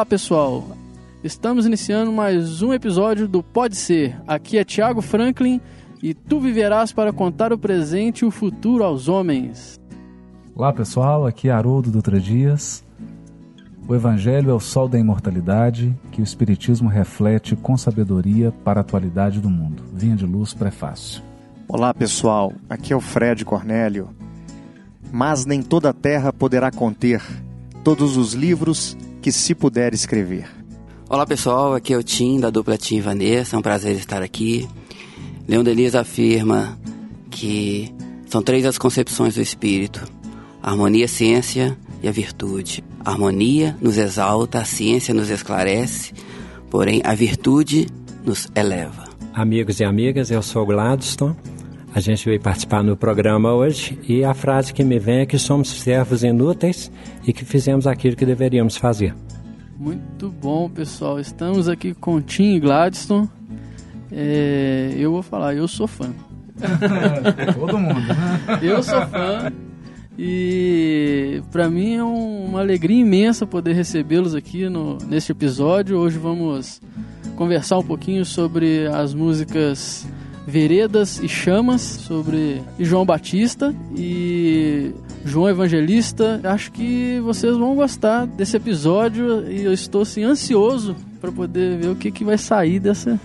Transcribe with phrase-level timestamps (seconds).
[0.00, 0.64] Olá pessoal,
[1.22, 4.18] estamos iniciando mais um episódio do Pode Ser.
[4.26, 5.60] Aqui é Tiago Franklin
[6.02, 9.78] e tu viverás para contar o presente e o futuro aos homens.
[10.54, 12.82] Olá pessoal, aqui é Haroldo Dutra Dias.
[13.86, 18.82] O Evangelho é o sol da imortalidade que o Espiritismo reflete com sabedoria para a
[18.82, 19.82] atualidade do mundo.
[19.92, 21.22] Vinha de luz, prefácio.
[21.68, 24.08] Olá pessoal, aqui é o Fred Cornélio.
[25.12, 27.20] Mas nem toda a terra poderá conter
[27.84, 30.46] todos os livros que se puder escrever.
[31.08, 34.22] Olá pessoal, aqui é o Tim da dupla Tim e Vanessa, é um prazer estar
[34.22, 34.68] aqui.
[35.46, 36.78] Leon Denis afirma
[37.30, 37.92] que
[38.26, 40.00] são três as concepções do espírito:
[40.62, 42.82] a harmonia, a ciência e a virtude.
[43.04, 46.12] A harmonia nos exalta, a ciência nos esclarece,
[46.70, 47.88] porém a virtude
[48.24, 49.04] nos eleva.
[49.34, 51.36] Amigos e amigas, eu sou Gladstone.
[51.92, 55.38] A gente veio participar no programa hoje e a frase que me vem é que
[55.38, 56.90] somos servos inúteis
[57.26, 59.14] e que fizemos aquilo que deveríamos fazer.
[59.76, 61.18] Muito bom, pessoal.
[61.18, 63.28] Estamos aqui com Tim e Gladstone.
[64.12, 66.10] É, eu vou falar, eu sou fã.
[67.58, 68.06] Todo mundo.
[68.60, 69.50] Eu sou fã.
[70.18, 75.96] E para mim é um, uma alegria imensa poder recebê-los aqui no, neste episódio.
[75.96, 76.82] Hoje vamos
[77.36, 80.06] conversar um pouquinho sobre as músicas
[80.46, 84.92] Veredas e Chamas, sobre João Batista e
[85.24, 86.40] João Evangelista.
[86.44, 91.88] Acho que vocês vão gostar desse episódio e eu estou assim, ansioso para poder ver
[91.88, 93.20] o que, que vai sair dessa,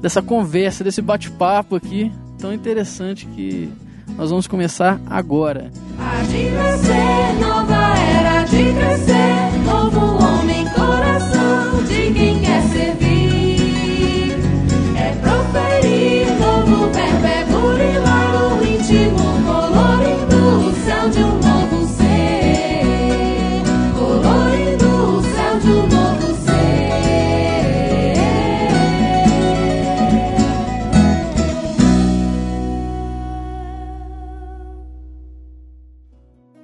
[0.00, 3.68] dessa conversa, desse bate-papo aqui tão interessante que
[4.16, 5.70] nós vamos começar agora.
[5.98, 13.07] Há de nascer, nova era de crescer, novo homem, coração de quem quer servir.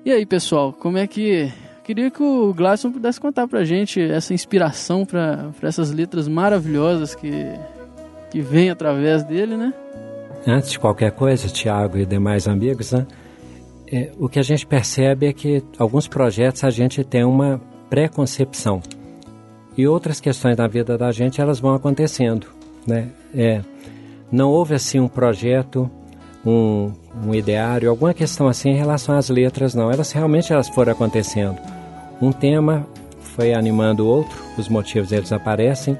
[0.05, 1.51] E aí, pessoal, como é que.
[1.83, 7.31] Queria que o Gladson pudesse contar pra gente essa inspiração para essas letras maravilhosas que,
[8.31, 9.73] que vem através dele, né?
[10.47, 13.07] Antes de qualquer coisa, Tiago e demais amigos, né,
[13.91, 18.83] é, o que a gente percebe é que alguns projetos a gente tem uma preconcepção
[19.77, 22.47] e outras questões da vida da gente elas vão acontecendo,
[22.87, 23.11] né?
[23.35, 23.63] É,
[24.31, 25.91] não houve assim um projeto,
[26.45, 26.93] um,
[27.23, 29.91] um ideário, alguma questão assim em relação às letras, não.
[29.91, 31.59] Elas realmente elas foram acontecendo.
[32.21, 32.87] Um tema
[33.21, 35.99] foi animando o outro, os motivos eles aparecem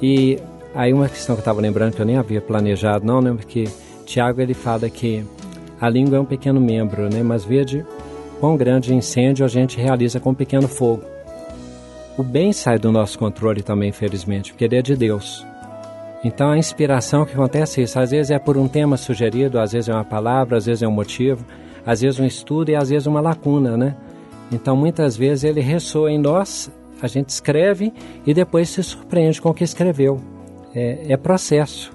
[0.00, 0.38] e
[0.74, 3.68] aí uma questão que eu estava lembrando que eu nem havia planejado, não, lembro que
[4.04, 5.24] Tiago ele fala que
[5.80, 7.22] a língua é um pequeno membro, né?
[7.22, 7.84] Mas vede
[8.40, 11.02] quão grande incêndio a gente realiza com um pequeno fogo.
[12.16, 15.44] O bem sai do nosso controle também, infelizmente, porque ele é de Deus.
[16.24, 17.98] Então a inspiração que acontece é isso.
[17.98, 20.88] Às vezes é por um tema sugerido, às vezes é uma palavra, às vezes é
[20.88, 21.44] um motivo,
[21.84, 23.94] às vezes um estudo e às vezes uma lacuna, né?
[24.50, 26.70] Então muitas vezes ele ressoa em nós,
[27.02, 27.92] a gente escreve
[28.26, 30.18] e depois se surpreende com o que escreveu.
[30.74, 31.92] É, é processo,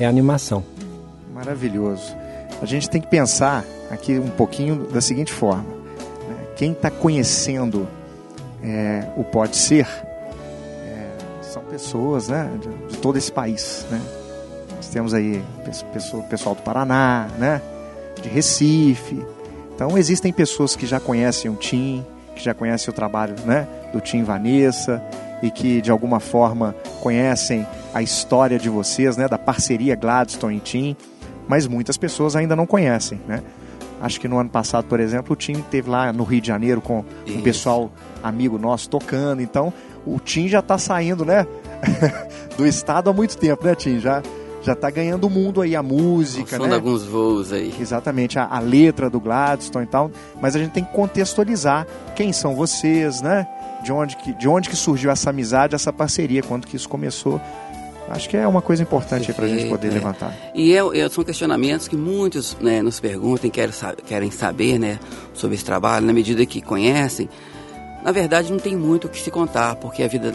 [0.00, 0.64] é animação.
[1.32, 2.16] Maravilhoso.
[2.60, 5.62] A gente tem que pensar aqui um pouquinho da seguinte forma:
[6.28, 6.36] né?
[6.56, 7.86] quem está conhecendo
[8.60, 9.86] é, o Pode Ser
[11.78, 13.86] pessoas né, de, todo esse país.
[13.88, 14.00] Né?
[14.74, 15.42] Nós temos aí
[15.92, 17.62] pessoa, pessoal do Paraná, né,
[18.20, 19.24] de Recife.
[19.74, 22.04] Então existem pessoas que já conhecem o Tim,
[22.34, 25.00] que já conhecem o trabalho né, do Tim Vanessa
[25.40, 27.64] e que de alguma forma conhecem
[27.94, 30.96] a história de vocês, né, da parceria Gladstone e Tim,
[31.46, 33.42] mas muitas pessoas ainda não conhecem, né?
[34.00, 36.80] Acho que no ano passado, por exemplo, o Tim teve lá no Rio de Janeiro
[36.80, 37.42] com um Isso.
[37.42, 37.90] pessoal
[38.22, 39.72] amigo nosso tocando, então
[40.06, 41.46] o Tim já está saindo, né,
[42.56, 44.00] do estado há muito tempo, né, Tim?
[44.00, 44.22] Já
[44.60, 46.74] já está ganhando o mundo aí a música, São né?
[46.74, 47.72] alguns voos aí.
[47.80, 50.10] Exatamente, a, a letra do Gladstone e tal,
[50.40, 53.46] mas a gente tem que contextualizar quem são vocês, né?
[53.82, 57.40] De onde que, de onde que surgiu essa amizade, essa parceria, quando que isso começou.
[58.10, 59.90] Acho que é uma coisa importante para a gente poder é.
[59.90, 60.34] levantar.
[60.54, 63.74] E é, é, são questionamentos que muitos né, nos perguntam, querem,
[64.06, 64.98] querem saber né,
[65.34, 67.28] sobre esse trabalho, na medida que conhecem.
[68.02, 70.32] Na verdade, não tem muito o que se contar, porque a, vida,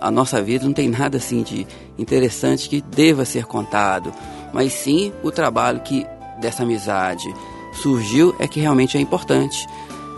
[0.00, 1.66] a nossa vida não tem nada assim de
[1.98, 4.12] interessante que deva ser contado,
[4.52, 6.06] mas sim o trabalho que
[6.40, 7.32] dessa amizade
[7.72, 9.66] surgiu é que realmente é importante.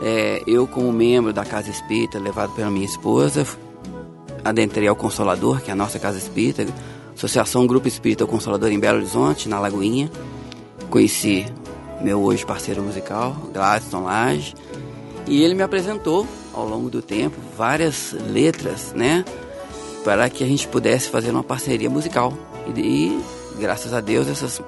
[0.05, 3.47] É, eu, como membro da Casa Espírita, levado pela minha esposa,
[4.45, 6.67] adentrei ao Consolador, que é a nossa Casa Espírita,
[7.15, 10.11] Associação Grupo Espírita Consolador em Belo Horizonte, na Lagoinha.
[10.91, 11.47] Conheci
[12.01, 14.55] meu hoje parceiro musical, Gladstone Lage,
[15.27, 19.25] e ele me apresentou ao longo do tempo várias letras, né,
[20.05, 22.33] para que a gente pudesse fazer uma parceria musical.
[22.77, 23.25] E, e
[23.59, 24.61] graças a Deus essas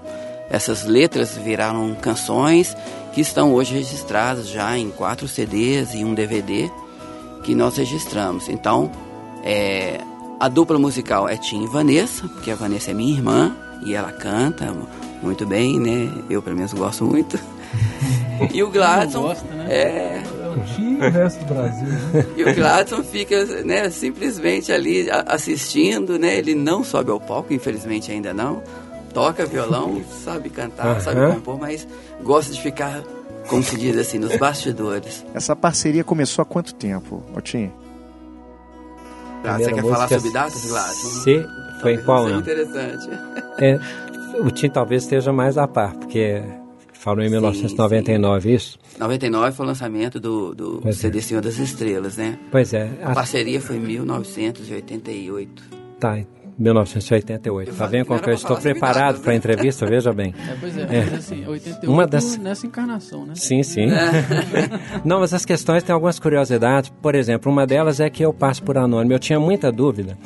[0.51, 2.77] essas letras viraram canções
[3.13, 6.71] que estão hoje registradas já em quatro CDs e um DVD
[7.43, 8.49] que nós registramos.
[8.49, 8.91] Então,
[9.43, 10.01] é,
[10.39, 14.13] a dupla musical é Tim e Vanessa, porque a Vanessa é minha irmã e ela
[14.13, 14.75] canta
[15.23, 16.13] muito bem, né?
[16.29, 17.39] Eu, pelo menos, gosto muito.
[18.53, 19.23] E o Gladson.
[19.23, 19.67] Gosta, né?
[19.73, 20.23] É.
[20.79, 21.89] E o resto do Brasil.
[21.89, 22.27] Né?
[22.37, 26.37] E o Gladson fica né, simplesmente ali assistindo, né?
[26.37, 28.63] Ele não sobe ao palco, infelizmente ainda não.
[29.13, 31.01] Toca violão, sabe cantar, uhum.
[31.01, 31.87] sabe compor, mas
[32.23, 33.03] gosta de ficar,
[33.49, 35.25] como se diz assim, nos bastidores.
[35.35, 37.73] Essa parceria começou há quanto tempo, Otinho?
[39.45, 41.09] Ah, você quer falar sobre datas, Gladson?
[41.23, 41.47] Se
[41.81, 42.41] foi em qual ano?
[42.41, 43.09] interessante.
[43.61, 43.79] É,
[44.39, 46.43] o Tim talvez esteja mais a par, porque
[47.05, 48.55] falou em sim, 1999 sim.
[48.55, 48.79] isso?
[48.99, 51.21] 99 foi o lançamento do, do CD é.
[51.21, 52.39] Senhor das Estrelas, né?
[52.51, 52.91] Pois é.
[53.03, 55.63] A, a parceria foi em 1988.
[56.01, 56.19] Tá,
[56.59, 57.75] 1988.
[57.75, 59.85] Tá vendo como que eu estou preparado para a entrevista?
[59.85, 60.35] Veja bem.
[60.45, 61.05] É, pois é, é.
[61.05, 62.39] mas assim, 88 Uma das...
[62.39, 63.35] nessa encarnação, né?
[63.35, 63.87] Sim, sim.
[63.91, 65.01] É.
[65.05, 66.91] Não, mas as questões têm algumas curiosidades.
[67.03, 69.13] Por exemplo, uma delas é que eu passo por anônimo.
[69.13, 70.17] Eu tinha muita dúvida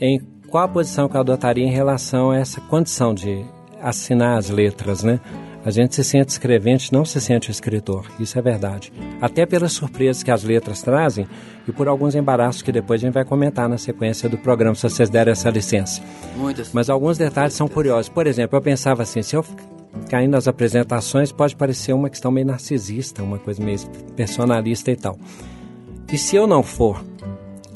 [0.00, 3.44] em qual a posição que eu adotaria em relação a essa condição de
[3.82, 5.20] assinar as letras, né?
[5.64, 8.06] A gente se sente escrevente, não se sente escritor.
[8.18, 8.90] Isso é verdade.
[9.20, 11.28] Até pelas surpresas que as letras trazem
[11.68, 14.82] e por alguns embaraços que depois a gente vai comentar na sequência do programa, se
[14.82, 16.00] vocês derem essa licença.
[16.36, 16.72] Muitas.
[16.72, 18.08] Mas alguns detalhes são curiosos.
[18.08, 19.44] Por exemplo, eu pensava assim, se eu
[20.08, 23.78] cair nas apresentações, pode parecer uma questão meio narcisista, uma coisa meio
[24.16, 25.18] personalista e tal.
[26.10, 27.04] E se eu não for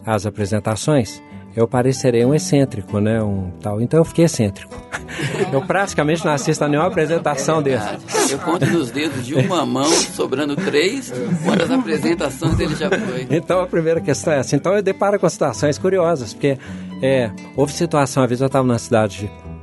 [0.07, 1.23] às apresentações,
[1.57, 3.23] eu parecerei um excêntrico, né?
[3.23, 3.81] Um tal.
[3.81, 4.75] Então eu fiquei excêntrico.
[5.53, 7.99] Eu praticamente não assisto a nenhuma apresentação é dessa.
[8.31, 11.13] Eu conto nos dedos de uma mão, sobrando três,
[11.45, 13.29] quantas apresentações ele já foi.
[13.31, 14.57] Então a primeira questão é essa.
[14.57, 16.59] Então eu deparo com situações curiosas, porque
[17.01, 19.54] é, houve situação, uma vez eu estava na cidade de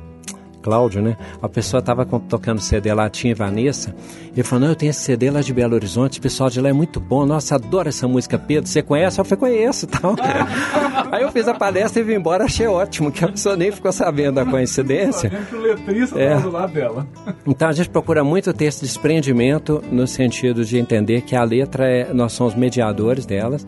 [0.62, 1.16] Cláudio, né?
[1.42, 3.94] A pessoa estava tocando CD lá, tinha Vanessa.
[4.32, 6.68] Ele falou: Não, eu tenho esse CD lá de Belo Horizonte, o pessoal de lá
[6.68, 7.26] é muito bom.
[7.26, 8.68] Nossa, adoro essa música, Pedro.
[8.68, 9.20] Você conhece?
[9.20, 10.14] Eu falei: Conheço tal.
[11.10, 13.92] Aí eu fiz a palestra e vim embora, achei ótimo, que a pessoa nem ficou
[13.92, 15.30] sabendo da coincidência.
[15.52, 16.38] o letrista é.
[16.38, 17.06] do lado dela.
[17.46, 21.86] Então a gente procura muito ter esse desprendimento no sentido de entender que a letra
[21.86, 22.12] é.
[22.14, 23.66] Nós somos mediadores delas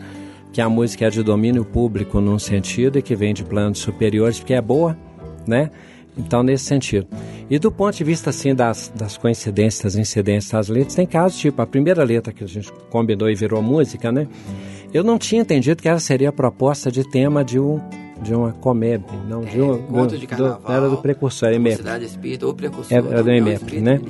[0.54, 4.38] que a música é de domínio público num sentido e que vem de planos superiores
[4.38, 4.96] porque é boa,
[5.44, 5.68] né?
[6.16, 7.06] Então, nesse sentido.
[7.50, 11.38] E do ponto de vista, assim, das, das coincidências, das incidências das letras, tem casos
[11.38, 14.26] tipo a primeira letra que a gente combinou e virou música, né?
[14.92, 17.80] Eu não tinha entendido que ela seria a proposta de tema de um
[18.22, 21.82] de uma comédia, não de um, conto de carnaval, do, era do precursor, EMEP.
[22.04, 22.96] Espírita ou precursor.
[22.96, 24.00] Era, do EMEP, né?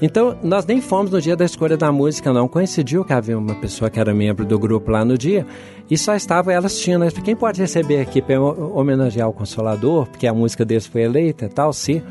[0.00, 2.46] Então, nós nem fomos no dia da escolha da música, não.
[2.46, 5.46] Coincidiu que havia uma pessoa que era membro do grupo lá no dia
[5.90, 6.98] e só estava ela assistindo.
[6.98, 7.10] Né?
[7.10, 11.48] Quem pode receber aqui para homenagear o Consolador, porque a música deles foi eleita e
[11.48, 12.02] tal, se.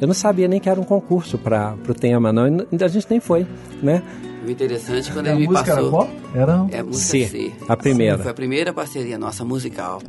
[0.00, 2.44] Eu não sabia nem que era um concurso para o tema, não.
[2.44, 3.46] A gente nem foi,
[3.80, 4.02] né?
[4.44, 5.72] O interessante é quando ele me passou.
[5.72, 6.08] Era qual?
[6.34, 6.66] Era...
[6.72, 7.52] É a música C, C.
[7.68, 8.16] A primeira.
[8.16, 10.02] Sim, foi a primeira parceria nossa musical.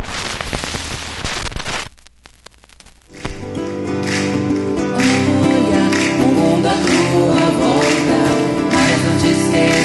[9.54, 9.83] name.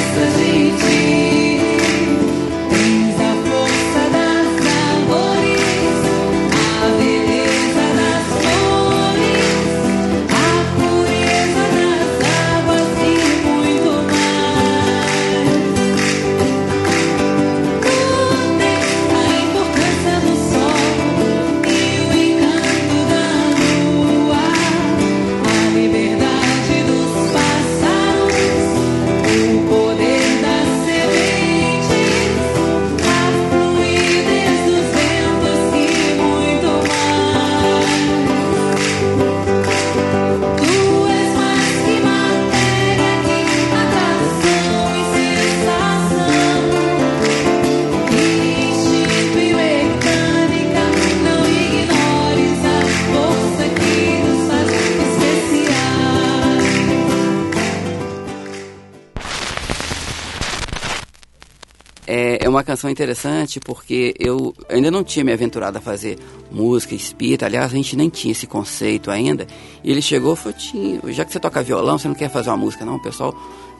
[62.79, 66.17] Canção interessante porque eu ainda não tinha me aventurado a fazer
[66.49, 67.45] música espírita.
[67.45, 69.49] Aliás, a gente nem tinha esse conceito ainda.
[69.83, 72.51] E ele chegou e falou: Tinha, já que você toca violão, você não quer fazer
[72.51, 72.95] uma música, não?
[72.95, 73.35] O pessoal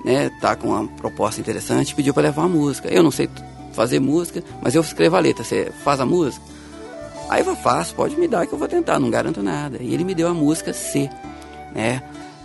[0.05, 2.89] né, tá com uma proposta interessante, pediu para levar uma música.
[2.89, 3.31] Eu não sei
[3.73, 5.45] fazer música, mas eu escrevo a letra.
[5.45, 6.45] Você faz a música?
[7.29, 9.79] Aí eu faço, pode me dar que eu vou tentar, não garanto nada.
[9.81, 11.09] E ele me deu a música C,
[11.73, 12.03] né?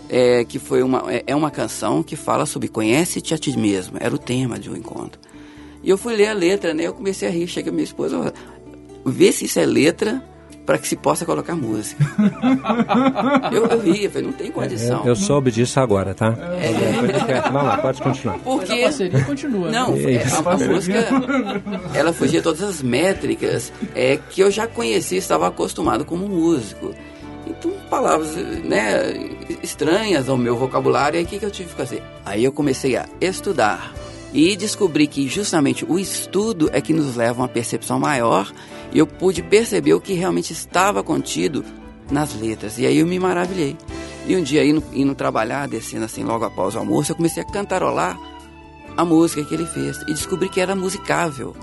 [0.07, 3.97] É, que foi uma, é, é uma canção que fala sobre conhece-te a ti mesmo.
[3.99, 5.19] Era o tema de um encontro.
[5.83, 6.87] E eu fui ler a letra, né?
[6.87, 8.33] Eu comecei a rir, chega minha esposa,
[9.05, 10.23] vê se isso é letra
[10.65, 12.03] para que se possa colocar música.
[13.51, 15.01] eu, eu ri, eu falei, não tem condição.
[15.01, 16.33] Eu, eu soube disso agora, tá?
[16.61, 17.41] É.
[17.51, 18.39] Vamos lá, pode continuar.
[18.39, 19.69] Porque Mas a parceria continua.
[19.69, 19.77] Né?
[19.77, 21.07] Não, é, a, a, música,
[21.93, 26.93] ela fugia todas as métricas é, que eu já conhecia, estava acostumado como músico.
[27.45, 29.13] Então, palavras né,
[29.61, 32.01] estranhas ao meu vocabulário, aí o que, que eu tive que fazer?
[32.25, 33.93] Aí eu comecei a estudar
[34.33, 38.51] e descobri que justamente o estudo é que nos leva a uma percepção maior
[38.91, 41.63] e eu pude perceber o que realmente estava contido
[42.09, 42.79] nas letras.
[42.79, 43.77] E aí eu me maravilhei.
[44.25, 47.45] E um dia, indo, indo trabalhar, descendo assim logo após o almoço, eu comecei a
[47.45, 48.17] cantarolar
[48.97, 51.55] a música que ele fez e descobri que era musicável.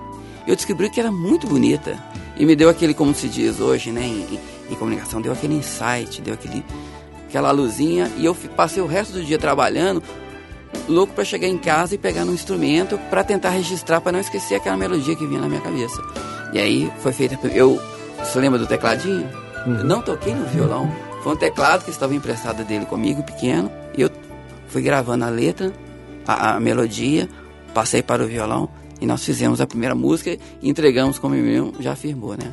[0.47, 1.99] Eu descobri que era muito bonita
[2.37, 4.39] e me deu aquele, como se diz hoje, né, em,
[4.71, 6.65] em comunicação, deu aquele insight, deu aquele,
[7.29, 10.03] aquela luzinha e eu passei o resto do dia trabalhando
[10.89, 14.57] louco para chegar em casa e pegar no instrumento para tentar registrar, para não esquecer
[14.57, 16.01] aquela melodia que vinha na minha cabeça.
[16.53, 17.39] E aí foi feita.
[17.49, 17.81] Eu.
[18.19, 19.29] Você lembra do tecladinho?
[19.67, 19.79] Uhum.
[19.79, 20.91] Eu não toquei no violão.
[21.23, 23.71] Foi um teclado que estava emprestado dele comigo, pequeno.
[23.97, 24.11] E eu
[24.69, 25.73] fui gravando a letra,
[26.27, 27.29] a, a melodia,
[27.73, 28.69] passei para o violão
[29.01, 32.53] e nós fizemos a primeira música e entregamos como o meu já afirmou, né?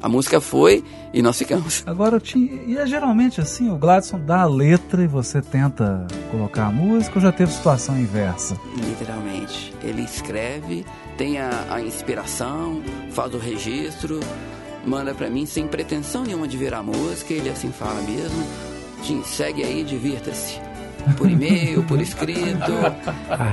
[0.00, 1.82] A música foi e nós ficamos.
[1.86, 6.66] Agora, tinha, e é geralmente assim, o Gladson dá a letra e você tenta colocar
[6.66, 8.56] a música ou já teve situação inversa?
[8.76, 9.72] Literalmente.
[9.82, 10.84] Ele escreve,
[11.16, 12.82] tem a, a inspiração,
[13.12, 14.20] faz o registro,
[14.84, 18.44] manda para mim sem pretensão nenhuma de virar música, ele assim fala mesmo.
[19.02, 20.60] Tim, segue aí, divirta-se
[21.16, 22.72] por e-mail, por escrito.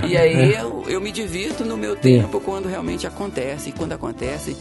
[0.07, 3.69] e aí eu, eu me divirto no meu tempo quando realmente acontece.
[3.69, 4.55] E quando acontece,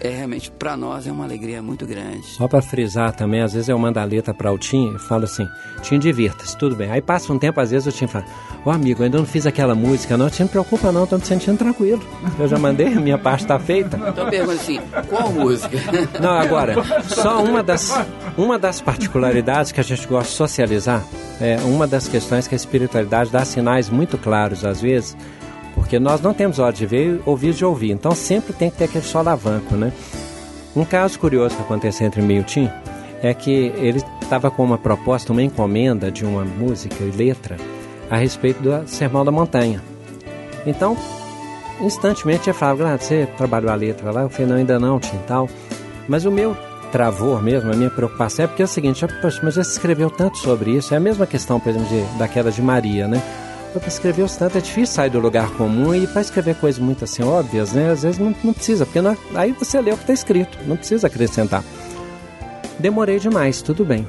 [0.00, 2.26] é realmente para nós é uma alegria muito grande.
[2.26, 5.24] Só para frisar também, às vezes eu mando a letra para o Tim e falo
[5.24, 5.46] assim:
[5.82, 6.90] Tim, divirta-se, tudo bem.
[6.90, 8.24] Aí passa um tempo, às vezes o Tim fala:
[8.64, 11.58] Ô amigo, ainda não fiz aquela música, não, Tim, não preocupa não, tô me sentindo
[11.58, 12.02] tranquilo.
[12.38, 13.96] Eu já mandei, a minha parte está feita.
[14.08, 15.78] Então pergunta assim: qual música?
[16.20, 17.94] Não, agora, só uma das,
[18.36, 21.04] uma das particularidades que a gente gosta de socializar,
[21.40, 25.16] é uma das questões que a espiritualidade dá sinais muito claros às vezes
[25.74, 28.84] porque nós não temos olhos de ver ouvidos de ouvir, então sempre tem que ter
[28.84, 29.92] aquele solavanco, né?
[30.74, 32.70] Um caso curioso que aconteceu entre mim e o Tim
[33.22, 37.56] é que ele estava com uma proposta, uma encomenda de uma música e letra
[38.08, 39.82] a respeito do Sermão da Montanha.
[40.66, 40.96] Então,
[41.80, 44.22] instantemente ele falava, ah, você trabalhou a letra lá?
[44.22, 45.48] Eu falei, não, ainda não, Tim, tal.
[46.08, 46.56] Mas o meu
[46.90, 49.04] travor mesmo, a minha preocupação é porque é o seguinte,
[49.42, 52.50] mas você escreveu tanto sobre isso, é a mesma questão, por exemplo, de, da queda
[52.50, 53.22] de Maria, né?
[53.78, 57.04] Para escrever os tanto é difícil sair do lugar comum e para escrever coisas muito
[57.04, 57.90] assim óbvias, né?
[57.90, 60.76] Às vezes não, não precisa, porque não, aí você lê o que está escrito, não
[60.76, 61.62] precisa acrescentar.
[62.78, 64.08] Demorei demais, tudo bem.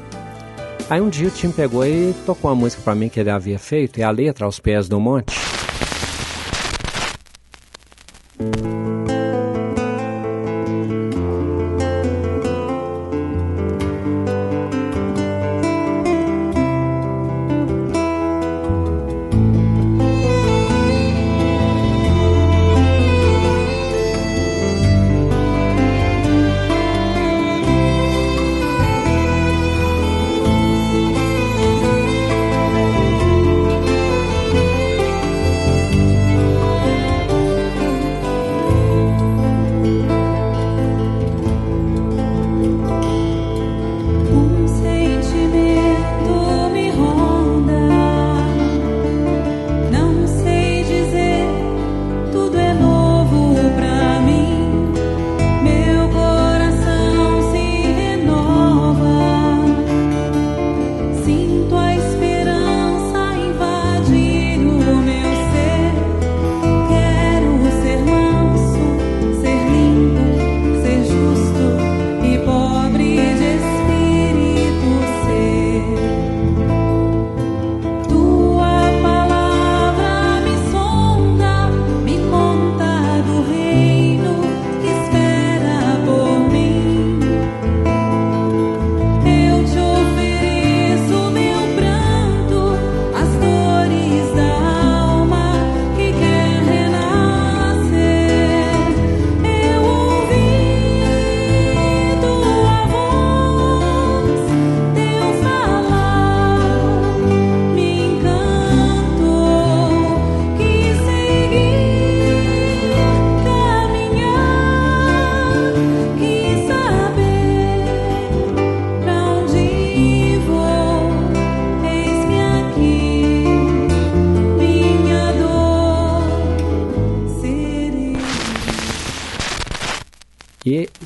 [0.90, 3.60] Aí um dia o Tim pegou e tocou uma música para mim que ele havia
[3.60, 5.40] feito, e a letra aos pés do monte.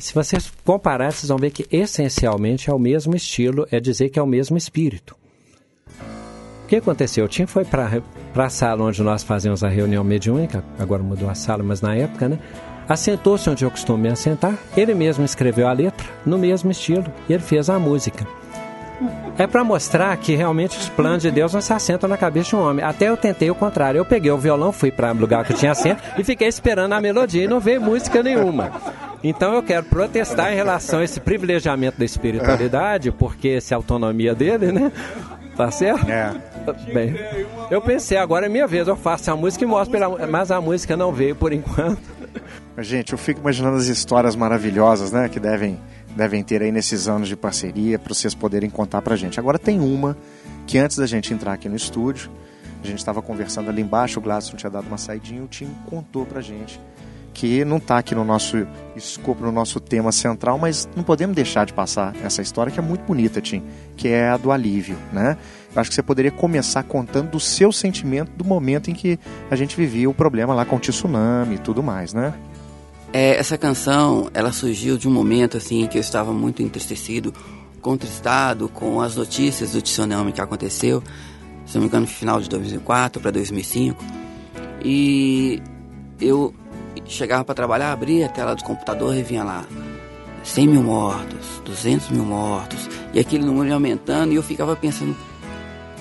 [0.06, 4.18] Se vocês compararem, vocês vão ver que essencialmente é o mesmo estilo, é dizer que
[4.18, 5.16] é o mesmo espírito.
[6.64, 7.24] O que aconteceu?
[7.24, 8.00] O Tim foi para
[8.36, 12.28] a sala onde nós fazíamos a reunião mediúnica, agora mudou a sala, mas na época,
[12.28, 12.38] né?
[12.88, 17.32] Assentou-se onde eu costumo me assentar, ele mesmo escreveu a letra, no mesmo estilo, e
[17.32, 18.24] ele fez a música.
[19.38, 22.56] É para mostrar que realmente os planos de Deus não se assentam na cabeça de
[22.56, 22.84] um homem.
[22.84, 23.98] Até eu tentei o contrário.
[23.98, 27.00] Eu peguei o violão, fui para o lugar que tinha assento e fiquei esperando a
[27.00, 28.72] melodia e não veio música nenhuma.
[29.22, 34.34] Então eu quero protestar em relação a esse privilegiamento da espiritualidade, porque essa é autonomia
[34.34, 34.92] dele, né?
[35.56, 36.08] Tá certo?
[36.10, 36.34] É.
[36.92, 37.16] Bem,
[37.70, 40.60] eu pensei, agora é minha vez, eu faço a música e mostro, pela, mas a
[40.60, 42.02] música não veio por enquanto.
[42.78, 45.80] Gente, eu fico imaginando as histórias maravilhosas, né, que devem
[46.16, 49.38] devem ter aí nesses anos de parceria para vocês poderem contar para a gente.
[49.38, 50.16] Agora tem uma
[50.66, 52.30] que antes da gente entrar aqui no estúdio,
[52.82, 56.24] a gente estava conversando ali embaixo, o Gladson tinha dado uma saidinha, o Tim contou
[56.24, 56.80] para a gente
[57.36, 61.66] que não está aqui no nosso escopo, no nosso tema central, mas não podemos deixar
[61.66, 63.62] de passar essa história que é muito bonita, Tim,
[63.94, 65.36] que é a do alívio, né?
[65.74, 69.18] Eu acho que você poderia começar contando do seu sentimento do momento em que
[69.50, 72.32] a gente vivia o problema lá com o tsunami e tudo mais, né?
[73.12, 77.32] É, essa canção, ela surgiu de um momento assim que eu estava muito entristecido,
[77.80, 81.02] contristado com as notícias do tsunami que aconteceu,
[81.64, 84.04] se não me engano, no final de 2004 para 2005.
[84.84, 85.62] E
[86.20, 86.54] eu
[87.06, 89.64] chegava para trabalhar, abria a tela do computador e vinha lá
[90.42, 95.16] 100 mil mortos, 200 mil mortos, e aquele número aumentando e eu ficava pensando,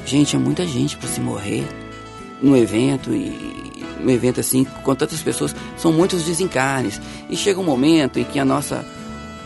[0.05, 1.67] gente, é muita gente para se morrer
[2.41, 7.63] no evento e um evento assim com tantas pessoas são muitos desencarnes e chega um
[7.63, 8.85] momento em que a nossa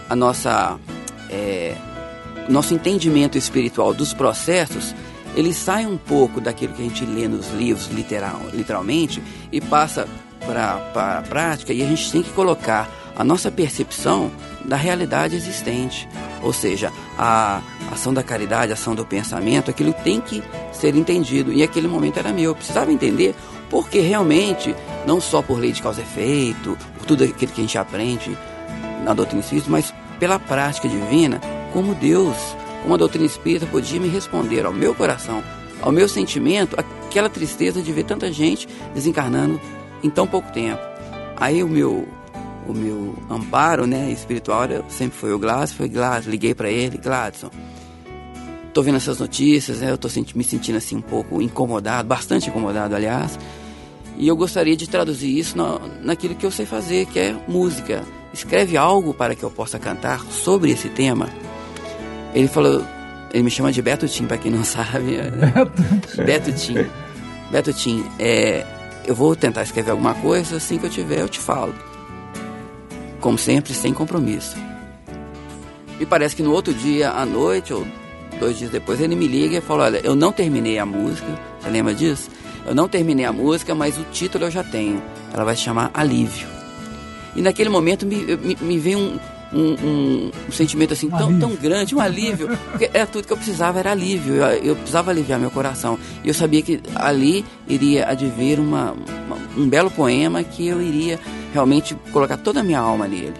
[0.09, 0.77] a nossa
[1.29, 1.75] é,
[2.47, 4.95] nosso entendimento espiritual dos processos
[5.35, 9.21] ele sai um pouco daquilo que a gente lê nos livros literal, literalmente
[9.51, 10.07] e passa
[10.45, 14.31] para a prática e a gente tem que colocar a nossa percepção
[14.63, 16.07] da realidade existente.
[16.41, 21.51] Ou seja, a ação da caridade, a ação do pensamento, aquilo tem que ser entendido.
[21.51, 22.51] E aquele momento era meu.
[22.51, 23.35] Eu precisava entender
[23.69, 27.63] porque realmente, não só por lei de causa e efeito, por tudo aquilo que a
[27.63, 28.37] gente aprende
[29.03, 31.39] na doutrina espírita, mas pela prática divina,
[31.71, 32.37] como Deus,
[32.81, 35.43] como a doutrina espírita podia me responder ao meu coração,
[35.81, 39.59] ao meu sentimento, aquela tristeza de ver tanta gente desencarnando
[40.03, 40.81] em tão pouco tempo.
[41.37, 42.07] Aí o meu
[42.67, 47.49] o meu amparo, né, espiritual sempre foi o Gladson, foi Gladson, liguei para ele, Gladson,
[48.73, 52.95] tô vendo essas notícias, né, eu tô me sentindo assim um pouco incomodado, bastante incomodado,
[52.95, 53.39] aliás,
[54.19, 58.03] e eu gostaria de traduzir isso na, naquilo que eu sei fazer, que é música.
[58.33, 61.29] Escreve algo para que eu possa cantar sobre esse tema.
[62.33, 62.85] Ele falou,
[63.33, 65.17] ele me chama de Beto Tim, para quem não sabe.
[66.25, 66.85] Beto Tim.
[67.49, 68.65] Beto Tim, é,
[69.05, 71.73] eu vou tentar escrever alguma coisa, assim que eu tiver, eu te falo.
[73.21, 74.57] Como sempre, sem compromisso.
[75.97, 77.87] E parece que no outro dia, à noite, ou
[78.37, 81.27] dois dias depois, ele me liga e fala: Olha, eu não terminei a música.
[81.59, 82.29] Você lembra disso?
[82.69, 85.01] Eu não terminei a música, mas o título eu já tenho.
[85.33, 86.47] Ela vai se chamar Alívio.
[87.35, 89.19] E naquele momento me, me, me veio um,
[89.51, 93.33] um, um, um, sentimento assim um tão, tão grande, um alívio, porque era tudo que
[93.33, 95.97] eu precisava, era alívio, eu, eu, precisava aliviar meu coração.
[96.23, 101.19] E eu sabia que ali iria advir uma, uma, um belo poema que eu iria
[101.51, 103.33] realmente colocar toda a minha alma nele.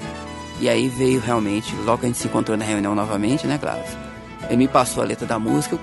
[0.60, 3.96] E aí veio realmente, logo que a gente se encontrou na reunião novamente, né, Gladys?
[4.48, 5.80] Ele me passou a letra da música, eu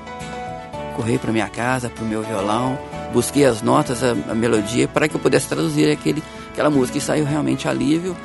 [0.97, 2.77] corri para minha casa, para o meu violão,
[3.12, 6.99] busquei as notas, a, a melodia, para que eu pudesse traduzir aquele, aquela música.
[6.99, 8.16] E saiu realmente alívio.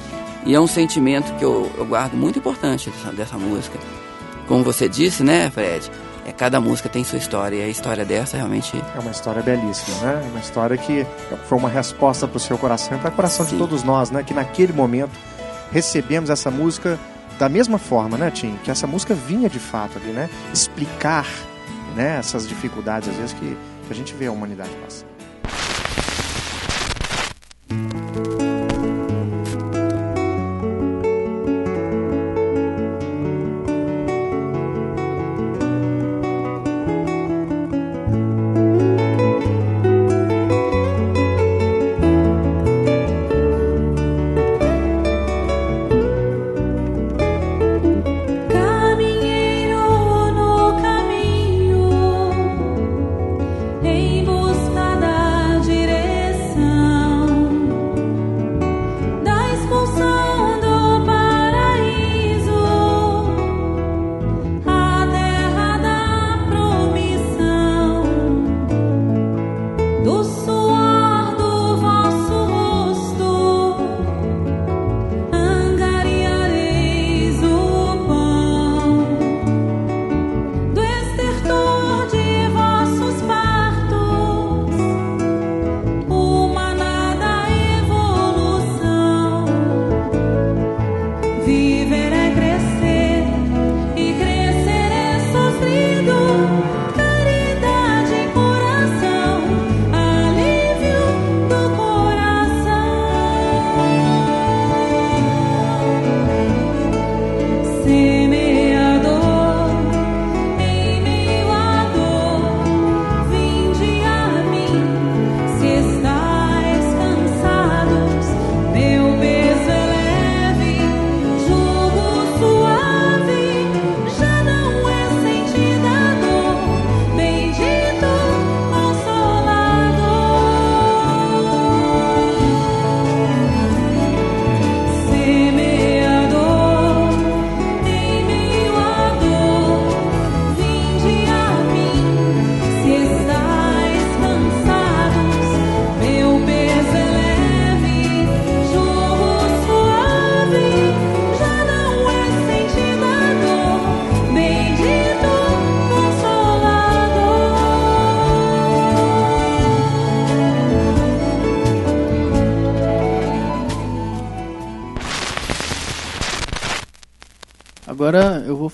[0.46, 3.78] E é um sentimento que eu, eu guardo muito importante dessa, dessa, música.
[4.48, 5.92] Como você disse, né, Fred?
[6.26, 8.76] É, cada música tem sua história e a história dessa realmente.
[8.96, 10.24] É uma história belíssima, né?
[10.26, 11.06] É uma história que
[11.48, 13.54] foi uma resposta para o seu coração e para o coração Sim.
[13.54, 14.24] de todos nós, né?
[14.24, 15.12] Que naquele momento
[15.72, 17.00] recebemos essa música
[17.40, 18.56] da mesma forma, né, Tim?
[18.64, 20.30] Que essa música vinha de fato ali, né?
[20.54, 21.26] Explicar
[21.96, 23.58] né, essas dificuldades, às vezes, que
[23.92, 25.11] que a gente vê a humanidade passando.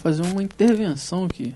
[0.08, 1.54] Fazer uma intervenção aqui.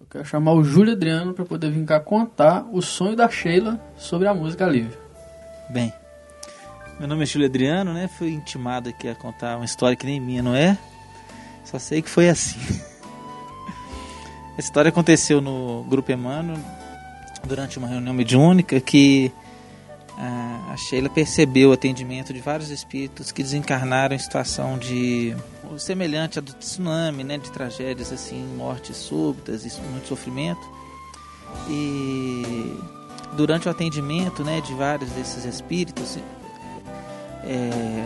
[0.00, 3.78] Eu quero chamar o Júlio Adriano para poder vir cá contar o sonho da Sheila
[3.98, 4.96] sobre a música livre.
[5.68, 5.92] Bem,
[6.98, 8.08] meu nome é Júlio Adriano, né?
[8.08, 10.78] Fui intimado aqui a contar uma história que nem minha, não é?
[11.66, 12.58] Só sei que foi assim.
[14.56, 16.58] A história aconteceu no Grupo Emmanuel
[17.46, 19.30] durante uma reunião mediúnica que
[20.76, 25.34] a Sheila percebeu o atendimento de vários espíritos que desencarnaram em situação de
[25.78, 30.60] semelhante a do tsunami, né, de tragédias assim, mortes súbitas muito sofrimento.
[31.68, 32.76] E
[33.32, 36.18] durante o atendimento, né, de vários desses espíritos,
[37.42, 38.04] é,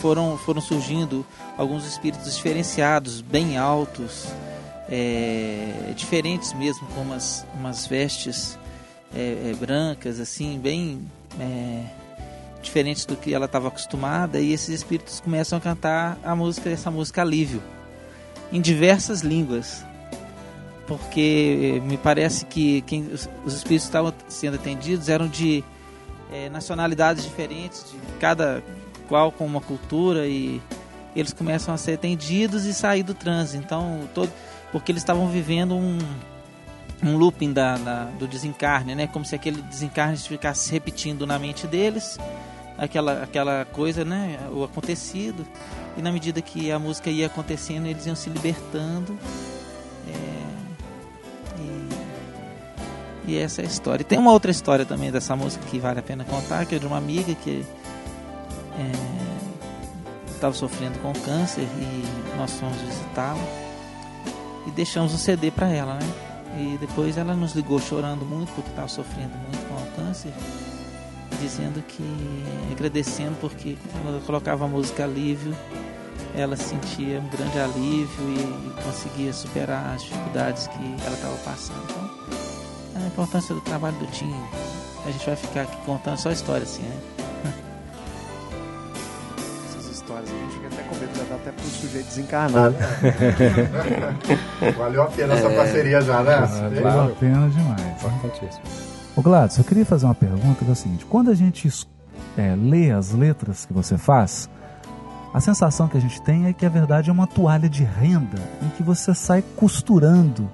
[0.00, 4.26] foram foram surgindo alguns espíritos diferenciados, bem altos,
[4.88, 8.56] é, diferentes mesmo, com umas, umas vestes
[9.14, 11.08] é, é brancas, assim, bem
[11.40, 11.84] é,
[12.62, 16.90] diferentes do que ela estava acostumada, e esses espíritos começam a cantar a música, essa
[16.90, 17.62] música Alívio,
[18.52, 19.84] em diversas línguas.
[20.86, 25.62] Porque me parece que quem, os, os espíritos estavam sendo atendidos eram de
[26.32, 28.62] é, nacionalidades diferentes, de cada
[29.06, 30.62] qual com uma cultura, e
[31.14, 33.58] eles começam a ser atendidos e sair do transe.
[33.58, 34.32] Então, todo,
[34.72, 35.98] porque eles estavam vivendo um,
[37.02, 39.06] um looping da, da, do desencarne, né?
[39.06, 42.18] Como se aquele desencarne ficasse repetindo na mente deles,
[42.76, 44.38] aquela, aquela coisa, né?
[44.52, 45.46] O acontecido.
[45.96, 49.18] E na medida que a música ia acontecendo, eles iam se libertando.
[50.08, 50.48] É,
[53.26, 54.02] e, e, essa é a história.
[54.02, 56.78] E tem uma outra história também dessa música que vale a pena contar, que é
[56.78, 57.64] de uma amiga que
[60.32, 63.42] estava é, sofrendo com câncer e nós fomos visitá-la
[64.66, 66.27] e deixamos um CD para ela, né?
[66.56, 70.32] E depois ela nos ligou chorando muito porque estava sofrendo muito com o câncer,
[71.40, 72.02] dizendo que
[72.72, 75.54] agradecendo porque quando eu colocava a música alívio,
[76.34, 81.82] ela sentia um grande alívio e conseguia superar as dificuldades que ela estava passando.
[82.90, 84.34] Então, a importância do trabalho do Tim,
[85.06, 87.17] a gente vai ficar aqui contando só história assim, né?
[91.58, 92.70] Pro sujeito desencarnar.
[92.70, 92.78] Né?
[94.76, 96.40] Valeu a pena essa parceria já, né?
[96.82, 98.04] Valeu a pena demais.
[98.04, 98.62] Importantíssimo.
[99.16, 101.68] Ô Gladys, eu queria fazer uma pergunta que é a seguinte: quando a gente
[102.36, 104.48] é, lê as letras que você faz,
[105.34, 108.38] a sensação que a gente tem é que a verdade é uma toalha de renda
[108.62, 110.50] em que você sai costurando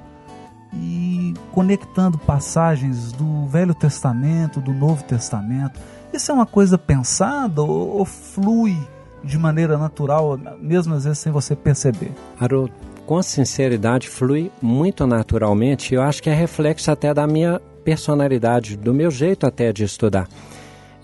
[0.72, 5.78] e conectando passagens do Velho Testamento, do Novo Testamento.
[6.12, 8.76] Isso é uma coisa pensada ou, ou flui
[9.24, 12.12] de maneira natural, mesmo às vezes sem você perceber?
[12.38, 12.72] Haroldo,
[13.06, 15.94] com sinceridade, flui muito naturalmente.
[15.94, 20.28] Eu acho que é reflexo até da minha personalidade, do meu jeito até de estudar.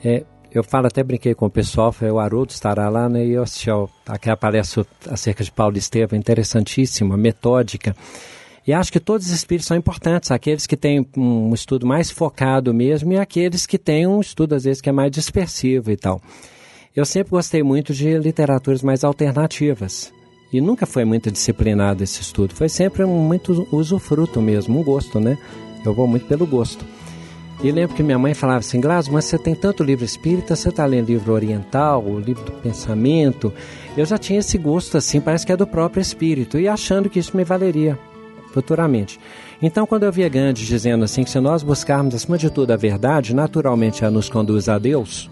[0.02, 3.33] É, eu falo, até brinquei com o pessoal, foi o Haroldo estará lá, né, e
[3.33, 3.68] eu assisti
[4.06, 7.94] aquela palestra acerca de Paulo Estevam, interessantíssima, metódica.
[8.66, 12.74] E acho que todos os espíritos são importantes, aqueles que têm um estudo mais focado
[12.74, 16.20] mesmo e aqueles que têm um estudo, às vezes, que é mais dispersivo e tal.
[16.94, 20.12] Eu sempre gostei muito de literaturas mais alternativas.
[20.53, 22.53] E nunca foi muito disciplinado esse estudo.
[22.53, 25.38] Foi sempre muito usufruto mesmo, um gosto, né?
[25.85, 26.85] Eu vou muito pelo gosto.
[27.62, 30.70] E lembro que minha mãe falava assim, Glas, mas você tem tanto livro espírita, você
[30.70, 33.53] está lendo livro oriental, livro do pensamento.
[33.96, 37.20] Eu já tinha esse gosto assim, parece que é do próprio espírito, e achando que
[37.20, 37.96] isso me valeria
[38.53, 39.20] futuramente.
[39.62, 42.76] Então, quando eu via Gandhi dizendo assim que se nós buscarmos acima de tudo a
[42.76, 45.31] verdade, naturalmente ela nos conduz a Deus,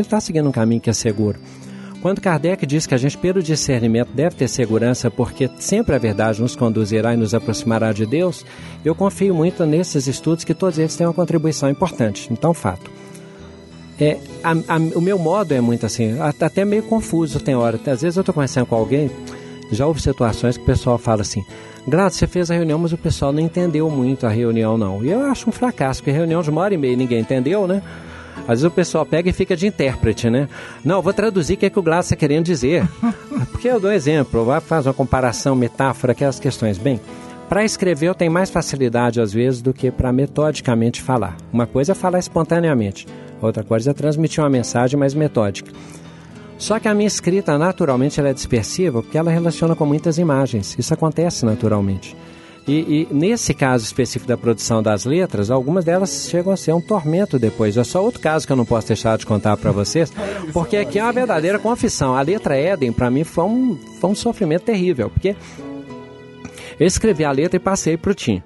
[0.00, 1.38] ele está seguindo um caminho que é seguro.
[2.00, 6.40] Quando Kardec diz que a gente, pelo discernimento, deve ter segurança porque sempre a verdade
[6.40, 8.44] nos conduzirá e nos aproximará de Deus,
[8.84, 12.28] eu confio muito nesses estudos que todos eles têm uma contribuição importante.
[12.30, 12.88] Então, fato.
[14.00, 17.80] É, a, a, o meu modo é muito assim, até meio confuso tem hora.
[17.84, 19.10] Às vezes eu estou conversando com alguém,
[19.72, 21.44] já houve situações que o pessoal fala assim:
[21.84, 25.04] Grato, você fez a reunião, mas o pessoal não entendeu muito a reunião, não.
[25.04, 27.82] E eu acho um fracasso, porque reunião de uma hora e meia ninguém entendeu, né?
[28.42, 30.48] Às vezes o pessoal pega e fica de intérprete, né?
[30.84, 32.88] Não, vou traduzir o que, é que o Glass está querendo dizer.
[33.50, 36.78] Porque eu dou exemplo, vai fazer uma comparação, metáfora, aquelas questões.
[36.78, 37.00] Bem,
[37.48, 41.36] para escrever eu tenho mais facilidade às vezes do que para metodicamente falar.
[41.52, 43.06] Uma coisa é falar espontaneamente,
[43.40, 45.72] outra coisa é transmitir uma mensagem mais metódica.
[46.58, 50.76] Só que a minha escrita, naturalmente, ela é dispersiva porque ela relaciona com muitas imagens.
[50.76, 52.16] Isso acontece naturalmente.
[52.68, 56.82] E, e, nesse caso específico da produção das letras, algumas delas chegam a ser um
[56.82, 57.78] tormento depois.
[57.78, 60.12] É só outro caso que eu não posso deixar de contar para vocês,
[60.52, 62.14] porque aqui é uma verdadeira confissão.
[62.14, 65.34] A letra Éden, para mim, foi um, foi um sofrimento terrível, porque
[66.78, 68.42] eu escrevi a letra e passei para o Tim.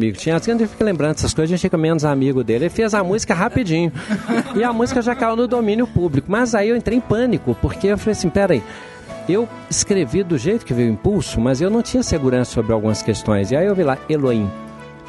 [0.00, 2.64] Amigo tinha, assim, eu fico lembrando dessas coisas, a gente fica menos amigo dele.
[2.64, 3.92] Ele fez a música rapidinho.
[4.56, 6.26] e a música já caiu no domínio público.
[6.30, 8.62] Mas aí eu entrei em pânico, porque eu falei assim, peraí,
[9.28, 13.02] eu escrevi do jeito que veio o impulso, mas eu não tinha segurança sobre algumas
[13.02, 13.50] questões.
[13.50, 14.50] E aí eu vi lá, Elohim.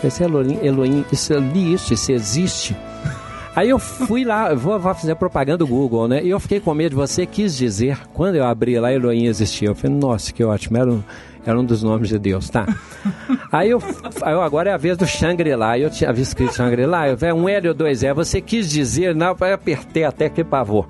[0.03, 2.75] Esse Elohim, Elohim, isso, eu li isso, isso existe.
[3.55, 6.23] Aí eu fui lá, vou, vou fazer propaganda do Google, né?
[6.23, 9.67] E eu fiquei com medo você quis dizer, quando eu abri lá, Elohim existia.
[9.67, 11.03] Eu falei, nossa, que ótimo, era um,
[11.45, 12.67] era um dos nomes de Deus, tá?
[13.51, 13.81] Aí eu,
[14.25, 17.49] eu agora é a vez do Shangri-La, eu tinha visto escrito Shangri-La, eu falei, um
[17.49, 20.87] L ou dois é, você quis dizer, não, eu apertei até que pavor.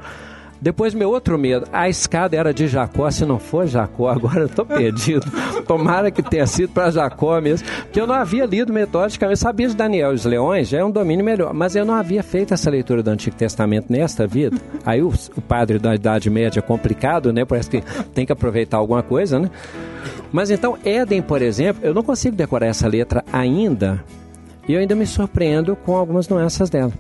[0.61, 4.49] Depois, meu outro medo, a escada era de Jacó, se não for Jacó, agora eu
[4.49, 5.25] tô perdido.
[5.65, 9.75] Tomara que tenha sido para Jacó mesmo, porque eu não havia lido metodicamente, sabia de
[9.75, 12.69] Daniel e os leões, já é um domínio melhor, mas eu não havia feito essa
[12.69, 14.55] leitura do Antigo Testamento nesta vida.
[14.85, 17.43] Aí o, o padre da Idade Média é complicado, né?
[17.43, 17.81] Parece que
[18.13, 19.49] tem que aproveitar alguma coisa, né?
[20.31, 24.03] Mas então, Éden, por exemplo, eu não consigo decorar essa letra ainda,
[24.67, 26.91] e eu ainda me surpreendo com algumas nuances dela.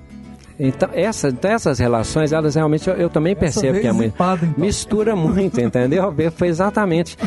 [0.63, 4.45] Então, essa, então essas relações, elas realmente, eu, eu também percebo que a mãe empada,
[4.45, 4.63] então.
[4.63, 6.13] mistura muito, entendeu?
[6.37, 7.17] Foi exatamente.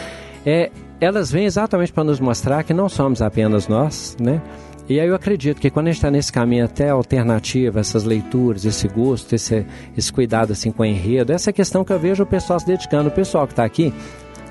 [0.46, 0.70] É,
[1.00, 4.40] elas vêm exatamente para nos mostrar que não somos apenas nós, né?
[4.88, 8.64] E aí eu acredito que quando a gente está nesse caminho até alternativo, essas leituras,
[8.64, 9.66] esse gosto, esse,
[9.96, 13.08] esse cuidado assim com o enredo, essa questão que eu vejo o pessoal se dedicando,
[13.08, 13.92] o pessoal que está aqui,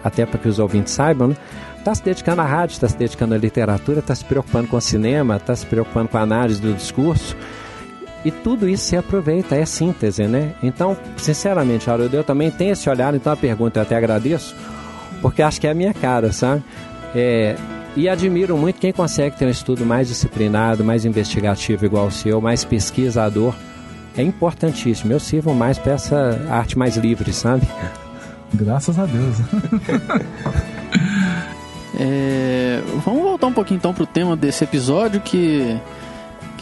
[0.03, 1.37] até para que os ouvintes saibam, né?
[1.77, 4.81] Está se dedicando à rádio, está se dedicando à literatura, está se preocupando com o
[4.81, 7.35] cinema, está se preocupando com a análise do discurso.
[8.25, 10.53] E tudo isso se aproveita, é síntese, né?
[10.63, 14.55] Então, sinceramente, Haroldo, eu também tenho esse olhar, então a pergunta eu até agradeço,
[15.21, 16.63] porque acho que é a minha cara, sabe?
[17.13, 17.55] É,
[17.95, 22.39] e admiro muito quem consegue ter um estudo mais disciplinado, mais investigativo igual o seu,
[22.41, 23.53] mais pesquisador.
[24.17, 25.11] É importantíssimo.
[25.11, 27.67] Eu sirvo mais para essa arte mais livre, sabe?
[28.53, 29.37] Graças a Deus.
[31.95, 35.79] É, vamos voltar um pouquinho então pro tema desse episódio que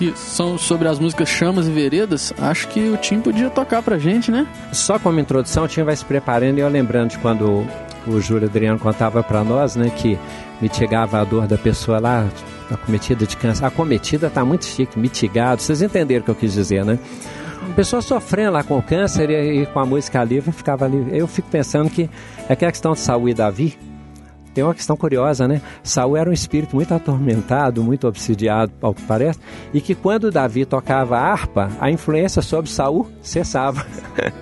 [0.01, 2.33] que são sobre as músicas Chamas e Veredas.
[2.39, 4.47] Acho que o Tim podia tocar pra gente, né?
[4.73, 7.67] Só como introdução, o Tim vai se preparando e eu lembrando de quando
[8.07, 10.17] o Júlio Adriano contava para nós, né, que
[10.59, 12.27] mitigava a dor da pessoa lá,
[12.71, 13.63] acometida de câncer.
[13.63, 15.61] Acometida tá muito chique, mitigado.
[15.61, 16.97] Vocês entenderam o que eu quis dizer, né?
[17.69, 21.09] A pessoa sofrendo lá com câncer e, e com a música livre ficava ali.
[21.11, 22.09] Eu fico pensando que
[22.49, 23.77] é aquela questão de Saul e Davi.
[24.53, 25.61] Tem uma questão curiosa, né?
[25.83, 29.39] Saul era um espírito muito atormentado, muito obsidiado, ao que parece,
[29.73, 33.85] e que quando Davi tocava a harpa, a influência sobre Saul cessava,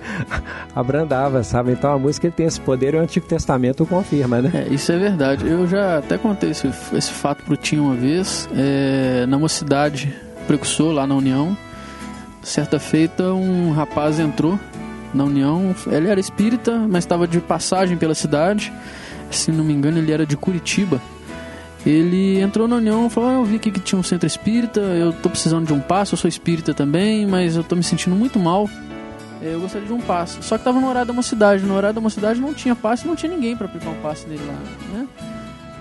[0.74, 1.72] abrandava, sabe?
[1.72, 4.50] Então a música tem esse poder e o Antigo Testamento o confirma, né?
[4.54, 5.46] É, isso é verdade.
[5.46, 10.12] Eu já até contei esse, esse fato pro Tim uma vez, é, na mocidade
[10.46, 11.56] precursor, lá na União.
[12.42, 14.58] Certa feita, um rapaz entrou
[15.12, 18.72] na União, ele era espírita, mas estava de passagem pela cidade.
[19.36, 21.00] Se não me engano, ele era de Curitiba.
[21.84, 24.80] Ele entrou na União e falou: ah, Eu vi aqui que tinha um centro espírita,
[24.80, 28.14] eu tô precisando de um passo, eu sou espírita também, mas eu tô me sentindo
[28.14, 28.68] muito mal.
[29.42, 30.42] É, Eu gostaria de um passo.
[30.42, 31.64] Só que tava no horário da mocidade.
[31.64, 34.42] No horário da mocidade não tinha passe, não tinha ninguém para aplicar um passe nele
[34.46, 35.08] lá, né?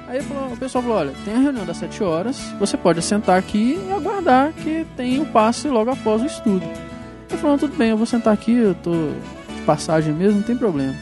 [0.08, 0.20] Aí
[0.52, 3.92] o pessoal falou: olha, tem a reunião das 7 horas, você pode sentar aqui e
[3.92, 6.66] aguardar que tem o passe logo após o estudo.
[7.30, 10.58] Ele falou: tudo bem, eu vou sentar aqui, eu tô de passagem mesmo, não tem
[10.58, 10.96] problema.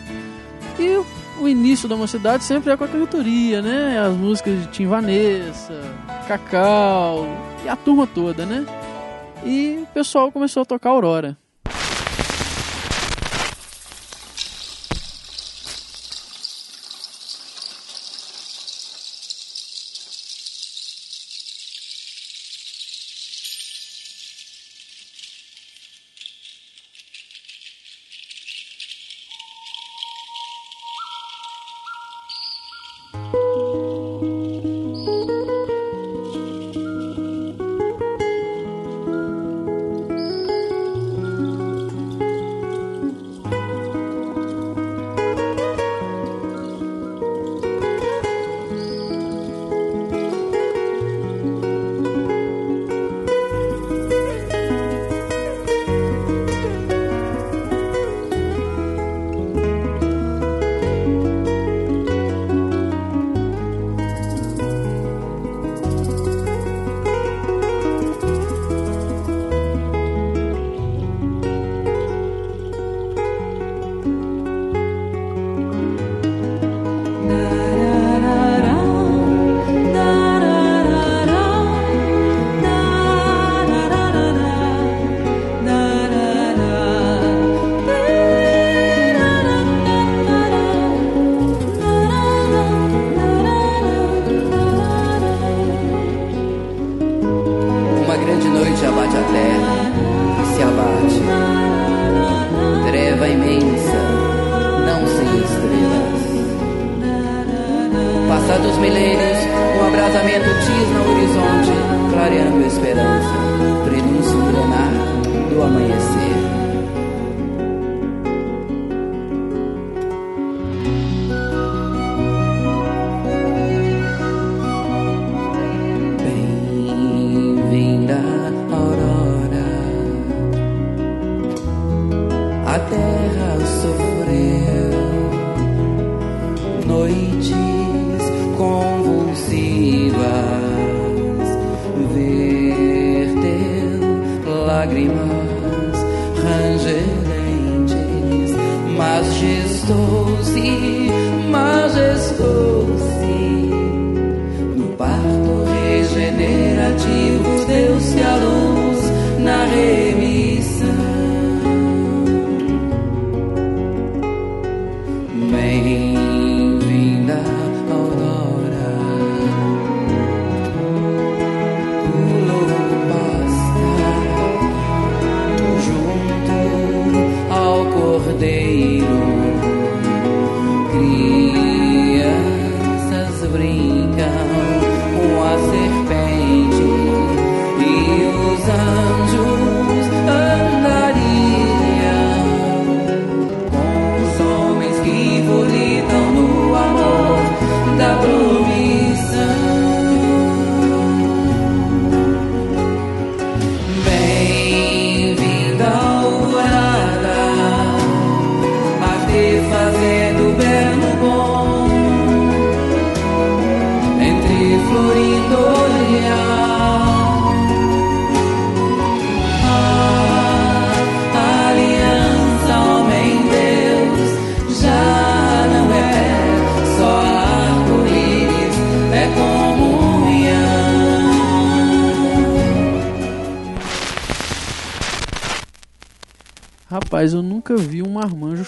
[0.78, 1.00] E
[1.42, 4.00] o- início da mocidade sempre é com a cantoria, né?
[4.00, 5.74] As músicas de Tim Vanessa,
[6.28, 7.26] Cacau
[7.66, 8.66] e a turma toda, né?
[9.46, 11.38] E o pessoal começou a tocar Aurora.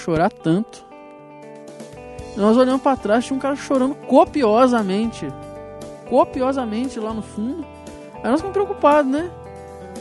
[0.10, 0.84] Chorar tanto.
[2.36, 5.28] Nós olhamos pra trás, tinha um cara chorando copiosamente.
[6.10, 7.64] Copiosamente lá no fundo.
[8.16, 9.30] Aí nós ficamos preocupados, né?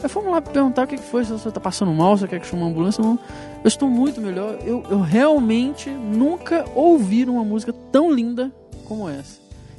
[0.03, 2.47] Aí fomos lá perguntar o que foi, se você tá passando mal, se quer que
[2.47, 3.05] chame uma ambulância.
[3.05, 3.19] Não.
[3.63, 4.59] Eu estou muito melhor.
[4.65, 8.51] Eu, eu realmente nunca ouvi uma música tão linda
[8.87, 9.39] como essa.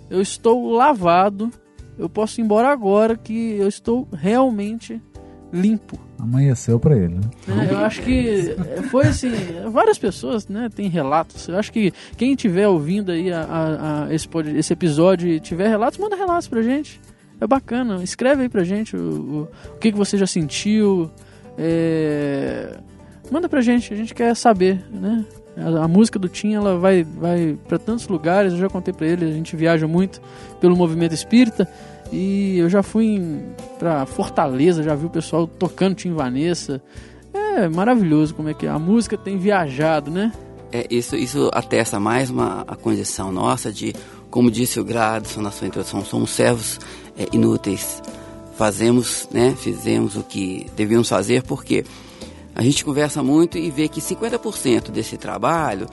[0.10, 1.50] Eu estou lavado.
[1.98, 5.02] Eu posso ir embora agora que eu estou realmente
[5.52, 6.00] limpo.
[6.20, 7.22] Amanheceu pra ele, né?
[7.70, 8.56] É, eu acho que
[8.91, 9.32] foi assim,
[9.72, 11.47] várias pessoas, né, tem relatos.
[11.47, 15.39] Eu acho que quem estiver ouvindo aí a, a- a esse, pod- esse episódio e
[15.39, 17.00] tiver relatos, manda relatos pra gente.
[17.41, 19.41] É bacana, escreve aí pra gente o, o,
[19.76, 21.10] o que, que você já sentiu.
[21.58, 22.78] é,
[23.32, 25.24] Manda pra gente, a gente quer saber, né?
[25.56, 29.06] A, a música do Tim, ela vai, vai para tantos lugares, eu já contei pra
[29.08, 30.20] ele, a gente viaja muito
[30.60, 31.68] pelo movimento espírita.
[32.12, 33.41] E eu já fui em,
[33.78, 36.82] pra Fortaleza, já vi o pessoal tocando Tim Vanessa.
[37.34, 40.32] É maravilhoso como é que a música tem viajado, né?
[40.72, 43.93] É, isso, isso atesta mais uma a condição nossa de,
[44.30, 46.80] como disse o Gradson na sua introdução, somos servos
[47.18, 48.01] é, inúteis.
[48.55, 51.86] Fazemos, né, fizemos o que devíamos fazer porque
[52.53, 55.88] a gente conversa muito e vê que 50% desse trabalho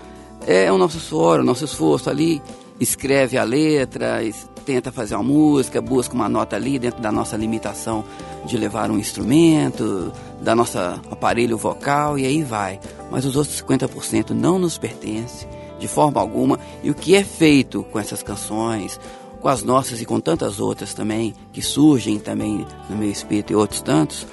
[0.46, 2.42] é o nosso suor, o nosso esforço ali,
[2.80, 4.20] escreve a letra,
[4.64, 8.04] tenta fazer uma música, busca uma nota ali dentro da nossa limitação
[8.44, 12.80] de levar um instrumento, da nossa aparelho vocal e aí vai.
[13.10, 15.46] Mas os outros 50% não nos pertence
[15.78, 18.98] de forma alguma e o que é feito com essas canções,
[19.40, 23.56] com as nossas e com tantas outras também que surgem também no meu espírito e
[23.56, 24.26] outros tantos,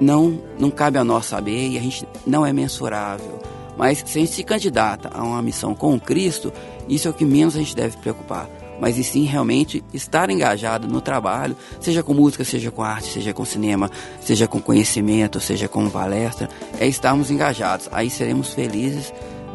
[0.00, 3.38] não, não cabe a nós saber e a gente não é mensurável.
[3.76, 6.52] Mas se a gente se candidata a uma missão com Cristo,
[6.88, 8.48] isso é o que menos a gente deve preocupar.
[8.80, 13.34] Mas e sim realmente estar engajado no trabalho, seja com música, seja com arte, seja
[13.34, 17.88] com cinema, seja com conhecimento, seja com palestra, é estarmos engajados.
[17.90, 19.12] Aí seremos felizes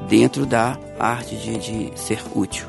[0.10, 2.66] dentro da arte de, de ser útil.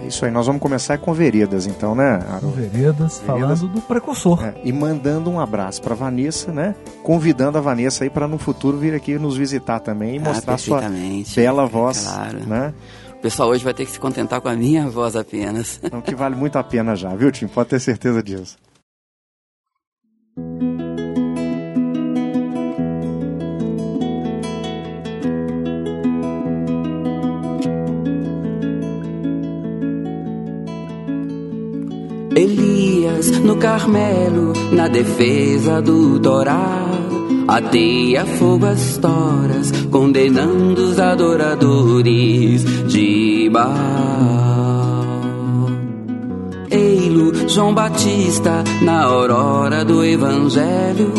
[0.00, 2.56] É isso aí, nós vamos começar com veredas, então, né, Com Haroldo?
[2.56, 4.44] Veredas, falando do precursor.
[4.44, 6.76] É, e mandando um abraço para Vanessa, né?
[7.02, 10.56] Convidando a Vanessa aí para no futuro vir aqui nos visitar também e Ah, mostrar
[10.56, 11.34] sua perfeitamente.
[11.34, 12.46] bela voz, Claro.
[12.46, 12.72] né?
[13.18, 15.80] O pessoal hoje vai ter que se contentar com a minha voz apenas.
[15.82, 17.48] Então, que vale muito a pena já, viu, Tim?
[17.48, 18.56] Pode ter certeza disso.
[32.36, 37.07] Elias no Carmelo, na defesa do Dourado,
[37.48, 43.78] ateia fogo às toras, condenando os adoradores de Baal.
[46.70, 51.10] Eilo, João Batista, na aurora do Evangelho,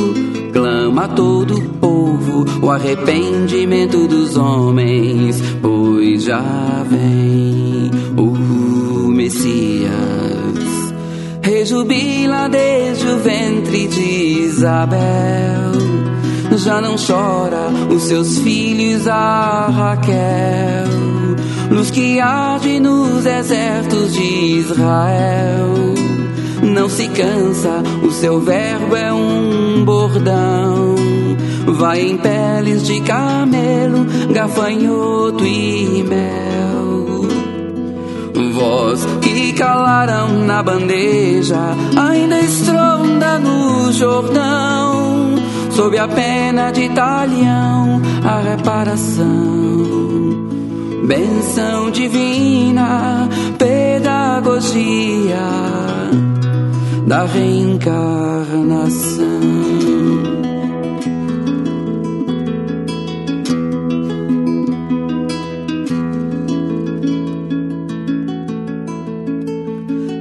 [0.53, 9.89] clama a todo o povo o arrependimento dos homens, pois já vem o Messias.
[11.41, 15.88] Rejubila desde o ventre de Isabel.
[16.63, 20.89] Já não chora os seus filhos a Raquel.
[21.71, 24.23] Luz que arde nos desertos de
[24.59, 25.73] Israel.
[26.61, 30.95] Não se cansa, o seu verbo é um bordão.
[31.77, 36.49] Vai em peles de camelo, gafanhoto e mel.
[38.53, 41.57] Voz que calaram na bandeja,
[41.95, 45.08] ainda estronda no Jordão,
[45.79, 49.25] sob a pena de talhão, a reparação.
[51.07, 55.37] Benção divina, pedagogia
[57.07, 59.39] da reencarnação.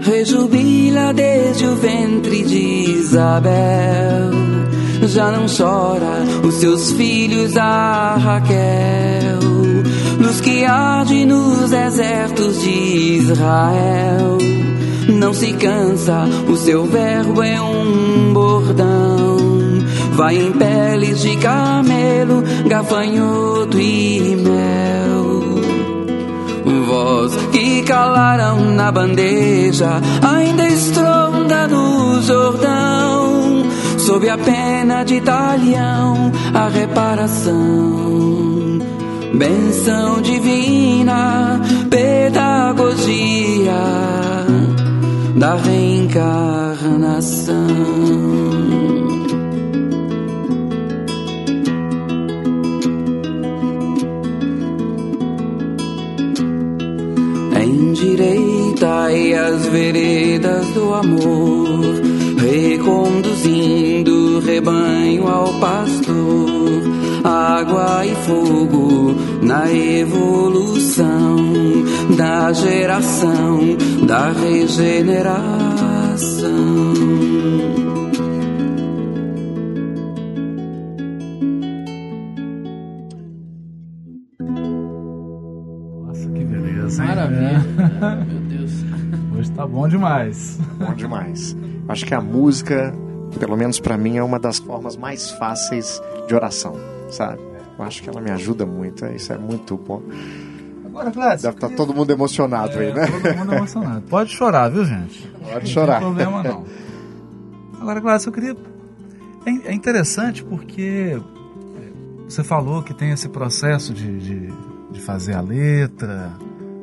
[0.02, 4.47] Rejubila desde o ventre de Isabel.
[5.06, 9.38] Já não chora os seus filhos a Raquel.
[10.20, 14.38] Luz que arde nos desertos de Israel.
[15.08, 19.36] Não se cansa, o seu verbo é um bordão.
[20.12, 24.98] Vai em peles de camelo, gafanhoto e mel.
[26.88, 33.47] Voz que calaram na bandeja, ainda estronda no Jordão,
[34.08, 37.52] sob a pena de talhão, a reparação.
[39.34, 43.70] Benção divina, pedagogia
[45.36, 47.54] da reencarnação.
[57.62, 62.00] Endireitai as veredas do amor,
[62.38, 63.37] reconduzindo o
[64.58, 66.82] rebanho ao pastor,
[67.22, 71.36] água e fogo na evolução
[72.16, 75.68] da geração da regeneração.
[86.98, 87.62] Maravilha.
[88.26, 88.72] Meu Deus.
[89.38, 90.58] Hoje tá bom demais.
[90.78, 91.56] Bom demais.
[91.86, 92.92] Acho que a música
[93.38, 96.74] pelo menos para mim, é uma das formas mais fáceis de oração,
[97.10, 97.40] sabe?
[97.78, 100.02] Eu acho que ela me ajuda muito, é, isso é muito bom.
[100.84, 101.42] Agora, Gladys.
[101.42, 103.06] Deve estar todo mundo emocionado é, aí, né?
[103.06, 104.02] Todo mundo emocionado.
[104.02, 105.30] Pode chorar, viu, gente?
[105.52, 106.00] Pode chorar.
[106.00, 106.64] Não tem problema, não.
[107.80, 108.56] Agora, Gladys, eu queria.
[109.46, 111.16] É, é interessante porque
[112.28, 114.52] você falou que tem esse processo de, de,
[114.90, 116.32] de, fazer a letra.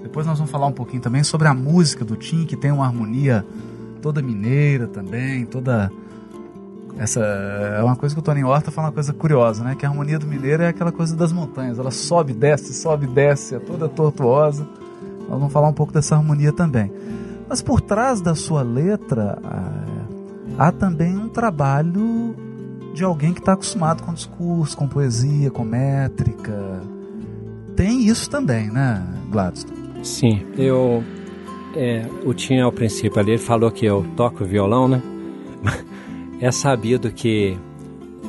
[0.01, 2.85] Depois nós vamos falar um pouquinho também sobre a música do Tim, que tem uma
[2.85, 3.45] harmonia
[4.01, 5.91] toda mineira também, toda.
[6.97, 9.75] Essa é uma coisa que o Toninho Horta fala uma coisa curiosa, né?
[9.75, 13.55] Que a harmonia do mineiro é aquela coisa das montanhas, ela sobe, desce, sobe, desce,
[13.55, 14.65] é toda tortuosa.
[15.27, 16.91] Nós vamos falar um pouco dessa harmonia também.
[17.49, 19.37] Mas por trás da sua letra
[20.57, 22.35] há também um trabalho
[22.93, 26.81] de alguém que está acostumado com discurso, com poesia, com métrica.
[27.75, 30.05] Tem isso também, né, Gladstone?
[30.05, 31.03] Sim, eu.
[31.75, 35.01] É, o Tim, ao princípio ali, ele falou que eu toco violão, né?
[36.39, 37.57] É sabido que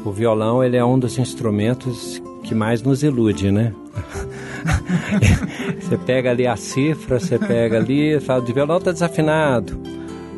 [0.05, 3.75] o violão ele é um dos instrumentos que mais nos ilude, né?
[5.81, 9.97] você pega ali a cifra, você pega ali, fala, de violão tá desafinado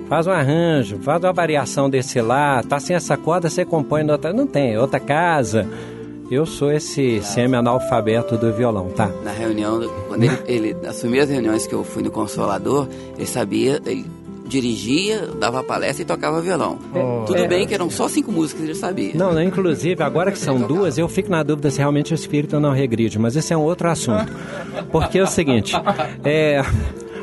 [0.08, 4.32] faz um arranjo, faz uma variação desse lá, tá sem essa corda, você compõe outra.
[4.32, 5.68] Não tem, outra casa.
[6.30, 9.10] Eu sou esse semi-analfabeto do violão, tá?
[9.24, 13.80] Na reunião, quando ele, ele, nas primeiras reuniões que eu fui no Consolador, ele sabia,
[13.86, 14.04] ele
[14.48, 16.78] dirigia, dava palestra e tocava violão.
[16.94, 17.46] Oh, Tudo é.
[17.48, 19.12] bem que eram só cinco músicas, ele sabia.
[19.14, 22.58] Não, não, inclusive, agora que são duas, eu fico na dúvida se realmente o espírito
[22.58, 24.32] não regride, mas esse é um outro assunto.
[24.90, 25.74] Porque é o seguinte,
[26.24, 26.62] é,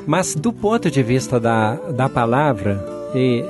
[0.05, 3.43] mas do ponto de vista da, da palavra, e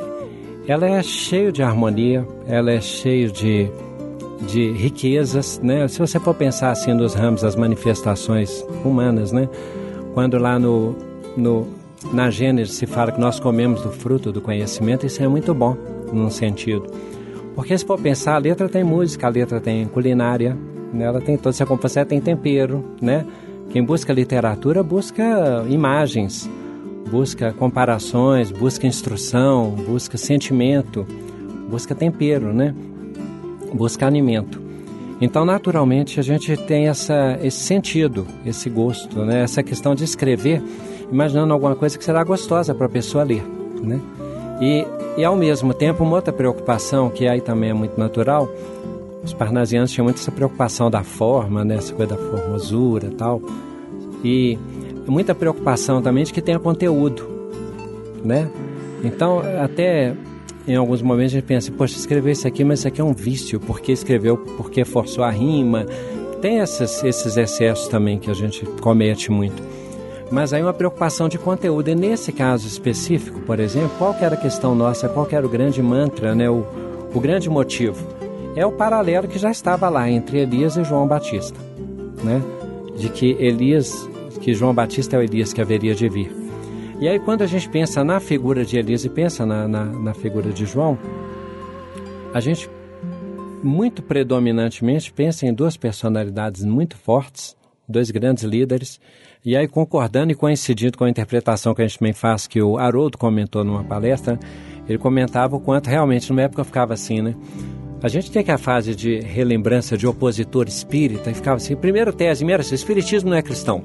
[0.67, 3.69] ela é cheia de harmonia, ela é cheia de,
[4.47, 5.87] de riquezas, né?
[5.87, 9.49] Se você for pensar assim nos ramos das manifestações humanas, né?
[10.13, 10.95] Quando lá no,
[11.35, 11.67] no,
[12.13, 15.75] na Gênesis se fala que nós comemos do fruto do conhecimento, isso é muito bom,
[16.11, 16.85] num sentido.
[17.55, 20.57] Porque se for pensar, a letra tem música, a letra tem culinária,
[20.93, 21.05] né?
[21.05, 23.25] ela tem toda essa composição, tem tempero, né?
[23.69, 26.49] Quem busca literatura busca imagens,
[27.09, 31.05] busca comparações, busca instrução, busca sentimento,
[31.69, 32.73] busca tempero, né?
[33.73, 34.65] Busca alimento.
[35.19, 39.43] Então, naturalmente, a gente tem essa, esse sentido, esse gosto, né?
[39.43, 40.61] essa questão de escrever,
[41.11, 43.43] imaginando alguma coisa que será gostosa para a pessoa ler.
[43.81, 43.99] Né?
[44.61, 44.85] E,
[45.17, 48.49] e, ao mesmo tempo, uma outra preocupação, que aí também é muito natural,
[49.23, 51.75] os parnasianos tinham muito essa preocupação da forma, né?
[51.75, 53.41] essa coisa da formosura tal.
[54.23, 54.57] E
[55.07, 57.27] muita preocupação também de que tenha conteúdo,
[58.23, 58.49] né?
[59.03, 60.15] Então, até
[60.67, 63.13] em alguns momentos a gente pensa, poxa, escrever isso aqui, mas isso aqui é um
[63.13, 65.85] vício, porque escreveu, porque forçou a rima.
[66.41, 69.61] Tem esses, esses excessos também que a gente comete muito.
[70.35, 71.89] Mas aí uma preocupação de conteúdo.
[71.89, 75.81] E nesse caso específico, por exemplo, qual era a questão nossa, qual era o grande
[75.81, 76.49] mantra, né?
[76.49, 76.65] o,
[77.13, 78.05] o grande motivo?
[78.55, 81.59] é o paralelo que já estava lá entre Elias e João Batista,
[82.23, 82.41] né?
[82.97, 84.09] De que Elias,
[84.41, 86.31] que João Batista é o Elias que haveria de vir.
[86.99, 90.13] E aí quando a gente pensa na figura de Elias e pensa na, na, na
[90.13, 90.97] figura de João,
[92.33, 92.69] a gente
[93.61, 97.57] muito predominantemente pensa em duas personalidades muito fortes,
[97.89, 98.99] dois grandes líderes,
[99.45, 102.77] e aí concordando e coincidindo com a interpretação que a gente também faz, que o
[102.77, 104.39] Haroldo comentou numa palestra,
[104.89, 107.35] ele comentava o quanto realmente numa época ficava assim, né?
[108.01, 112.11] A gente tem que a fase de relembrança de opositor espírita e ficava assim, primeiro
[112.11, 113.83] tese, primeiro, assim, espiritismo não é cristão.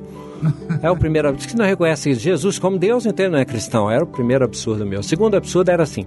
[0.82, 3.90] É o primeiro, que não reconhece Jesus como Deus, então ele não é cristão.
[3.90, 5.00] Era o primeiro absurdo meu.
[5.00, 6.06] O segundo absurdo era assim,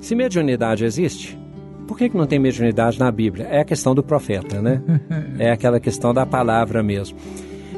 [0.00, 1.38] se mediunidade existe,
[1.86, 3.46] por que, que não tem mediunidade na Bíblia?
[3.50, 4.82] É a questão do profeta, né?
[5.38, 7.16] É aquela questão da palavra mesmo.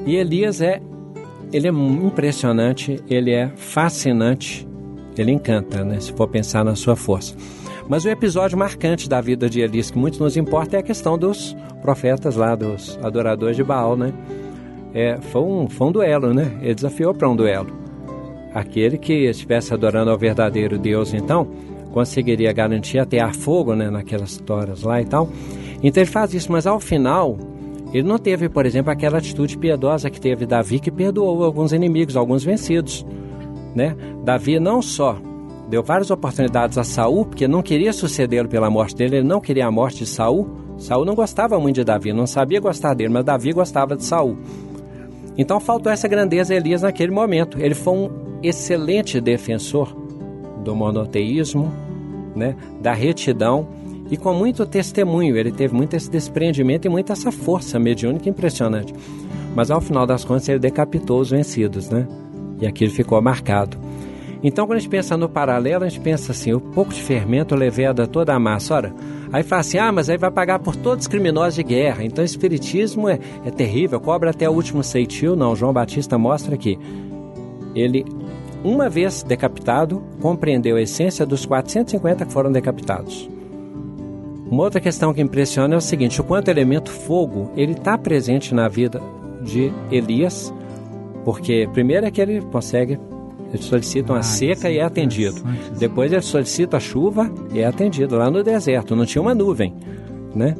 [0.07, 0.81] E Elias é,
[1.53, 4.67] ele é impressionante, ele é fascinante,
[5.17, 5.99] ele encanta, né?
[6.01, 7.35] Se for pensar na sua força.
[7.89, 11.17] Mas o episódio marcante da vida de Elias, que muito nos importa, é a questão
[11.17, 14.13] dos profetas lá, dos adoradores de Baal, né?
[14.93, 16.59] É, foi, um, foi um duelo, né?
[16.61, 17.71] Ele desafiou para um duelo.
[18.53, 21.47] Aquele que estivesse adorando ao verdadeiro Deus, então,
[21.93, 23.89] conseguiria garantir até a fogo, né?
[23.89, 25.29] Naquelas histórias lá e tal.
[25.83, 27.39] Então ele faz isso, mas ao final,
[27.93, 32.17] ele não teve, por exemplo, aquela atitude piedosa que teve Davi, que perdoou alguns inimigos,
[32.17, 33.07] alguns vencidos.
[33.75, 33.97] Né?
[34.25, 35.19] Davi não só
[35.69, 39.67] deu várias oportunidades a Saul, porque não queria sucedê-lo pela morte dele, ele não queria
[39.67, 40.49] a morte de Saul.
[40.79, 44.37] Saul não gostava muito de Davi, não sabia gostar dele, mas Davi gostava de Saul.
[45.39, 47.59] Então faltou essa grandeza a Elias naquele momento.
[47.61, 48.11] Ele foi um
[48.43, 49.95] excelente defensor
[50.63, 51.73] do monoteísmo,
[52.35, 53.69] né, da retidão
[54.11, 55.37] e com muito testemunho.
[55.37, 58.95] Ele teve muito esse desprendimento e muita essa força mediúnica impressionante.
[59.55, 62.07] Mas ao final das contas ele decapitou os vencidos, né?
[62.61, 63.79] E aquilo ficou marcado.
[64.43, 67.55] Então, quando a gente pensa no paralelo, a gente pensa assim: o pouco de fermento
[67.55, 68.75] leveda toda a massa.
[68.75, 68.95] Ora,
[69.33, 72.05] aí fala assim: ah, mas aí vai pagar por todos os criminosos de guerra.
[72.05, 75.35] Então, o espiritismo é, é terrível, cobra até o último ceitil.
[75.35, 76.79] Não, João Batista mostra que
[77.75, 78.05] ele,
[78.63, 83.36] uma vez decapitado, compreendeu a essência dos 450 que foram decapitados.
[84.51, 88.55] Uma outra questão que impressiona é o seguinte: o quanto elemento fogo ele está presente
[88.55, 89.03] na vida
[89.43, 90.55] de Elias,
[91.25, 92.99] porque primeiro é que ele consegue,
[93.53, 95.43] ele solicita uma ah, seca e é atendido.
[95.79, 98.95] Depois ele solicita a chuva e é atendido lá no deserto.
[98.95, 99.75] Não tinha uma nuvem,
[100.35, 100.55] né?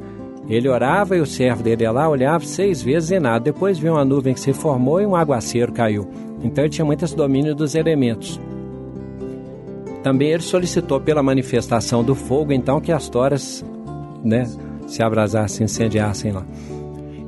[0.49, 3.41] Ele orava e o servo dele ia lá, olhava seis vezes e nada.
[3.41, 6.09] Depois viu uma nuvem que se formou e um aguaceiro caiu.
[6.43, 8.41] Então ele tinha muito esse domínio dos elementos.
[10.03, 13.65] Também ele solicitou pela manifestação do fogo, então, que as toras
[14.27, 14.45] né,
[14.87, 16.45] se abrasassem, incendiassem lá.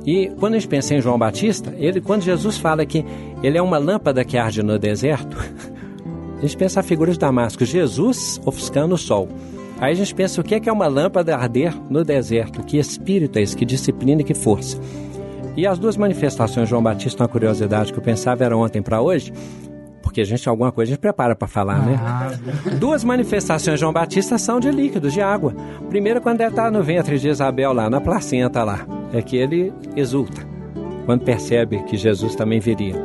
[0.05, 3.05] E quando a gente pensa em João Batista, ele, quando Jesus fala que
[3.43, 5.37] ele é uma lâmpada que arde no deserto,
[6.37, 9.27] a gente pensa a figura de Damasco, Jesus ofuscando o sol.
[9.79, 12.77] Aí a gente pensa o que é, que é uma lâmpada arder no deserto, que
[12.77, 14.77] espírito é esse, que disciplina e que força.
[15.55, 19.01] E as duas manifestações de João Batista, uma curiosidade que eu pensava era ontem para
[19.01, 19.33] hoje,
[20.19, 21.97] porque a gente alguma coisa a gente prepara para falar, né?
[22.01, 22.31] Ah,
[22.77, 25.53] Duas manifestações de João Batista são de líquidos, de água.
[25.87, 29.71] Primeiro, quando ele está no ventre de Isabel, lá na placenta, lá, é que ele
[29.95, 30.45] exulta,
[31.05, 32.95] quando percebe que Jesus também viria.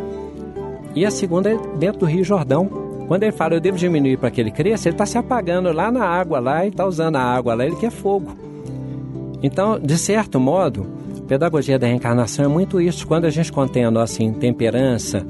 [0.95, 2.69] E a segunda é dentro do Rio Jordão,
[3.07, 5.93] quando ele fala, eu devo diminuir para que ele cresça, ele está se apagando lá
[5.93, 8.33] na água, lá, e está usando a água lá, ele quer fogo.
[9.43, 10.87] Então, de certo modo,
[11.19, 13.07] a pedagogia da reencarnação é muito isso.
[13.07, 15.25] Quando a gente contém a nossa intemperança,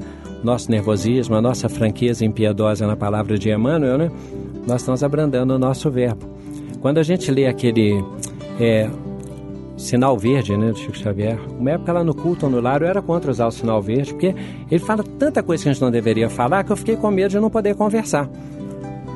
[0.45, 4.11] nosso nervosismo, a nossa franqueza impiedosa na palavra de Emmanuel, né?
[4.65, 6.25] nós estamos abrandando o nosso verbo.
[6.79, 8.03] Quando a gente lê aquele
[8.59, 8.89] é,
[9.77, 13.01] sinal verde, né, do Chico Xavier, uma época lá no culto no lar eu era
[13.01, 14.35] contra usar o sinal verde, porque
[14.69, 17.31] ele fala tanta coisa que a gente não deveria falar que eu fiquei com medo
[17.31, 18.29] de não poder conversar.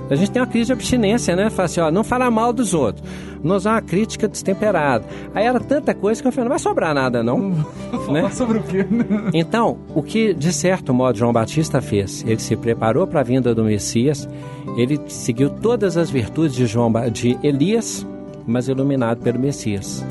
[0.10, 1.50] A gente tem uma crise de abstinência, né?
[1.50, 3.08] Fala assim, ó, não falar mal dos outros.
[3.44, 5.06] Não usar uma crítica destemperada.
[5.34, 7.54] Aí era tanta coisa que eu falei, não vai sobrar nada, não.
[8.12, 8.30] né?
[8.32, 8.86] sobre o quê?
[9.34, 12.24] então, o que, de certo modo, João Batista fez?
[12.28, 14.28] Ele se preparou para a vinda do Messias,
[14.76, 18.06] ele seguiu todas as virtudes de, João, de Elias,
[18.48, 20.06] mas iluminado pelo Messias.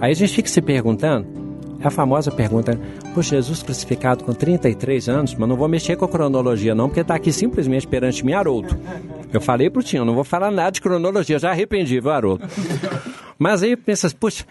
[0.00, 1.26] Aí a gente fica se perguntando,
[1.80, 2.78] é a famosa pergunta,
[3.14, 7.00] por Jesus crucificado com 33 anos, mas não vou mexer com a cronologia não, porque
[7.00, 8.76] está aqui simplesmente perante mim Haroldo.
[9.32, 12.44] Eu falei pro Tinho, não vou falar nada de cronologia, já arrependi, viu, Haroldo?
[13.38, 14.44] Mas aí pensa, puxa,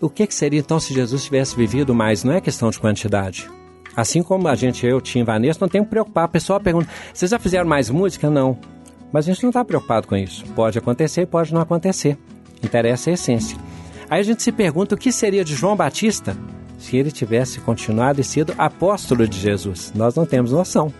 [0.00, 2.24] o que, que seria então se Jesus tivesse vivido mais?
[2.24, 3.48] Não é questão de quantidade.
[3.96, 6.24] Assim como a gente, eu, Tim Vanessa, não tem que preocupar.
[6.24, 8.28] A pessoa pergunta, vocês já fizeram mais música?
[8.28, 8.58] Não.
[9.12, 10.44] Mas a gente não está preocupado com isso.
[10.54, 12.18] Pode acontecer, pode não acontecer.
[12.62, 13.56] Interessa a essência.
[14.10, 16.36] Aí a gente se pergunta o que seria de João Batista
[16.78, 19.92] se ele tivesse continuado e sido apóstolo de Jesus.
[19.94, 20.92] Nós não temos noção.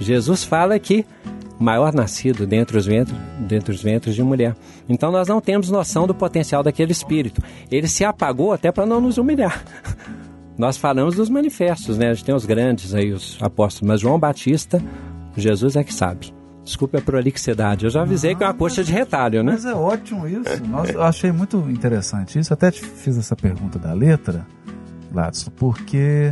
[0.00, 1.04] Jesus fala que
[1.58, 4.54] maior nascido dentre os ventres, dentre os ventres de mulher.
[4.88, 7.42] Então nós não temos noção do potencial daquele espírito.
[7.70, 9.64] Ele se apagou até para não nos humilhar.
[10.56, 12.08] Nós falamos dos manifestos, né?
[12.08, 14.82] A gente tem os grandes aí, os apóstolos, mas João Batista,
[15.36, 16.37] Jesus é que sabe.
[16.68, 19.52] Desculpe a prolixidade, eu já avisei que é uma coxa de retalho, né?
[19.52, 20.62] Mas é ótimo isso.
[20.68, 22.52] Nossa, eu achei muito interessante isso.
[22.52, 24.46] Até te fiz essa pergunta da letra,
[25.10, 26.30] Gladson, porque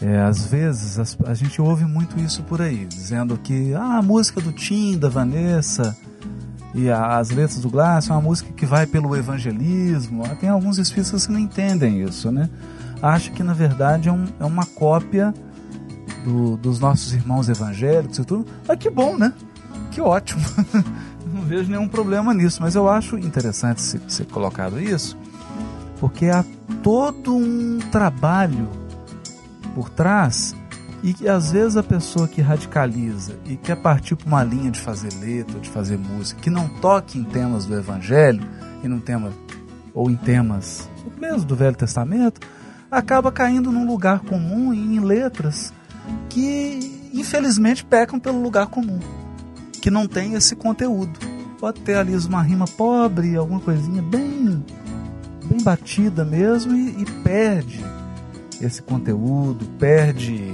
[0.00, 4.02] é, às vezes as, a gente ouve muito isso por aí, dizendo que ah, a
[4.02, 5.94] música do Tim, da Vanessa
[6.74, 10.24] e a, as letras do Glass é uma música que vai pelo evangelismo.
[10.24, 12.48] Ah, tem alguns espíritos que não entendem isso, né?
[13.02, 15.34] Acho que na verdade é, um, é uma cópia
[16.24, 18.46] do, dos nossos irmãos evangélicos e tudo.
[18.66, 19.32] Mas que bom, né?
[19.90, 20.42] Que ótimo.
[21.32, 25.18] não vejo nenhum problema nisso, mas eu acho interessante ser, ser colocado isso,
[25.98, 26.44] porque há
[26.82, 28.68] todo um trabalho
[29.74, 30.54] por trás
[31.02, 34.80] e que às vezes a pessoa que radicaliza e quer partir para uma linha de
[34.80, 38.42] fazer letra, de fazer música, que não toque em temas do Evangelho
[38.82, 39.30] e num tema
[39.92, 42.40] ou em temas mesmo do Velho Testamento,
[42.90, 45.72] acaba caindo num lugar comum e em letras
[46.34, 48.98] que infelizmente pecam pelo lugar comum,
[49.80, 51.16] que não tem esse conteúdo.
[51.60, 54.64] Pode ter ali uma rima pobre, alguma coisinha bem
[55.44, 57.84] bem batida mesmo e, e perde
[58.60, 60.50] esse conteúdo, perde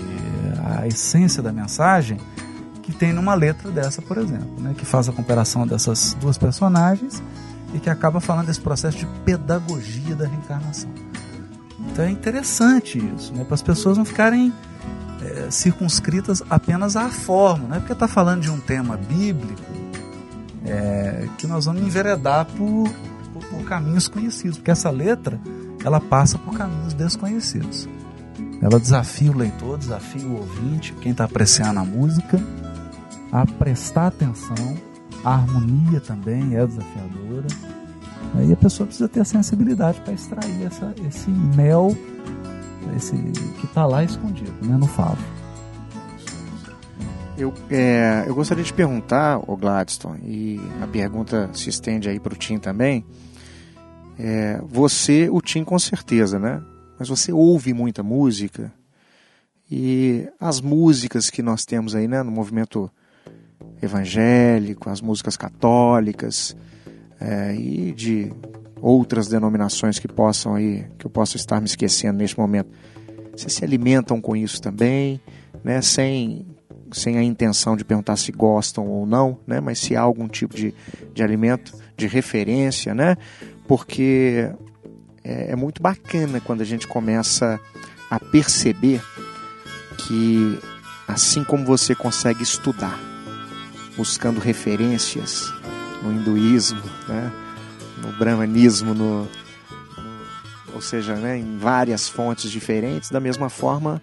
[0.77, 2.19] a essência da mensagem
[2.83, 7.23] que tem numa letra dessa, por exemplo, né, que faz a comparação dessas duas personagens
[7.73, 10.91] e que acaba falando desse processo de pedagogia da reencarnação.
[11.79, 14.53] Então é interessante isso, né, para as pessoas não ficarem
[15.23, 19.63] é, circunscritas apenas à forma, não é porque está falando de um tema bíblico
[20.65, 22.89] é, que nós vamos enveredar por,
[23.33, 25.41] por, por caminhos conhecidos, porque essa letra
[25.85, 27.89] ela passa por caminhos desconhecidos.
[28.61, 32.39] Ela desafia o leitor, desafia o ouvinte, quem está apreciando a música,
[33.33, 34.77] a prestar atenção,
[35.25, 37.47] a harmonia também é desafiadora.
[38.35, 41.97] Aí a pessoa precisa ter sensibilidade para extrair essa, esse mel
[42.97, 45.23] esse, que está lá escondido, né, no favo.
[47.37, 52.35] Eu, é, eu gostaria de perguntar, o Gladstone, e a pergunta se estende aí para
[52.35, 53.05] o Tim também.
[54.19, 56.63] É, você, o Tim com certeza, né?
[56.99, 58.71] Mas você ouve muita música
[59.71, 62.91] e as músicas que nós temos aí, né, no movimento
[63.81, 66.55] evangélico, as músicas católicas
[67.19, 68.33] é, e de
[68.81, 72.71] outras denominações que possam aí, que eu possa estar me esquecendo neste momento.
[73.37, 75.21] Vocês se alimentam com isso também,
[75.63, 76.47] né, sem
[76.93, 79.61] sem a intenção de perguntar se gostam ou não, né?
[79.61, 80.75] mas se há algum tipo de,
[81.15, 83.17] de alimento de referência, né?
[83.69, 84.51] porque
[85.23, 87.61] é, é muito bacana quando a gente começa
[88.11, 89.01] a perceber
[89.97, 90.59] que,
[91.07, 92.99] assim como você consegue estudar,
[93.97, 95.53] buscando referências
[96.03, 97.31] no hinduísmo, né?
[98.01, 99.29] No brahmanismo, no,
[100.75, 101.39] ou seja, né?
[101.39, 104.01] em várias fontes diferentes, da mesma forma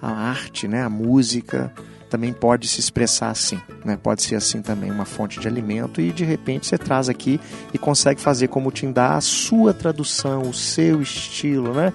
[0.00, 0.82] a arte, né?
[0.82, 1.72] a música,
[2.12, 3.96] também pode se expressar assim, né?
[3.96, 7.40] Pode ser assim também uma fonte de alimento e de repente você traz aqui
[7.72, 11.90] e consegue fazer como te dá a sua tradução, o seu estilo, né?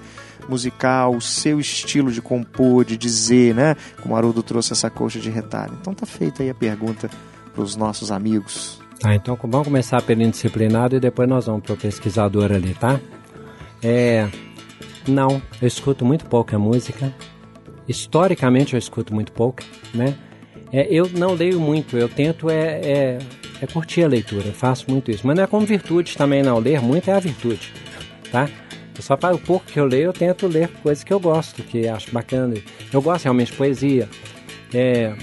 [0.48, 3.76] musical, o seu estilo de compor, de dizer, né?
[4.02, 5.76] Como Haroldo trouxe essa coxa de retalho.
[5.80, 7.08] Então tá feita aí a pergunta
[7.52, 8.80] para os nossos amigos.
[9.00, 13.00] Tá, então vamos começar pelo indisciplinado e depois nós vamos para o pesquisador ali, tá?
[13.82, 14.28] É,
[15.06, 17.14] não, eu escuto muito pouca música
[17.88, 19.62] historicamente eu escuto muito pouco,
[19.94, 20.14] né?
[20.70, 23.18] É, eu não leio muito, eu tento é, é,
[23.62, 25.26] é, curtir a leitura, faço muito isso.
[25.26, 26.58] Mas não é como virtude também, não.
[26.58, 27.72] Ler muito é a virtude,
[28.30, 28.48] tá?
[28.94, 31.62] Eu só para o pouco que eu leio, eu tento ler coisas que eu gosto,
[31.62, 32.54] que acho bacana.
[32.92, 34.08] Eu gosto realmente de poesia.
[34.74, 35.14] É,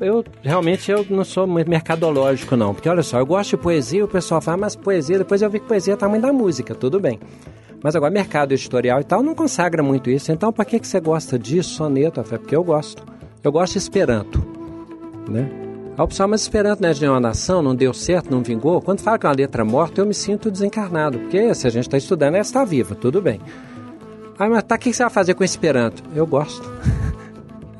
[0.00, 2.74] eu, realmente eu não sou muito mercadológico, não.
[2.74, 5.60] Porque olha só, eu gosto de poesia, o pessoal fala, mas poesia, depois eu vi
[5.60, 7.18] que poesia é tamanho da música, tudo bem.
[7.82, 10.30] Mas agora, mercado editorial e tal não consagra muito isso.
[10.30, 12.20] Então, para que, que você gosta disso, soneto?
[12.20, 13.02] É porque eu gosto.
[13.42, 14.44] Eu gosto de Esperanto,
[15.28, 15.48] né?
[15.96, 18.80] A opção, mas Esperanto não é de nenhuma nação, não deu certo, não vingou.
[18.80, 21.18] Quando fala que é uma letra morta, eu me sinto desencarnado.
[21.18, 23.40] Porque se a gente está estudando, ela está viva, tudo bem.
[24.38, 26.02] Ah, mas tá, o que você vai fazer com Esperanto?
[26.14, 26.70] Eu gosto.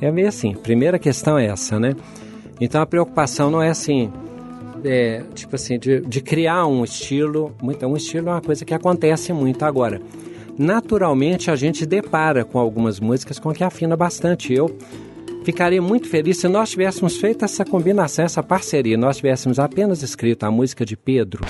[0.00, 0.54] é meio assim.
[0.54, 1.94] Primeira questão é essa, né?
[2.60, 4.12] Então a preocupação não é assim,
[4.84, 7.54] é, tipo assim, de, de criar um estilo.
[7.62, 10.00] Muito, um estilo é uma coisa que acontece muito agora.
[10.58, 14.52] Naturalmente, a gente depara com algumas músicas com que afina bastante.
[14.52, 14.76] Eu
[15.44, 20.44] ficaria muito feliz se nós tivéssemos feito essa combinação, essa parceria, nós tivéssemos apenas escrito
[20.44, 21.44] a música de Pedro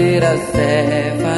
[0.00, 1.29] fazer a serva.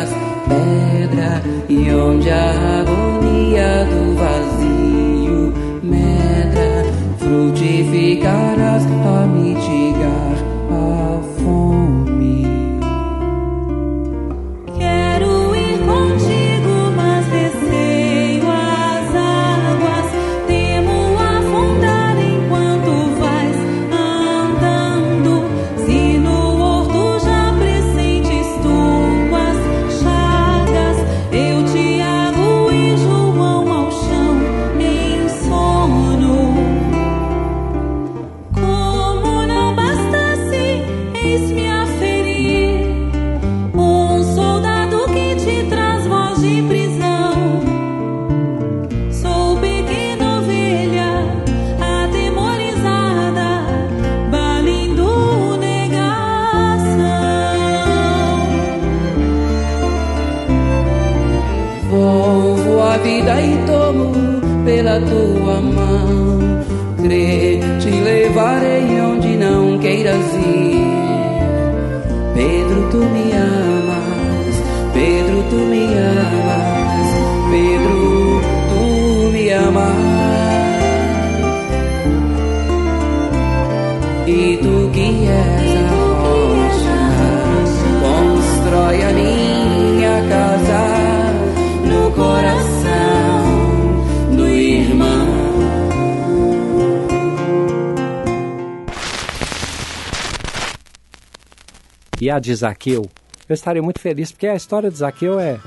[102.33, 103.09] A de Zaqueu,
[103.49, 105.61] eu estaria muito feliz, porque a história de Zaqueu é,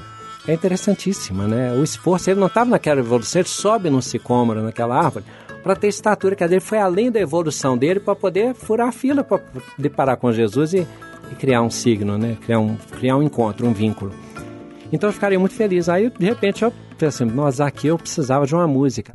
[0.47, 1.72] é interessantíssima, né?
[1.74, 5.26] O esforço, ele não estava naquela evolução, ele sobe no sicômoro, naquela árvore,
[5.63, 9.24] para ter estatura, dizer, ele foi além da evolução dele para poder furar a fila,
[9.24, 10.88] para poder parar com Jesus e,
[11.32, 12.38] e, criar um signo, né?
[12.45, 14.11] Criar um, criar um encontro, um vínculo.
[14.91, 15.89] Então eu ficaria muito feliz.
[15.89, 19.11] Aí, de repente, eu pensei, assim, nossa, Zaqueu precisava de uma música.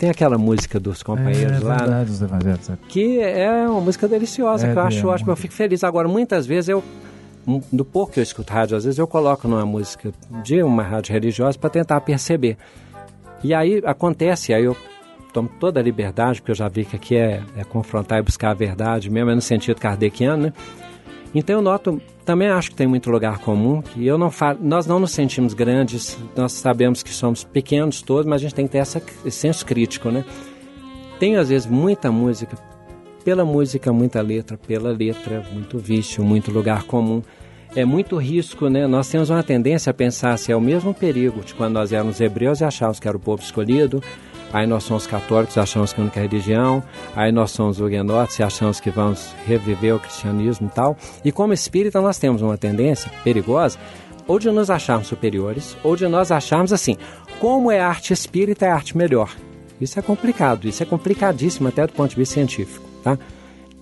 [0.00, 2.04] Tem aquela música dos companheiros é, lá, né?
[2.04, 2.70] verdade, evangelhos.
[2.70, 2.78] é.
[2.88, 5.36] que é uma música deliciosa, É, que eu acho ótima, eu muito.
[5.42, 5.84] fico feliz.
[5.84, 6.82] Agora, muitas vezes eu,
[7.70, 10.10] do pouco que eu escuto rádio, às vezes eu coloco numa música
[10.42, 12.56] de uma rádio religiosa para tentar perceber.
[13.44, 14.74] E aí acontece, aí eu
[15.34, 18.52] tomo toda a liberdade, porque eu já vi que aqui é, é confrontar e buscar
[18.52, 20.52] a verdade, mesmo é no sentido kardeciano, né?
[21.34, 24.86] Então eu noto, também acho que tem muito lugar comum, que eu não falo, nós
[24.86, 28.72] não nos sentimos grandes, nós sabemos que somos pequenos todos, mas a gente tem que
[28.72, 30.24] ter essa, esse senso crítico, né?
[31.20, 32.56] Tem às vezes muita música,
[33.24, 37.22] pela música muita letra, pela letra muito vício, muito lugar comum.
[37.76, 38.88] É muito risco, né?
[38.88, 42.20] Nós temos uma tendência a pensar se é o mesmo perigo de quando nós éramos
[42.20, 44.02] hebreus e achávamos que era o povo escolhido,
[44.52, 46.82] aí nós somos católicos achamos que a única religião,
[47.14, 50.96] aí nós somos huguenotes e achamos que vamos reviver o cristianismo e tal.
[51.24, 53.78] E como espírita nós temos uma tendência perigosa
[54.26, 56.96] ou de nos acharmos superiores, ou de nós acharmos assim,
[57.40, 59.34] como é arte espírita, é arte melhor.
[59.80, 63.18] Isso é complicado, isso é complicadíssimo até do ponto de vista científico, tá?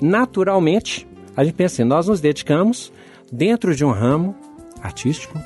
[0.01, 1.07] Naturalmente,
[1.37, 2.91] a gente pensa assim, nós nos dedicamos
[3.31, 4.35] dentro de um ramo
[4.81, 5.39] artístico,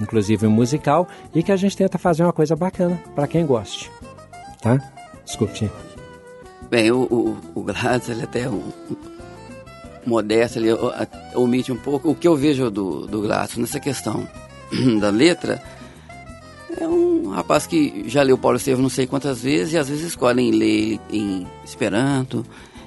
[0.00, 3.90] inclusive musical, e que a gente tenta fazer uma coisa bacana para quem goste,
[4.60, 4.80] tá?
[5.24, 5.70] Desculpe.
[6.70, 7.64] Bem, o, o, o
[8.08, 8.96] ele é até um, um
[10.06, 10.68] modesto, ele
[11.34, 14.26] omite um pouco o que eu vejo do, do Gladys nessa questão
[15.00, 15.62] da letra.
[16.78, 20.08] É um rapaz que já leu Paulo Estevam não sei quantas vezes e às vezes
[20.08, 22.44] escolhem ler ele em Esperanto,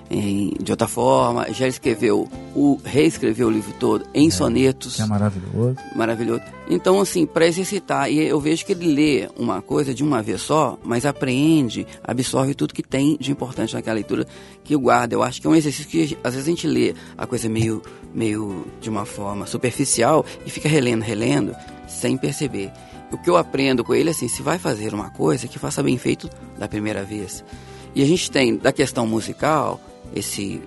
[0.09, 1.51] em, de outra forma.
[1.53, 5.75] Já escreveu, o reescreveu o livro todo em sonetos Que é maravilhoso.
[5.95, 6.41] maravilhoso.
[6.69, 10.41] Então, assim, para exercitar, e eu vejo que ele lê uma coisa de uma vez
[10.41, 14.25] só, mas apreende, absorve tudo que tem de importante naquela leitura
[14.63, 15.15] que guarda.
[15.15, 17.81] Eu acho que é um exercício que às vezes a gente lê a coisa meio,
[18.13, 21.55] meio de uma forma superficial e fica relendo, relendo,
[21.87, 22.71] sem perceber.
[23.11, 25.81] O que eu aprendo com ele é assim, se vai fazer uma coisa, que faça
[25.81, 26.29] bem feito
[26.59, 27.43] da primeira vez.
[27.95, 29.81] E a gente tem, da questão musical,
[30.15, 30.61] esse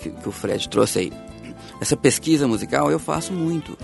[0.00, 1.12] que, que o Fred trouxe aí,
[1.80, 3.76] essa pesquisa musical eu faço muito.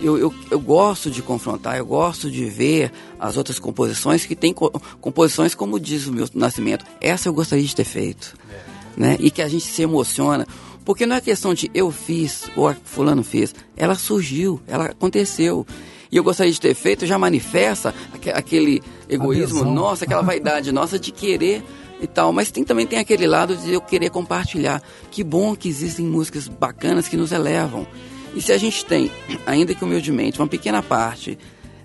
[0.00, 4.52] Eu, eu, eu gosto de confrontar, eu gosto de ver as outras composições que tem
[4.52, 4.70] co-
[5.00, 6.84] composições como diz o meu nascimento.
[7.00, 8.34] Essa eu gostaria de ter feito.
[8.96, 9.16] Né?
[9.18, 10.46] E que a gente se emociona.
[10.84, 13.52] Porque não é questão de eu fiz ou fulano fez.
[13.76, 15.66] Ela surgiu, ela aconteceu.
[16.12, 20.96] E eu gostaria de ter feito, já manifesta aque- aquele egoísmo nossa, aquela vaidade nossa
[20.98, 21.62] de querer
[22.00, 22.32] e tal.
[22.32, 24.82] Mas tem, também tem aquele lado de eu querer compartilhar.
[25.10, 27.86] Que bom que existem músicas bacanas que nos elevam.
[28.34, 29.10] E se a gente tem,
[29.46, 31.38] ainda que humildemente, uma pequena parte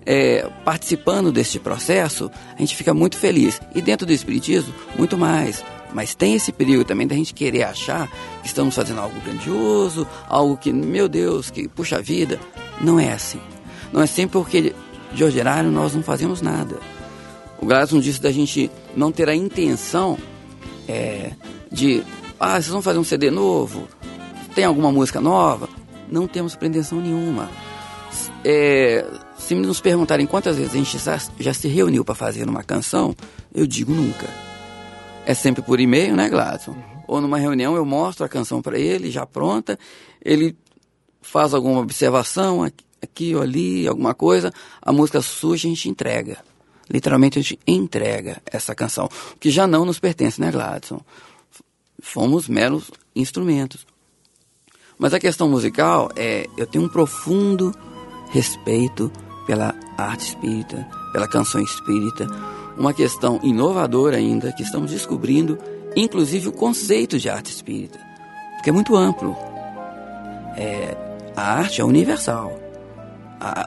[0.06, 3.60] é, participando deste processo, a gente fica muito feliz.
[3.74, 5.64] E dentro do Espiritismo, muito mais.
[5.94, 8.10] Mas tem esse perigo também da gente querer achar
[8.42, 12.40] que estamos fazendo algo grandioso, algo que, meu Deus, que puxa vida.
[12.82, 13.40] Não é assim.
[13.92, 14.74] Não é sempre porque
[15.14, 16.80] de ordinário nós não fazemos nada.
[17.64, 20.18] O Gladson disse da gente não ter a intenção
[20.86, 21.32] é,
[21.72, 22.04] de,
[22.38, 23.88] ah, vocês vão fazer um CD novo?
[24.54, 25.70] Tem alguma música nova?
[26.12, 27.50] Não temos pretensão nenhuma.
[28.44, 29.06] É,
[29.38, 33.16] se nos perguntarem quantas vezes a gente já, já se reuniu para fazer uma canção,
[33.56, 34.28] eu digo nunca.
[35.26, 36.76] É sempre por e-mail, né, Gladson?
[37.08, 39.80] Ou numa reunião eu mostro a canção para ele, já pronta,
[40.22, 40.54] ele
[41.22, 44.52] faz alguma observação aqui, aqui ou ali, alguma coisa,
[44.82, 46.40] a música surge e a gente entrega.
[46.94, 51.02] Literalmente a gente entrega essa canção, que já não nos pertence, né, Gladson?
[52.00, 53.88] Fomos meros instrumentos.
[55.00, 57.74] Mas a questão musical é, eu tenho um profundo
[58.30, 59.12] respeito
[59.48, 62.28] pela arte espírita, pela canção espírita,
[62.78, 65.58] uma questão inovadora ainda que estamos descobrindo,
[65.96, 68.00] inclusive o conceito de arte espírita,
[68.56, 69.36] porque é muito amplo.
[70.56, 70.96] É,
[71.36, 72.60] a arte é universal,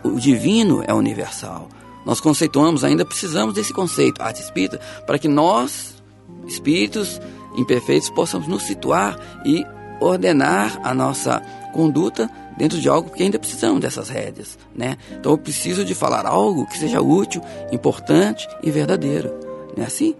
[0.04, 1.68] o divino é universal.
[2.06, 6.00] Nós conceituamos, ainda precisamos desse conceito, arte espírita, para que nós,
[6.46, 7.20] espíritos
[7.56, 9.66] imperfeitos, possamos nos situar e
[10.00, 11.42] ordenar a nossa
[11.72, 14.96] conduta dentro de algo que ainda precisamos dessas rédeas, né?
[15.18, 17.42] Então eu preciso de falar algo que seja útil,
[17.72, 19.34] importante e verdadeiro,
[19.76, 20.14] não é assim?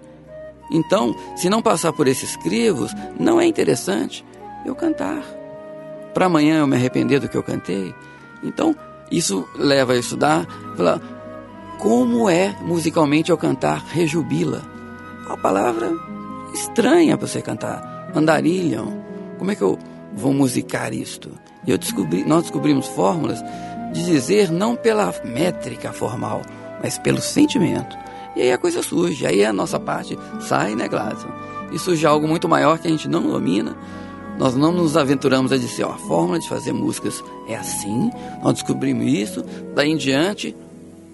[0.71, 4.25] Então, se não passar por esses crivos, não é interessante
[4.65, 5.23] eu cantar.
[6.13, 7.95] Para amanhã eu me arrepender do que eu cantei.
[8.43, 8.75] Então,
[9.09, 10.45] isso leva a estudar,
[10.77, 11.01] falar
[11.79, 14.63] como é musicalmente eu cantar rejubila.
[15.25, 15.93] É uma palavra
[16.53, 18.11] estranha para você cantar.
[18.15, 19.05] Andarilham.
[19.39, 19.79] Como é que eu
[20.15, 21.31] vou musicar isto?
[21.67, 23.43] E eu descobri, nós descobrimos fórmulas
[23.93, 26.43] de dizer não pela métrica formal,
[26.83, 27.97] mas pelo sentimento.
[28.35, 31.29] E aí a coisa surge, aí a nossa parte sai, né, Gladson?
[31.73, 33.77] E surge algo muito maior que a gente não domina.
[34.39, 38.11] Nós não nos aventuramos a dizer, ó, a fórmula de fazer músicas é assim,
[38.43, 39.43] nós descobrimos isso,
[39.75, 40.55] daí em diante,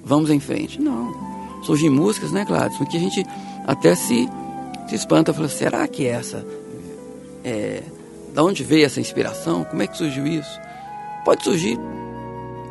[0.04, 0.80] vamos em frente.
[0.80, 1.12] Não.
[1.62, 3.24] Surgem músicas, né, Gladson, que a gente
[3.66, 4.28] até se,
[4.88, 6.44] se espanta, fala, será que essa
[7.44, 7.82] é,
[8.34, 9.64] da onde veio essa inspiração?
[9.64, 10.60] Como é que surgiu isso?
[11.24, 11.78] Pode surgir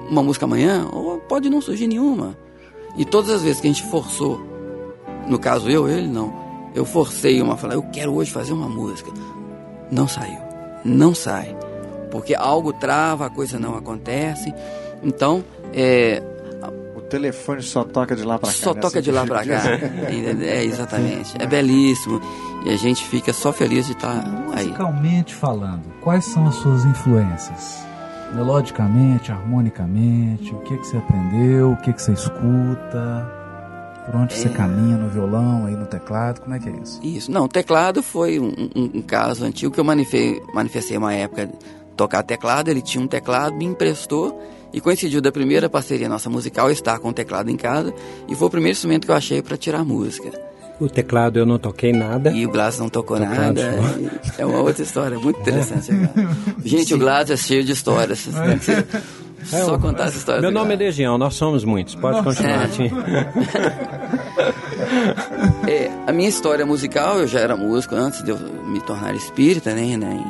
[0.10, 2.38] uma música amanhã, ou pode não surgir nenhuma.
[2.98, 4.42] E todas as vezes que a gente forçou,
[5.28, 6.34] no caso eu, ele não,
[6.76, 9.12] eu forcei uma, falar, eu quero hoje fazer uma música.
[9.90, 10.40] Não saiu.
[10.84, 11.56] Não sai.
[12.10, 14.54] Porque algo trava, a coisa não acontece.
[15.02, 16.22] Então, é,
[17.12, 18.54] telefone só toca de lá pra cá.
[18.56, 18.82] só né?
[18.82, 19.62] toca de lá pra cá.
[20.10, 21.34] É, exatamente.
[21.40, 22.20] É belíssimo.
[22.66, 24.66] E a gente fica só feliz de estar aí.
[24.68, 27.84] Musicalmente falando, quais são as suas influências?
[28.34, 33.30] Melodicamente, harmonicamente, o que, que você aprendeu, o que, que você escuta,
[34.06, 34.52] por onde você É.
[34.52, 37.00] caminha no violão, aí no teclado, como é que é isso?
[37.04, 37.32] Isso.
[37.32, 41.50] Não, teclado foi um, um- um caso antigo que eu manifestei, manifestei uma época
[41.98, 42.70] tocar teclado.
[42.70, 44.42] Ele tinha um teclado, me emprestou
[44.74, 47.94] e coincidiu da primeira parceria nossa musical estar com o teclado em casa
[48.28, 50.32] e foi o primeiro instrumento que eu achei para tirar música.
[50.80, 52.32] O teclado eu não toquei nada.
[52.32, 53.92] E o Glass não tocou Teclado, nada.
[54.40, 55.90] É uma outra história muito interessante.
[55.92, 56.30] cara.
[56.66, 58.18] Gente, o Glass é cheio de histórias.
[58.20, 58.88] Ser-
[59.46, 60.42] Só contar essa história.
[60.42, 60.78] Meu nome é.
[60.78, 61.96] Legião, nós somos muitos.
[61.96, 62.68] Pode continuar, É.
[62.68, 62.92] Tim.
[65.68, 69.74] É, a minha história musical, eu já era músico antes de eu me tornar espírita,
[69.74, 70.24] né, né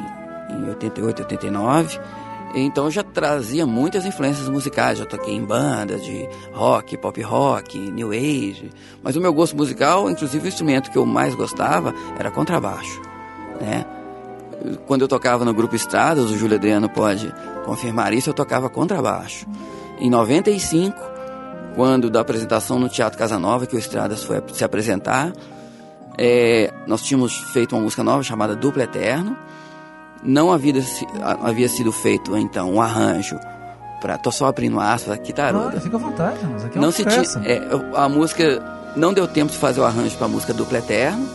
[0.49, 1.99] em, em 88, 89.
[2.53, 7.77] Então eu já trazia muitas influências musicais, já toquei em bandas de rock, pop rock,
[7.77, 8.69] new age.
[9.01, 13.01] Mas o meu gosto musical, inclusive o instrumento que eu mais gostava era contrabaixo,
[13.59, 13.85] né?
[14.85, 17.33] Quando eu tocava no grupo Estradas, o Júlio Adriano pode
[17.65, 19.47] confirmar isso, eu tocava contrabaixo.
[19.99, 20.95] Em 95,
[21.75, 25.33] quando da apresentação no Teatro Casanova, que o Estradas foi se apresentar,
[26.17, 29.35] é, nós tínhamos feito uma música nova chamada Duplo Eterno.
[30.23, 30.73] Não havia,
[31.41, 33.39] havia sido feito, então, um arranjo
[33.99, 36.87] para Tô só abrindo aspas aqui, tá, Claro, fica à vontade, mas aqui é não
[36.87, 37.61] uma se tinha, é,
[37.95, 41.29] a música não deu tempo de fazer o arranjo para a música Duplo Eterno.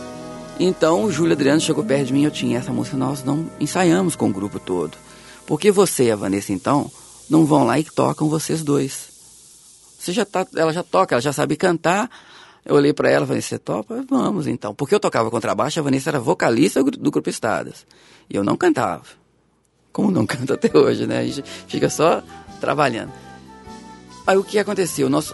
[0.59, 4.15] Então o Júlio Adriano chegou perto de mim, eu tinha essa música, nós não ensaiamos
[4.15, 4.97] com o grupo todo.
[5.45, 6.91] Porque você e a Vanessa então
[7.29, 9.07] não vão lá e tocam vocês dois.
[9.97, 12.09] Você já tá, ela já toca, ela já sabe cantar.
[12.67, 14.03] Eu olhei para ela e falei, você topa?
[14.09, 14.75] Vamos então.
[14.75, 17.87] Porque eu tocava contrabaixo, a Vanessa era vocalista do, grupo Estadas.
[18.29, 19.03] E eu não cantava.
[19.93, 21.19] Como não canto até hoje, né?
[21.19, 22.21] A gente fica só
[22.59, 23.13] trabalhando.
[24.27, 25.09] Aí o que aconteceu?
[25.09, 25.33] Nós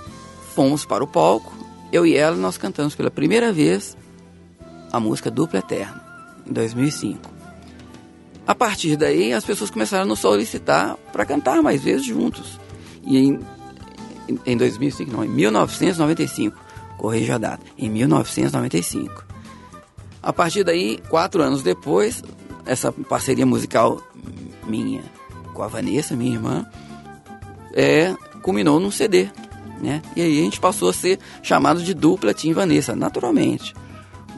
[0.54, 1.52] fomos para o palco,
[1.92, 3.98] eu e ela, nós cantamos pela primeira vez
[4.92, 6.00] a música Duplo Eterno,
[6.46, 7.32] em 2005.
[8.46, 12.60] A partir daí, as pessoas começaram a nos solicitar para cantar mais vezes juntos.
[13.04, 13.40] E em,
[14.46, 16.63] em 2005, não, em 1995,
[16.98, 19.26] corrija a data, em 1995.
[20.22, 22.24] A partir daí, quatro anos depois,
[22.66, 24.02] essa parceria musical
[24.66, 25.04] minha
[25.54, 26.66] com a Vanessa, minha irmã,
[27.74, 29.30] é, culminou num CD.
[29.82, 30.02] Né?
[30.16, 33.76] E aí a gente passou a ser chamado de dupla Tim Vanessa, naturalmente.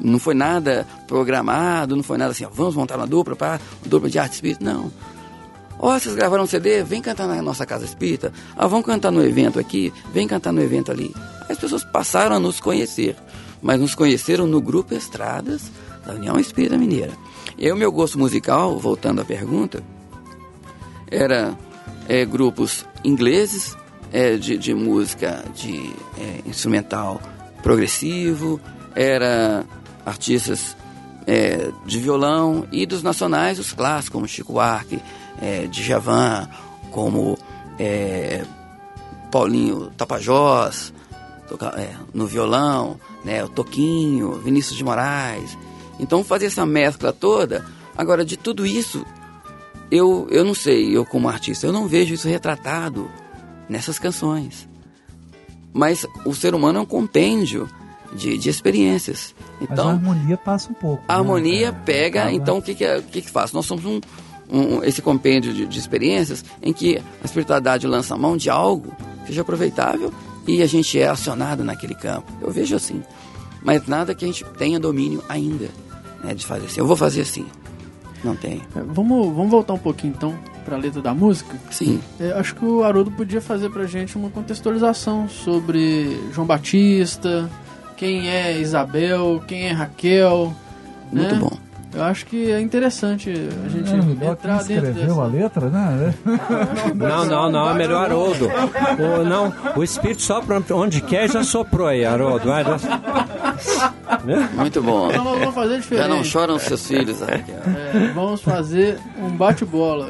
[0.02, 4.10] Não foi nada programado, não foi nada assim, ó, vamos montar uma dupla para dupla
[4.10, 4.92] de arte espírita, não.
[5.80, 8.32] Ó, vocês gravaram um CD, vem cantar na nossa casa espírita.
[8.56, 11.14] Ah, vamos cantar no evento aqui, vem cantar no evento ali.
[11.50, 13.16] As pessoas passaram a nos conhecer,
[13.62, 15.72] mas nos conheceram no grupo Estradas
[16.06, 17.14] da União Espírita Mineira.
[17.58, 19.84] E o meu gosto musical, voltando à pergunta,
[21.10, 21.58] era
[22.08, 23.76] é, grupos ingleses
[24.12, 27.22] é, de, de música de é, instrumental
[27.62, 28.60] progressivo,
[28.96, 29.66] era
[30.06, 30.76] artistas
[31.28, 35.02] é, de violão e dos nacionais, os clássicos, como Chico Buarque,
[35.42, 36.50] é, Djavan,
[36.92, 37.38] como
[37.80, 38.44] é,
[39.32, 40.94] Paulinho Tapajós,
[41.48, 45.58] toca- é, no violão, né, o Toquinho, Vinícius de Moraes.
[46.00, 47.66] Então fazia essa mescla toda.
[47.98, 49.06] Agora, de tudo isso,
[49.92, 53.10] eu, eu não sei, eu como artista, eu não vejo isso retratado
[53.70, 54.68] nessas canções.
[55.74, 57.70] Mas o ser humano é um compêndio
[58.14, 59.36] de, de experiências.
[59.60, 61.04] Mas a Então, harmonia passa um pouco.
[61.08, 63.52] a né, harmonia pega, Acaba- então o que, que, é- que, que faz?
[63.52, 64.00] Nós somos um,
[64.52, 68.94] um- esse compêndio de, de experiências em que a espiritualidade lança a mão de algo
[69.22, 70.14] que seja aproveitável
[70.48, 72.32] e a gente é acionado naquele campo.
[72.42, 73.02] Eu vejo assim.
[73.64, 75.70] Mas nada que a gente tenha domínio ainda
[76.24, 76.80] né, de fazer assim.
[76.80, 77.46] Eu vou fazer assim.
[78.24, 78.62] Não tem.
[78.76, 81.56] É, Vamos, vamos voltar um pouquinho então para a letra da música.
[81.72, 82.00] Sim.
[82.20, 87.50] É, acho que o Haroldo podia fazer pra gente uma contextualização sobre João Batista,
[87.98, 90.54] quem é Isabel, quem é Raquel.
[91.12, 91.40] Muito né?
[91.40, 91.52] bom.
[91.94, 95.22] Eu acho que é interessante a gente É, entrar dentro escreveu dessa.
[95.22, 96.14] a letra, né?
[96.94, 98.50] Não, não, não, é melhor Haroldo.
[98.50, 102.48] O, não, o Espírito sopra onde quer já soprou aí, Haroldo.
[102.50, 103.94] Vai, já-
[104.56, 105.10] Muito bom.
[105.10, 106.10] Então nós vamos fazer Já diferente.
[106.10, 107.56] não choram seus filhos, Raquel.
[107.94, 110.10] É, vamos fazer um bate-bola.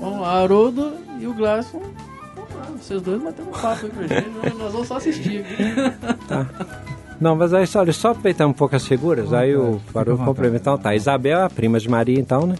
[0.00, 1.80] Vamos lá, Haroldo e o Glasson.
[2.78, 4.28] Vocês dois batendo um papo aí pra gente.
[4.58, 6.85] Nós vamos só assistir aqui.
[7.20, 10.18] Não, mas aí, olha, só aproveitar um pouco as figuras, aí o fica à Haroldo
[10.18, 10.36] vontade.
[10.36, 10.60] complementa.
[10.60, 12.56] Então, tá, Isabel é a prima de Maria, então, né?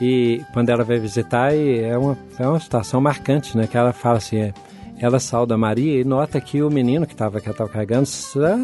[0.00, 3.66] E quando ela vai visitar, é uma, é uma situação marcante, né?
[3.66, 4.54] Que ela fala assim, é,
[4.98, 8.08] ela sauda Maria e nota que o menino que estava que ela tava carregando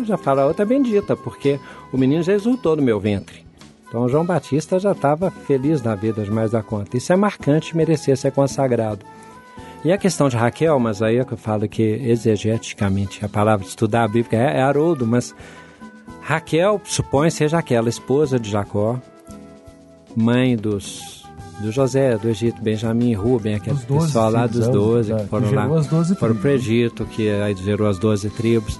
[0.06, 1.60] já, fala outra bendita, porque
[1.92, 3.44] o menino já exultou no meu ventre.
[3.88, 6.96] Então João Batista já estava feliz na vida demais da conta.
[6.96, 9.04] Isso é marcante, merecer ser consagrado.
[9.84, 13.64] E a questão de Raquel, mas aí é que eu falo que exegeticamente a palavra
[13.64, 15.34] de estudar a Bíblia é, é Haroldo, mas
[16.20, 18.98] Raquel supõe seja aquela esposa de Jacó,
[20.16, 21.18] mãe dos
[21.60, 25.22] do José, do Egito, Benjamim, Rubem, aquele 12 pessoal lá dos é, 12 é, que
[25.22, 28.78] que foram lá, as 12 foram para o Egito, que aí gerou as 12 tribos.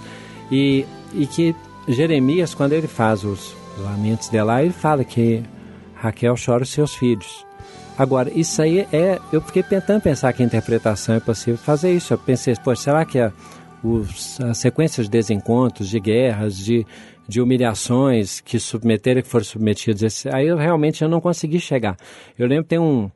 [0.50, 1.56] E, e que
[1.88, 5.42] Jeremias, quando ele faz os lamentos dela, ele fala que
[5.94, 7.44] Raquel chora os seus filhos.
[7.98, 9.18] Agora, isso aí é.
[9.32, 12.14] Eu fiquei tentando pensar que a interpretação é possível fazer isso.
[12.14, 13.32] Eu pensei, pô, será que a,
[13.82, 16.86] os, as sequências de desencontros, de guerras, de,
[17.26, 21.96] de humilhações que submeteram, que foram submetidos, esse, aí eu realmente eu não consegui chegar.
[22.38, 23.10] Eu lembro que tem um,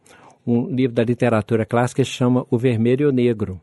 [0.47, 3.61] um livro da literatura clássica que chama O Vermelho e o Negro.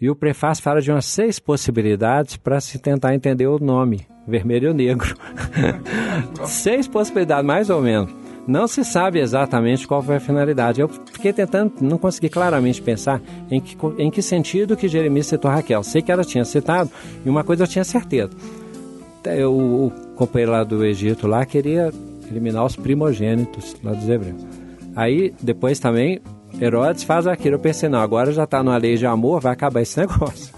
[0.00, 4.70] E o prefácio fala de umas seis possibilidades para se tentar entender o nome vermelho
[4.70, 5.16] e negro.
[6.44, 8.12] Seis possibilidades, mais ou menos.
[8.48, 10.80] Não se sabe exatamente qual foi a finalidade.
[10.80, 13.20] Eu fiquei tentando, não consegui claramente pensar
[13.50, 15.82] em que, em que sentido que Jeremias citou Raquel.
[15.82, 16.90] Sei que ela tinha citado,
[17.26, 18.30] e uma coisa eu tinha certeza.
[19.26, 21.92] Eu, o companheiro lá do Egito lá queria
[22.30, 24.42] eliminar os primogênitos lá dos hebreus.
[24.96, 26.18] Aí, depois também,
[26.58, 27.56] Herodes faz aquilo.
[27.56, 30.54] Eu pensei, não, agora já está numa lei de amor, vai acabar esse negócio.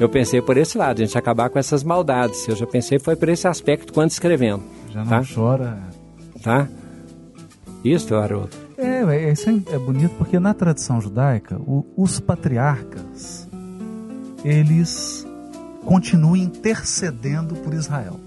[0.00, 2.48] Eu pensei por esse lado, a gente acabar com essas maldades.
[2.48, 4.64] Eu já pensei foi por esse aspecto quando escrevendo.
[4.92, 5.22] Já não tá?
[5.32, 5.78] chora.
[6.42, 6.68] Tá?
[7.84, 8.50] Isso, Haroldo.
[8.76, 13.48] É, é, isso é, é bonito porque na tradição judaica, o- os patriarcas,
[14.44, 15.26] eles
[15.84, 18.18] continuam intercedendo por Israel.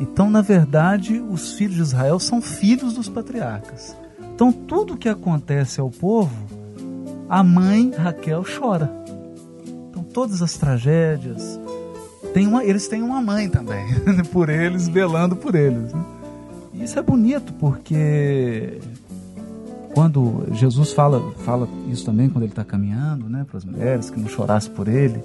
[0.00, 3.96] Então, na verdade, os filhos de Israel são filhos dos patriarcas.
[4.34, 6.34] Então, tudo que acontece ao povo,
[7.28, 8.90] a mãe Raquel chora.
[9.90, 11.60] Então, todas as tragédias,
[12.32, 13.84] tem uma, eles têm uma mãe também,
[14.32, 15.92] por eles, velando por eles.
[15.92, 16.04] né?
[16.80, 18.80] Isso é bonito porque
[19.94, 24.18] quando Jesus fala, fala isso também quando ele está caminhando, né, para as mulheres que
[24.18, 25.22] não chorassem por ele,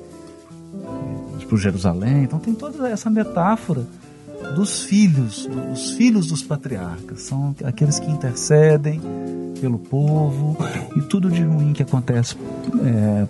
[1.48, 2.24] para Jerusalém.
[2.24, 3.86] Então tem toda essa metáfora
[4.56, 9.00] dos filhos, dos filhos dos patriarcas, são aqueles que intercedem
[9.62, 10.58] pelo povo
[10.96, 12.36] e tudo de ruim que acontece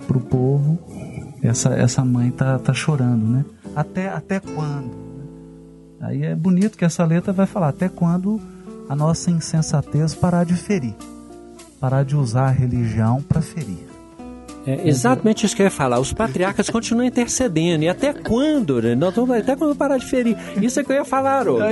[0.07, 0.79] para o povo,
[1.43, 3.45] essa, essa mãe tá, tá chorando, né?
[3.75, 5.04] Até, até quando?
[6.05, 8.39] Aí é bonito que essa letra vai falar até quando
[8.87, 10.93] a nossa insensatez parar de ferir,
[11.79, 13.84] parar de usar a religião para ferir.
[14.67, 15.99] É exatamente isso que eu ia falar.
[15.99, 17.83] Os patriarcas continuam intercedendo.
[17.83, 18.81] E até quando?
[18.81, 18.95] Né?
[18.95, 20.35] Nós vamos, até quando parar de ferir?
[20.61, 21.63] Isso é que eu ia falar, Haroldo.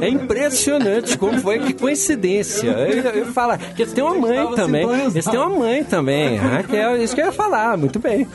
[0.00, 2.68] É impressionante como foi, que coincidência.
[2.68, 4.86] Eu, eu ia falar que eles têm uma mãe também.
[5.16, 6.36] Eles têm uma mãe também.
[6.36, 7.76] Raquel, isso que eu ia falar.
[7.76, 8.26] Muito bem.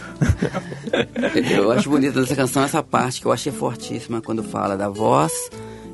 [1.52, 5.32] Eu acho bonita dessa canção essa parte que eu achei fortíssima quando fala da voz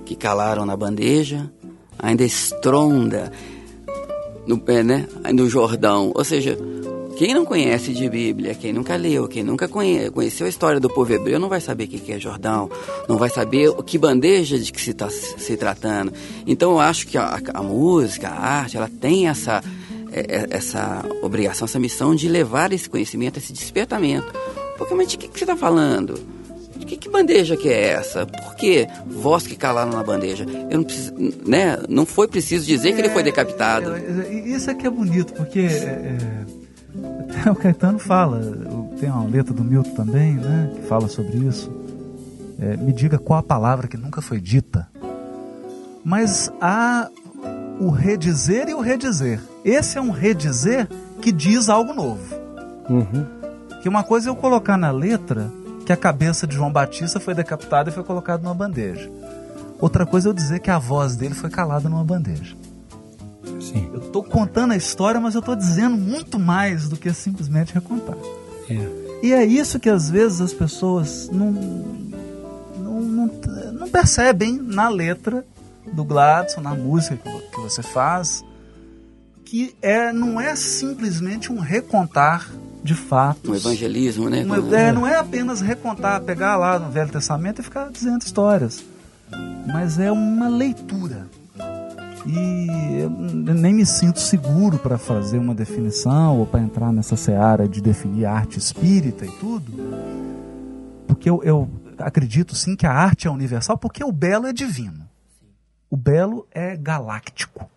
[0.06, 1.52] que calaram na bandeja,
[1.99, 3.31] ainda estronda
[4.48, 6.14] no, é, né, no Jordão.
[6.15, 6.57] Ou seja,
[7.18, 10.88] quem não conhece de Bíblia, quem nunca leu, quem nunca conhe, conheceu a história do
[10.88, 12.69] povo hebreu, não vai saber o que é Jordão,
[13.10, 16.14] não vai saber o que bandeja de que se está se tratando.
[16.45, 19.64] Então eu acho que a, a música, a arte, ela tem essa,
[20.11, 24.31] é, essa obrigação, essa missão de levar esse conhecimento, esse despertamento.
[24.77, 26.19] Porque, mas de que, que você está falando?
[26.76, 28.27] De que, que bandeja que é essa?
[28.27, 30.45] Por que voz que calaram na bandeja?
[30.69, 31.15] Eu não preciso,
[31.48, 31.80] né?
[31.89, 33.95] Não foi preciso dizer que ele foi decapitado.
[33.95, 36.18] É, é, isso é que é bonito, porque é,
[37.45, 38.41] é, o Caetano fala,
[38.99, 41.72] tem uma letra do Milton também, né, que fala sobre isso.
[42.59, 44.88] É, me diga qual a palavra que nunca foi dita.
[46.03, 47.09] Mas há
[47.80, 49.39] o redizer e o redizer.
[49.64, 50.88] Esse é um redizer
[51.22, 52.35] que diz algo novo.
[52.89, 53.26] Uhum.
[53.81, 55.51] Que uma coisa é eu colocar na letra
[55.85, 59.09] que a cabeça de João Batista foi decapitada e foi colocada numa bandeja.
[59.80, 62.55] Outra coisa é eu dizer que a voz dele foi calada numa bandeja.
[63.60, 63.90] Sim.
[63.94, 68.18] Eu estou contando a história, mas eu estou dizendo muito mais do que simplesmente recontar.
[68.70, 69.08] É.
[69.24, 73.32] E é isso que às vezes as pessoas não, não, não,
[73.74, 75.46] não percebem na letra
[75.92, 77.18] do Gladson, na música
[77.52, 78.44] que você faz,
[79.46, 82.52] que é, não é simplesmente um recontar
[82.84, 83.50] de fatos.
[83.50, 84.46] Um evangelismo, né?
[84.46, 88.84] Um, é, não é apenas recontar, pegar lá no Velho Testamento e ficar dizendo histórias,
[89.66, 91.28] mas é uma leitura.
[92.26, 97.68] E eu nem me sinto seguro para fazer uma definição ou para entrar nessa seara
[97.68, 99.72] de definir arte espírita e tudo,
[101.07, 105.07] porque eu, eu acredito sim que a arte é universal, porque o belo é divino.
[105.89, 107.69] O belo é galáctico.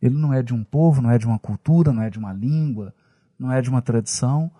[0.00, 2.32] Ele não é de um povo, não é de uma cultura, não é de uma
[2.32, 2.94] língua,
[3.38, 4.50] não é de uma tradição.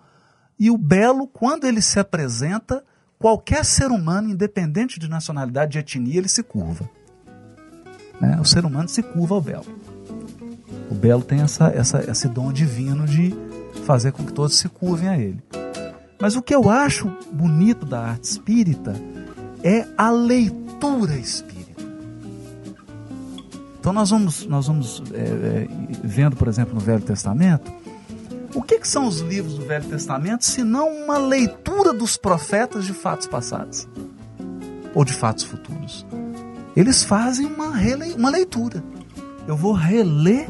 [0.57, 2.83] E o belo, quando ele se apresenta,
[3.19, 6.89] qualquer ser humano, independente de nacionalidade, de etnia, ele se curva.
[8.23, 8.39] Né?
[8.39, 9.65] O ser humano se curva ao belo.
[10.89, 13.35] O belo tem essa, essa, esse dom divino de
[13.85, 15.43] fazer com que todos se curvem a ele.
[16.21, 18.95] Mas o que eu acho bonito da arte espírita
[19.61, 21.83] é a leitura espírita.
[23.77, 25.67] Então nós vamos, nós vamos é, é,
[26.01, 27.69] vendo, por exemplo, no Velho Testamento,
[28.55, 32.85] o que, que, são os livros do Velho Testamento se não uma leitura dos profetas
[32.85, 33.85] de fatos passados
[34.95, 36.05] ou de fatos futuros?
[36.75, 38.13] Eles fazem uma, rele...
[38.13, 38.83] uma leitura.
[39.47, 40.49] Eu vou reler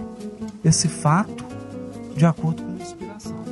[0.63, 1.43] esse fato
[2.15, 3.43] de acordo com a inspiração.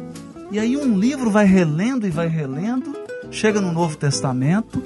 [0.52, 2.96] E aí um livro vai relendo e vai relendo,
[3.30, 4.84] chega no Novo Testamento,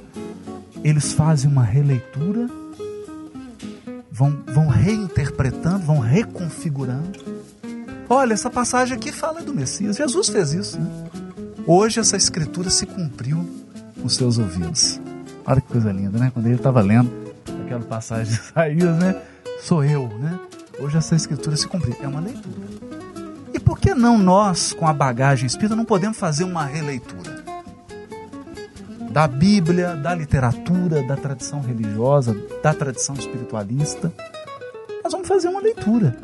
[0.83, 2.49] eles fazem uma releitura,
[4.11, 7.19] vão, vão reinterpretando, vão reconfigurando.
[8.07, 9.97] Olha, essa passagem aqui fala do Messias.
[9.97, 10.89] Jesus fez isso, né?
[11.65, 13.43] Hoje essa escritura se cumpriu
[13.97, 15.01] nos seus ouvidos.
[15.45, 16.31] Olha que coisa linda, né?
[16.31, 17.24] Quando ele estava lendo
[17.65, 19.21] aquela passagem de Isaías, né?
[19.59, 20.39] Sou eu, né?
[20.79, 21.95] Hoje essa escritura se cumpriu.
[22.01, 22.55] É uma leitura.
[23.53, 27.43] E por que não nós, com a bagagem espírita, não podemos fazer uma releitura?
[29.11, 34.11] Da Bíblia, da literatura, da tradição religiosa, da tradição espiritualista.
[35.03, 36.17] Nós vamos fazer uma leitura.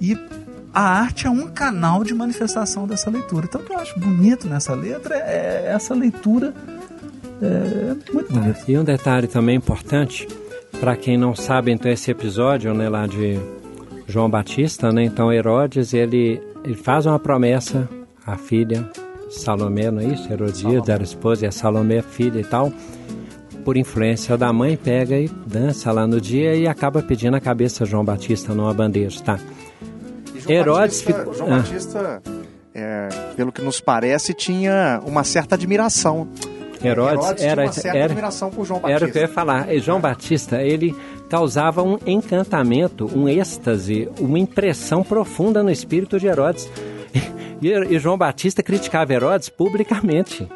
[0.00, 0.18] E
[0.72, 3.46] a arte é um canal de manifestação dessa leitura.
[3.46, 6.52] Então, o que eu acho bonito nessa letra é essa leitura
[7.42, 8.60] é muito bonita.
[8.68, 10.26] E um detalhe também importante,
[10.80, 13.38] para quem não sabe, então, esse episódio né, lá de
[14.06, 17.88] João Batista, né, então Herodes, ele, ele faz uma promessa
[18.26, 18.88] à filha
[19.30, 20.32] Salomé, não é isso?
[20.32, 22.72] Herodíades era esposa e a Salomé filha e tal.
[23.64, 27.84] Por influência da mãe, pega e dança lá no dia e acaba pedindo a cabeça
[27.84, 29.38] de João Batista numa bandeja, tá?
[30.36, 31.56] João Herodes Batista, ficou- João Ah.
[31.56, 32.22] Batista,
[32.74, 36.28] é, pelo que nos parece, tinha uma certa admiração.
[36.90, 39.20] Herodes, tinha era, certa era, admiração por João era o que eu Batista.
[39.20, 39.74] ia falar.
[39.74, 40.94] E João Batista, ele
[41.28, 46.68] causava um encantamento, um êxtase, uma impressão profunda no espírito de Herodes.
[47.62, 50.46] E, e João Batista criticava Herodes publicamente.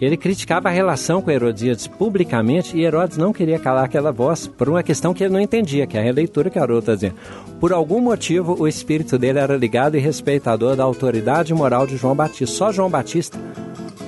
[0.00, 4.68] Ele criticava a relação com Herodíades publicamente e Herodes não queria calar aquela voz por
[4.68, 7.14] uma questão que ele não entendia, que é a releitura que Haroldo está dizendo.
[7.58, 12.14] Por algum motivo, o espírito dele era ligado e respeitador da autoridade moral de João
[12.14, 12.46] Batista.
[12.54, 13.38] Só João Batista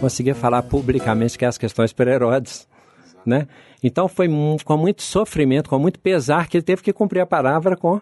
[0.00, 2.66] conseguia falar publicamente que as questões para Herodes.
[3.26, 3.46] Né?
[3.82, 4.28] Então foi
[4.64, 8.00] com muito sofrimento, com muito pesar que ele teve que cumprir a palavra com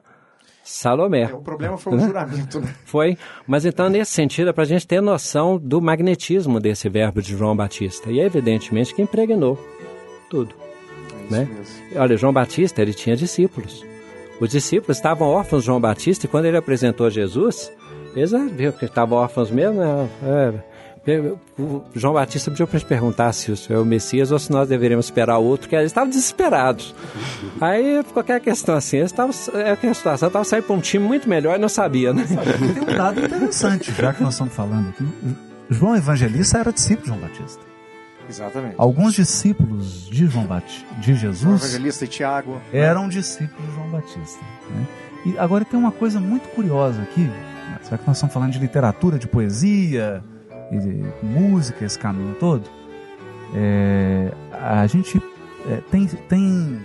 [0.63, 1.27] Salomé.
[1.33, 2.07] O problema foi o Né?
[2.07, 2.75] juramento, né?
[2.85, 3.17] Foi,
[3.47, 7.37] mas então nesse sentido é para a gente ter noção do magnetismo desse verbo de
[7.37, 8.11] João Batista.
[8.11, 9.57] E é evidentemente que impregnou
[10.29, 10.55] tudo.
[11.31, 11.49] né?
[11.95, 13.85] Olha, João Batista ele tinha discípulos.
[14.41, 17.73] Os discípulos estavam órfãos de João Batista e quando ele apresentou Jesus,
[18.15, 19.79] eles ah, viram que estavam órfãos mesmo.
[19.81, 20.09] né?
[20.25, 20.53] É,
[21.59, 24.39] o João Batista pediu para a gente perguntar se o senhor é o Messias ou
[24.39, 26.95] se nós deveríamos esperar outro, que eles estavam desesperados.
[27.61, 31.07] Aí ficou aquela questão assim, eles estavam, é aquela situação, estavam saindo para um time
[31.07, 32.25] muito melhor e não sabia, né?
[32.27, 35.05] Tem um dado interessante, já que nós estamos falando aqui.
[35.71, 37.61] João Evangelista era discípulo de João Batista.
[38.29, 38.75] Exatamente.
[38.77, 42.61] Alguns discípulos de João Batista, de João Jesus, Evangelista e Tiago.
[42.73, 44.41] eram discípulos de João Batista.
[44.71, 44.87] né?
[45.27, 47.21] E agora tem uma coisa muito curiosa aqui.
[47.21, 47.79] né?
[47.83, 50.23] Será que nós estamos falando de literatura, de poesia,
[51.23, 52.65] música, esse caminho todo?
[53.55, 55.23] É, a gente
[55.69, 56.81] é, tem, tem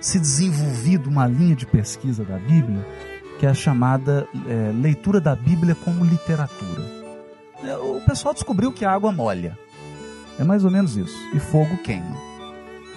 [0.00, 2.84] se desenvolvido uma linha de pesquisa da Bíblia
[3.38, 6.82] que é a chamada é, leitura da Bíblia como literatura.
[7.62, 9.58] É, O pessoal descobriu que a água molha.
[10.38, 11.16] É mais ou menos isso.
[11.34, 12.16] E fogo queima.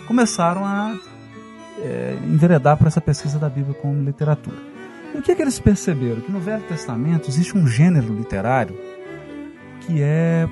[0.08, 0.98] Começaram a
[1.80, 4.58] é, enveredar para essa pesquisa da Bíblia como literatura.
[5.14, 6.22] E o que, que eles perceberam?
[6.22, 8.76] Que no Velho Testamento existe um gênero literário
[9.90, 10.48] que é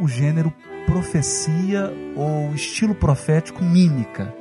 [0.00, 0.52] o, o gênero
[0.86, 4.34] profecia ou estilo profético mímica.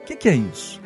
[0.00, 0.80] O que, que é isso?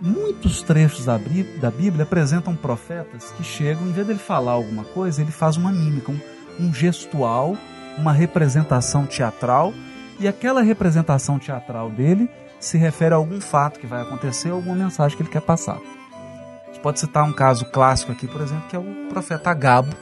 [0.00, 1.18] Muitos trechos da,
[1.60, 5.70] da Bíblia apresentam profetas que chegam, em vez dele falar alguma coisa, ele faz uma
[5.70, 6.18] mímica, um,
[6.58, 7.56] um gestual,
[7.98, 9.72] uma representação teatral,
[10.18, 12.28] e aquela representação teatral dele
[12.58, 15.78] se refere a algum fato que vai acontecer, alguma mensagem que ele quer passar.
[15.78, 19.94] A gente pode citar um caso clássico aqui, por exemplo, que é o profeta Agabo,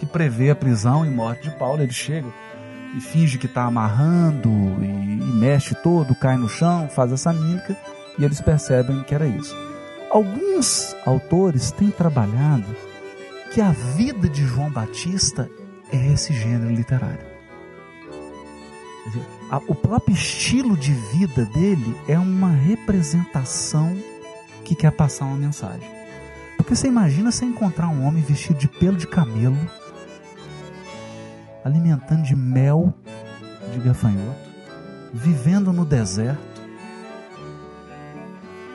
[0.00, 1.82] que prevê a prisão e morte de Paulo.
[1.82, 2.26] Ele chega
[2.96, 4.48] e finge que está amarrando
[4.82, 7.76] e, e mexe todo, cai no chão, faz essa mímica
[8.18, 9.54] e eles percebem que era isso.
[10.10, 12.64] Alguns autores têm trabalhado
[13.52, 15.48] que a vida de João Batista
[15.92, 17.28] é esse gênero literário.
[19.06, 23.96] Dizer, a- o próprio estilo de vida dele é uma representação
[24.64, 25.88] que quer passar uma mensagem.
[26.56, 29.56] Porque você imagina você encontrar um homem vestido de pelo de camelo,
[31.64, 32.94] alimentando de mel
[33.72, 34.50] de gafanhoto,
[35.12, 36.38] vivendo no deserto,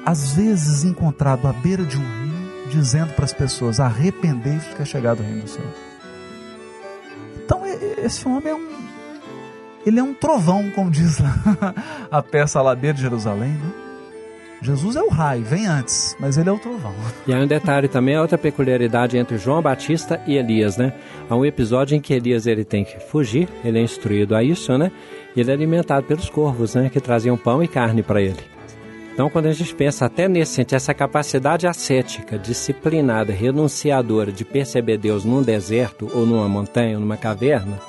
[0.05, 4.85] às vezes encontrado à beira de um rio, dizendo para as pessoas: arrependei-vos que é
[4.85, 5.75] chegado o reino dos céus.
[7.43, 8.75] Então, esse homem é um.
[9.85, 11.19] Ele é um trovão, como diz
[12.09, 13.51] a peça Ladeira de Jerusalém.
[13.51, 13.84] Né?
[14.65, 16.95] Jesus é o raio, vem antes, mas ele é o trovão.
[17.27, 20.91] E aí um detalhe também, outra peculiaridade entre João Batista e Elias, né?
[21.29, 24.75] Há um episódio em que Elias ele tem que fugir, ele é instruído a isso,
[24.75, 24.91] né?
[25.35, 26.89] E ele é alimentado pelos corvos, né?
[26.89, 28.39] Que traziam pão e carne para ele.
[29.13, 34.97] Então, quando a gente pensa até nesse sentido, essa capacidade ascética, disciplinada, renunciadora de perceber
[34.97, 37.79] Deus num deserto ou numa montanha ou numa caverna,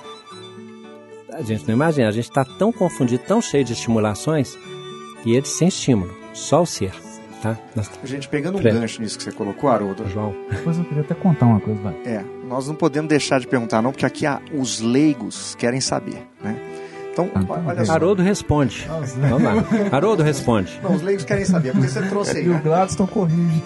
[1.33, 4.57] a gente não imagina, a gente está tão confundido, tão cheio de estimulações,
[5.25, 6.93] e ele sem estímulo, só o ser,
[7.43, 7.57] tá?
[7.75, 10.09] Nós- Gente, pegando um Pre- gancho nisso que você colocou, Haroldo.
[10.09, 10.35] João.
[10.51, 11.95] Depois eu queria até contar uma coisa, vai.
[12.05, 16.27] É, nós não podemos deixar de perguntar não, porque aqui há, os leigos querem saber,
[16.43, 16.57] né?
[17.13, 17.31] Então,
[17.67, 17.93] olha só.
[17.95, 18.87] Haroldo responde.
[19.31, 19.55] Vamos lá.
[19.91, 20.79] Haroldo responde.
[20.83, 22.61] Não, os leigos querem saber, porque você trouxe aí, E o né?
[22.63, 23.63] Gladstone corrige.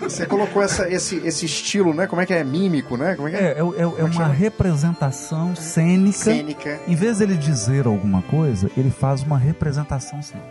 [0.00, 2.06] Você colocou essa, esse, esse estilo, né?
[2.06, 2.42] Como é que é?
[2.42, 3.14] Mímico, né?
[3.14, 3.44] Como é que É, é?
[3.50, 6.16] é, é- é uma representação cênica.
[6.16, 6.80] Cênica.
[6.88, 10.48] Em vez dele dizer alguma coisa, ele faz uma representação cênica.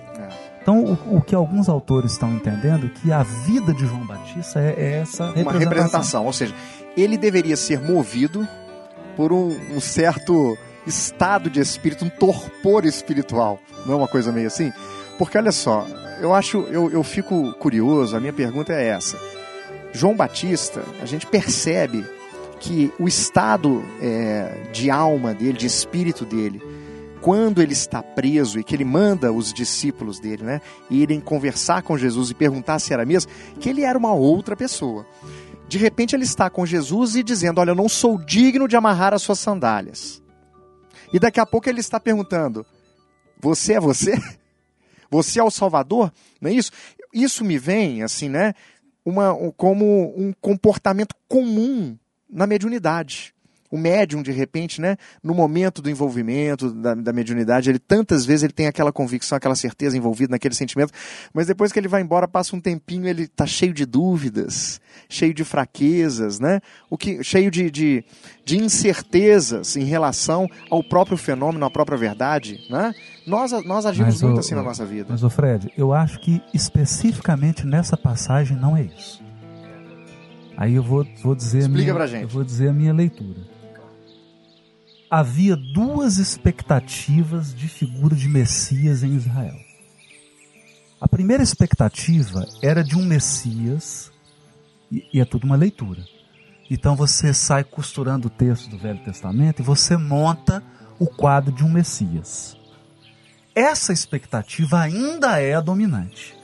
[0.68, 4.60] Então, o, o que alguns autores estão entendendo é que a vida de João Batista
[4.60, 5.60] é, é essa Uma representação.
[5.60, 6.54] representação, ou seja,
[6.98, 8.46] ele deveria ser movido
[9.16, 13.60] por um, um certo estado de espírito, um torpor espiritual.
[13.86, 14.74] Não é uma coisa meio assim?
[15.18, 15.88] Porque olha só,
[16.20, 19.18] eu acho, eu, eu fico curioso, a minha pergunta é essa.
[19.94, 22.06] João Batista, a gente percebe
[22.60, 26.62] que o estado é, de alma dele, de espírito dele,
[27.22, 31.98] quando ele está preso e que ele manda os discípulos dele, né, irem conversar com
[31.98, 35.06] Jesus e perguntar se era mesmo, que ele era uma outra pessoa.
[35.68, 39.14] De repente ele está com Jesus e dizendo: Olha, eu não sou digno de amarrar
[39.14, 40.24] as suas sandálias.
[41.12, 42.66] E daqui a pouco ele está perguntando:
[43.42, 44.14] Você é você?
[45.10, 46.12] Você é o Salvador?
[46.42, 46.70] Não é isso?
[47.14, 48.54] Isso me vem, assim, né?
[49.06, 51.98] Uma, um- como um comportamento comum
[52.30, 53.34] na mediunidade.
[53.70, 58.44] O médium, de repente, né, no momento do envolvimento da, da mediunidade, ele tantas vezes
[58.44, 60.94] ele tem aquela convicção, aquela certeza envolvida naquele sentimento,
[61.34, 64.80] mas depois que ele vai embora, passa um tempinho, ele está cheio de dúvidas,
[65.10, 66.62] cheio de fraquezas, né?
[66.90, 68.06] O que, cheio de, de,
[68.46, 72.94] de incertezas em relação ao próprio fenômeno, à própria verdade, né?
[73.26, 75.08] Nós, nós agimos Mas, muito ô, assim na nossa vida.
[75.10, 79.22] Mas, ô Fred, eu acho que especificamente nessa passagem não é isso.
[80.58, 82.24] Aí eu vou, vou dizer Explica minha, pra gente.
[82.24, 83.57] Eu vou dizer a minha leitura.
[85.10, 89.58] Havia duas expectativas de figura de Messias em Israel.
[91.00, 94.12] A primeira expectativa era de um Messias,
[94.92, 96.04] e, é tudo uma leitura.
[96.70, 100.62] Então você sai costurando o texto do Velho Testamento e você monta
[101.00, 102.58] o quadro de um Messias.
[103.56, 106.36] Essa expectativa ainda é a dominante,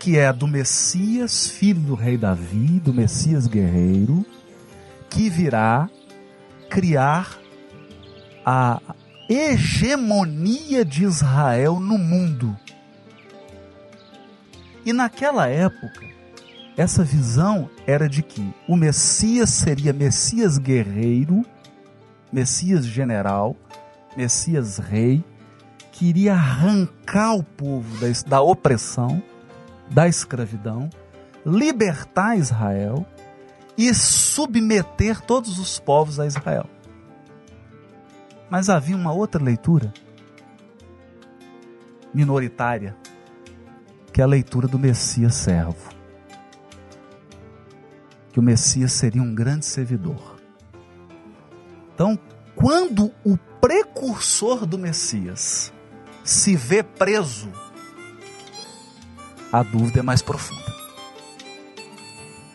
[0.00, 4.26] que é a do Messias, filho do rei Davi, do Messias guerreiro,
[5.08, 5.88] que virá
[6.68, 7.38] criar
[8.52, 8.80] a
[9.28, 12.56] hegemonia de Israel no mundo.
[14.84, 16.04] E naquela época,
[16.76, 21.46] essa visão era de que o Messias seria Messias guerreiro,
[22.32, 23.54] Messias general,
[24.16, 25.22] Messias rei,
[25.92, 29.22] que iria arrancar o povo da, da opressão,
[29.88, 30.90] da escravidão,
[31.46, 33.06] libertar Israel
[33.78, 36.66] e submeter todos os povos a Israel.
[38.50, 39.94] Mas havia uma outra leitura
[42.12, 42.96] minoritária,
[44.12, 45.88] que é a leitura do Messias servo.
[48.32, 50.36] Que o Messias seria um grande servidor.
[51.94, 52.18] Então,
[52.56, 55.72] quando o precursor do Messias
[56.24, 57.52] se vê preso,
[59.52, 60.74] a dúvida é mais profunda.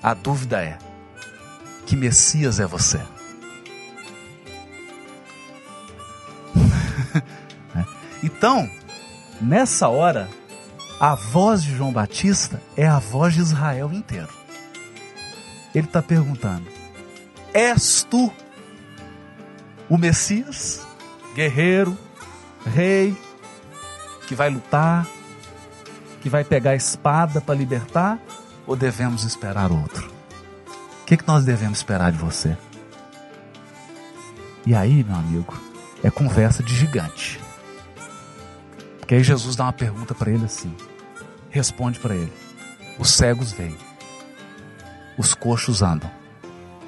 [0.03, 0.77] A dúvida é:
[1.85, 2.99] que Messias é você?
[8.23, 8.67] Então,
[9.39, 10.27] nessa hora,
[10.99, 14.29] a voz de João Batista é a voz de Israel inteiro.
[15.75, 16.65] Ele está perguntando:
[17.53, 18.33] És tu
[19.87, 20.87] o Messias,
[21.35, 21.95] guerreiro,
[22.65, 23.15] rei,
[24.27, 25.05] que vai lutar,
[26.21, 28.17] que vai pegar a espada para libertar,
[28.65, 30.09] ou devemos esperar outro?
[31.01, 32.57] O que, que nós devemos esperar de você?
[34.65, 35.64] E aí, meu amigo,
[36.05, 37.41] é conversa de gigante.
[38.99, 40.71] Porque aí Jesus dá uma pergunta para ele assim:
[41.49, 42.31] responde para ele.
[42.99, 43.75] Os cegos veem,
[45.17, 46.09] os coxos andam,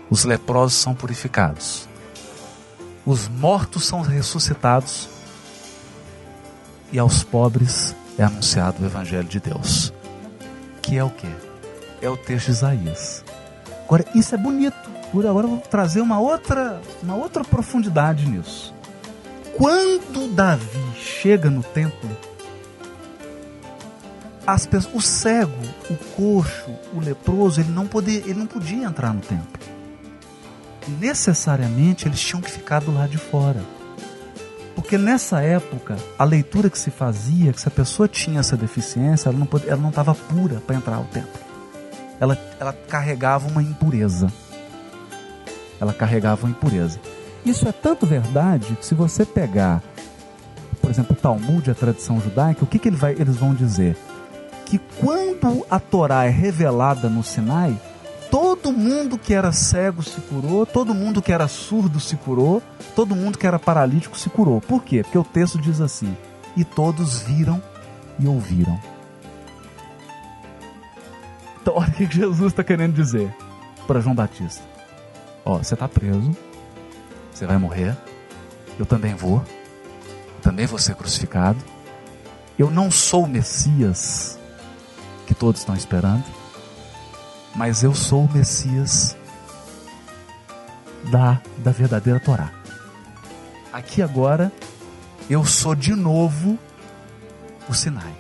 [0.10, 1.90] os leprosos são purificados,
[3.06, 5.10] os mortos são ressuscitados
[6.92, 9.92] e aos pobres é anunciado o evangelho de Deus.
[10.82, 11.28] Que é o que?
[12.02, 13.26] É o texto de Isaías.
[13.84, 14.90] Agora, isso é bonito.
[15.12, 18.77] Por agora eu vou trazer uma outra, uma outra profundidade nisso.
[19.58, 22.16] Quando Davi chega no templo,
[24.46, 25.52] as pessoas, o cego,
[25.90, 29.60] o coxo, o leproso, ele não, podia, ele não podia entrar no templo.
[31.00, 33.60] Necessariamente eles tinham que ficar do lado de fora.
[34.76, 39.30] Porque nessa época, a leitura que se fazia, que se a pessoa tinha essa deficiência,
[39.30, 41.42] ela não podia, ela não estava pura para entrar ao templo.
[42.20, 44.32] Ela, ela carregava uma impureza.
[45.82, 47.00] Ela carregava uma impureza.
[47.48, 49.82] Isso é tanto verdade que se você pegar,
[50.82, 53.96] por exemplo, o Talmud, a tradição judaica, o que, que ele vai, eles vão dizer?
[54.66, 57.80] Que quando a Torá é revelada no Sinai,
[58.30, 62.62] todo mundo que era cego se curou, todo mundo que era surdo se curou,
[62.94, 64.60] todo mundo que era paralítico se curou.
[64.60, 65.02] Por quê?
[65.04, 66.18] Porque o texto diz assim:
[66.58, 67.64] e todos viram
[68.20, 68.78] e ouviram.
[71.62, 73.34] Então, olha o que Jesus está querendo dizer
[73.88, 74.66] para João Batista:
[75.46, 76.36] Ó, você está preso,
[77.38, 77.96] você vai morrer,
[78.80, 79.44] eu também vou,
[80.36, 81.64] eu também vou ser crucificado.
[82.58, 84.40] Eu não sou o Messias
[85.28, 86.24] que todos estão esperando,
[87.56, 89.16] mas eu sou o Messias
[91.12, 92.52] da, da verdadeira Torá.
[93.72, 94.52] Aqui agora,
[95.30, 96.58] eu sou de novo
[97.70, 98.16] o Sinai.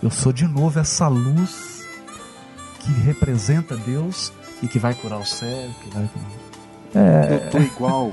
[0.00, 1.84] Eu sou de novo essa luz
[2.78, 4.32] que representa Deus
[4.62, 6.08] e que vai curar o céu, que vai
[6.94, 7.34] é...
[7.34, 8.10] Eu tô igual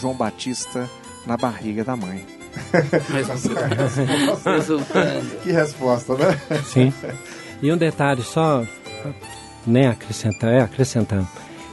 [0.00, 0.88] João Batista
[1.26, 2.24] na barriga da mãe.
[5.42, 6.38] que resposta, né?
[6.64, 6.92] Sim.
[7.62, 8.64] E um detalhe só,
[9.66, 11.26] né, acrescentar, é, acrescentando,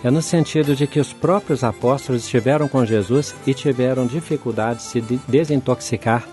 [0.03, 4.85] é no sentido de que os próprios apóstolos estiveram com Jesus e tiveram dificuldade de
[4.85, 6.27] se desintoxicar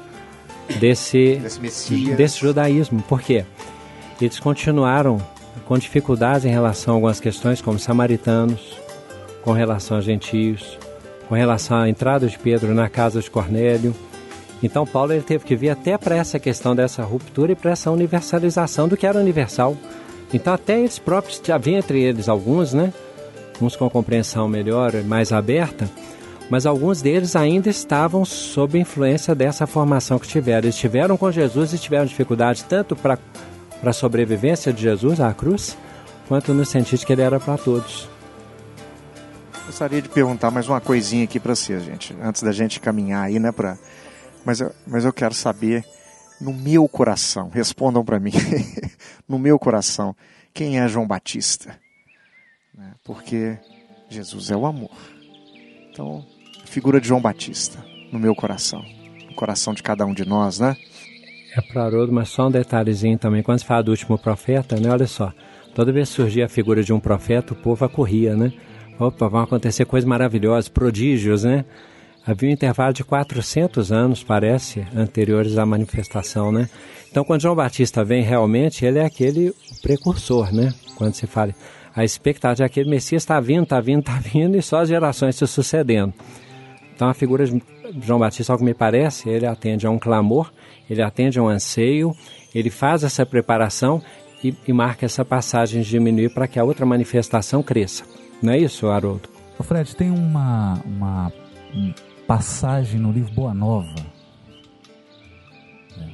[0.81, 3.03] desse, desse, desse judaísmo.
[3.03, 3.45] Por quê?
[4.21, 5.19] Eles continuaram
[5.67, 8.79] com dificuldades em relação a algumas questões, como samaritanos,
[9.43, 10.79] com relação a gentios,
[11.29, 13.95] com relação à entrada de Pedro na casa de Cornélio.
[14.63, 17.91] Então Paulo ele teve que vir até para essa questão dessa ruptura e para essa
[17.91, 19.77] universalização do que era universal.
[20.33, 22.93] Então até eles próprios, havia entre eles alguns, né?
[23.61, 25.89] Uns com compreensão melhor, mais aberta,
[26.51, 30.67] mas alguns deles ainda estavam sob influência dessa formação que tiveram.
[30.67, 33.19] Eles estiveram com Jesus e tiveram dificuldade tanto para
[33.85, 35.77] a sobrevivência de Jesus à cruz,
[36.27, 38.09] quanto no sentido que ele era para todos.
[39.69, 43.39] Gostaria de perguntar mais uma coisinha aqui para vocês, gente, antes da gente caminhar aí,
[43.39, 43.77] né, para
[44.43, 45.85] mas eu, mas eu quero saber
[46.41, 48.33] no meu coração, respondam para mim,
[49.29, 50.17] no meu coração,
[50.55, 51.79] quem é João Batista?
[52.75, 53.59] Né, porque
[54.09, 54.97] Jesus é o amor.
[55.91, 56.25] Então,
[56.65, 58.83] figura de João Batista no meu coração,
[59.29, 60.75] no coração de cada um de nós, né?
[61.55, 63.43] É para Haroldo, mas só um detalhezinho também.
[63.43, 64.91] Quando se fala do último profeta, né?
[64.91, 65.31] Olha só,
[65.75, 68.51] toda vez que surgia a figura de um profeta, o povo acorria, né?
[68.99, 71.65] Opa, vão acontecer coisas maravilhosas, prodígios, né?
[72.27, 76.69] Havia um intervalo de 400 anos, parece, anteriores à manifestação, né?
[77.11, 80.75] Então, quando João Batista vem, realmente, ele é aquele precursor, né?
[80.97, 81.55] Quando se fala,
[81.95, 84.89] a expectativa é que aquele Messias está vindo, está vindo, está vindo, e só as
[84.89, 86.13] gerações se sucedendo.
[86.95, 87.63] Então, a figura de
[88.03, 90.53] João Batista, ao que me parece, ele atende a um clamor,
[90.91, 92.13] ele atende a um anseio,
[92.53, 94.03] ele faz essa preparação
[94.43, 98.05] e, e marca essa passagem de diminuir para que a outra manifestação cresça.
[98.43, 99.29] Não é isso, Haroldo?
[99.59, 101.33] O Fred, tem uma, uma
[102.27, 103.95] passagem no livro Boa Nova
[105.97, 106.13] né,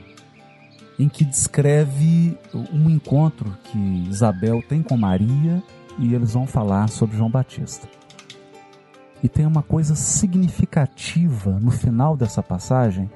[0.98, 2.38] em que descreve
[2.72, 3.78] um encontro que
[4.08, 5.62] Isabel tem com Maria
[5.98, 7.86] e eles vão falar sobre João Batista.
[9.22, 13.10] E tem uma coisa significativa no final dessa passagem,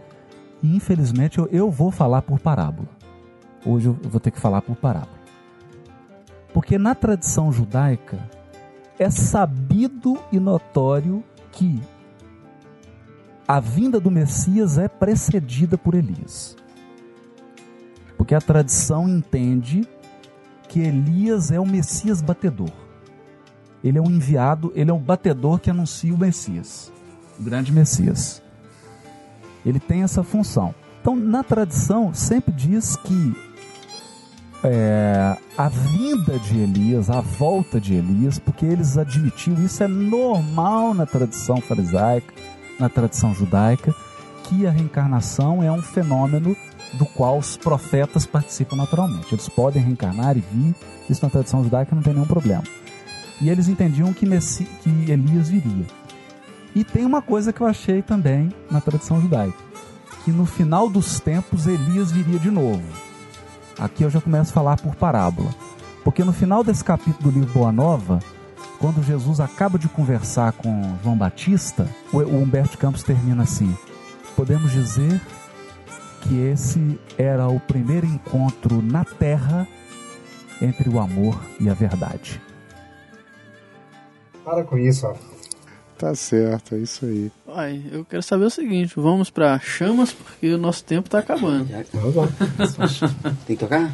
[0.62, 2.88] e infelizmente eu, eu vou falar por parábola.
[3.64, 5.18] Hoje eu vou ter que falar por parábola.
[6.52, 8.18] Porque na tradição judaica,
[8.98, 11.22] é sabido e notório
[11.52, 11.80] que
[13.46, 16.56] a vinda do Messias é precedida por Elias.
[18.16, 19.88] Porque a tradição entende
[20.68, 22.72] que Elias é o Messias batedor.
[23.82, 26.92] Ele é um enviado, ele é um batedor que anuncia o Messias,
[27.38, 28.42] o grande Messias.
[29.64, 30.74] Ele tem essa função.
[31.00, 33.47] Então, na tradição, sempre diz que
[34.62, 40.94] é, a vinda de Elias, a volta de Elias, porque eles admitiam, isso é normal
[40.94, 42.32] na tradição farisaica,
[42.78, 43.94] na tradição judaica,
[44.44, 46.56] que a reencarnação é um fenômeno
[46.94, 49.34] do qual os profetas participam naturalmente.
[49.34, 50.74] Eles podem reencarnar e vir,
[51.08, 52.64] isso na tradição judaica não tem nenhum problema.
[53.40, 55.86] E eles entendiam que, Messi, que Elias viria.
[56.74, 59.58] E tem uma coisa que eu achei também na tradição judaica,
[60.24, 63.07] que no final dos tempos Elias viria de novo
[63.78, 65.50] Aqui eu já começo a falar por parábola.
[66.02, 68.18] Porque no final desse capítulo do livro Boa Nova,
[68.80, 73.76] quando Jesus acaba de conversar com João Batista, o Humberto Campos termina assim:
[74.34, 75.20] Podemos dizer
[76.22, 79.66] que esse era o primeiro encontro na terra
[80.60, 82.42] entre o amor e a verdade.
[84.44, 85.14] Para com isso, ó.
[85.98, 87.30] Tá certo, é isso aí.
[87.48, 91.68] Ai, eu quero saber o seguinte, vamos para chamas porque o nosso tempo tá acabando.
[91.92, 92.28] Vamos lá.
[93.44, 93.92] Tem que tocar?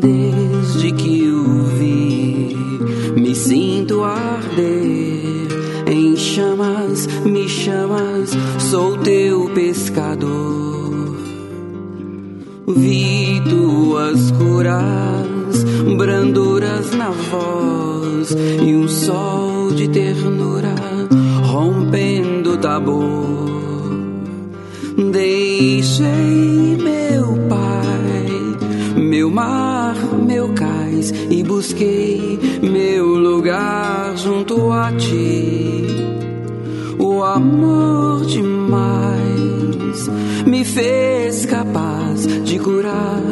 [0.00, 2.56] Desde que o vi,
[3.20, 5.13] me sinto arder
[6.94, 8.30] chamas, me chamas,
[8.70, 10.94] sou teu pescador.
[12.66, 15.64] Vi tuas curas,
[15.96, 20.74] branduras na voz e um sol de ternura
[21.42, 23.44] rompendo o tabor.
[25.12, 29.96] Deixei meu pai, meu mar,
[30.26, 35.83] meu cais e busquei meu lugar junto a ti.
[36.98, 40.08] O amor demais
[40.46, 43.22] me fez capaz de curar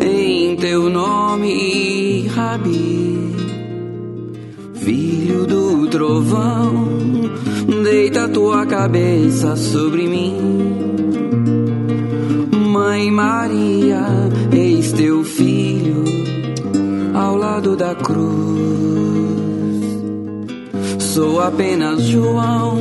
[0.00, 3.34] em teu nome, Rabi.
[4.74, 6.88] Filho do trovão,
[7.82, 10.36] deita tua cabeça sobre mim.
[12.70, 14.04] Mãe Maria,
[14.52, 16.04] eis teu filho
[17.14, 19.07] ao lado da cruz.
[21.14, 22.76] Sou apenas João,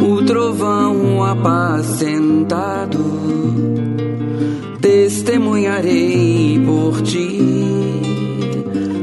[0.00, 3.04] o trovão apacentado.
[4.80, 7.40] Testemunharei por ti,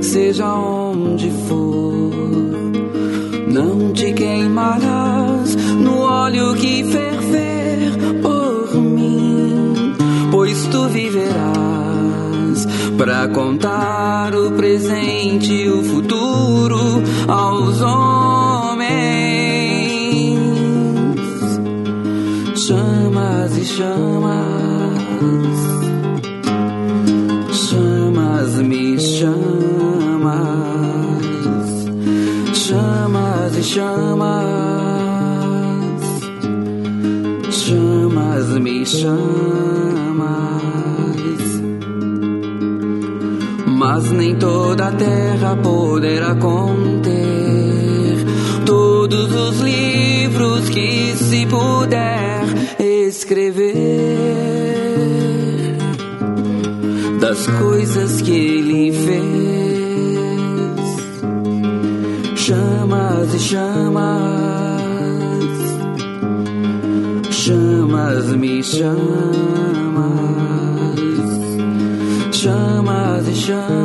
[0.01, 2.13] seja onde for.
[3.51, 7.91] Não te queimarás no óleo que ferver
[8.21, 9.95] por mim,
[10.31, 12.65] pois tu viverás
[12.97, 18.24] para contar o presente e o futuro aos homens.
[22.67, 24.33] Chamas e chamas,
[27.53, 30.35] chamas me chamas,
[32.55, 34.41] chamas e chamas,
[37.51, 39.15] chamas me chamas.
[43.77, 47.13] Mas nem toda a terra poderá conter
[48.65, 52.24] todos os livros que se puder
[53.25, 53.73] escrever
[57.19, 59.25] das coisas que ele fez.
[62.35, 64.13] Chamas e chamas,
[67.31, 69.55] chamas me chamas
[72.31, 73.84] chamas e chamas,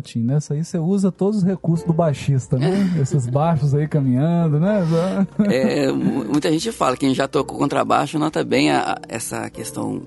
[0.00, 2.70] Tim, nessa aí você usa todos os recursos do baixista, né?
[3.00, 4.80] Esses baixos aí caminhando, né?
[5.48, 10.02] É, mu- muita gente fala, quem já tocou contrabaixo nota bem a- a- essa questão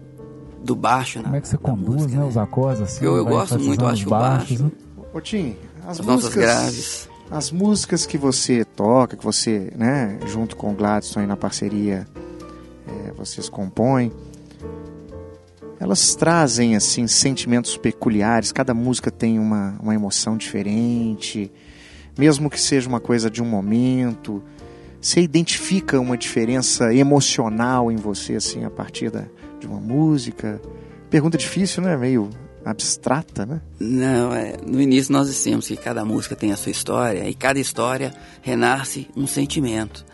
[0.64, 1.22] do baixo.
[1.22, 2.24] Como é que você conduz, né?
[2.24, 3.06] Os acordes assim.
[3.06, 4.72] Eu- eu gosto muito, eu acho o baixos, baixo- né?
[5.14, 5.56] Ô, Tim,
[5.88, 6.36] as, As músicas...
[6.36, 7.10] graves.
[7.32, 12.06] As músicas que você toca, que você, né, junto com o Gladstone aí na parceria,
[12.88, 14.12] é, vocês compõem,
[15.84, 21.52] elas trazem, assim, sentimentos peculiares, cada música tem uma, uma emoção diferente,
[22.18, 24.42] mesmo que seja uma coisa de um momento,
[25.02, 29.26] você identifica uma diferença emocional em você, assim, a partir da,
[29.60, 30.62] de uma música?
[31.10, 31.98] Pergunta difícil, né?
[31.98, 32.30] Meio
[32.64, 33.60] abstrata, né?
[33.78, 37.60] Não, é, no início nós dissemos que cada música tem a sua história e cada
[37.60, 40.06] história renasce um sentimento.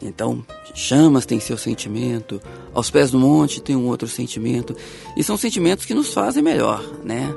[0.00, 0.44] Então,
[0.74, 2.40] Chamas tem seu sentimento,
[2.72, 4.76] Aos Pés do Monte tem um outro sentimento,
[5.16, 7.34] e são sentimentos que nos fazem melhor, né?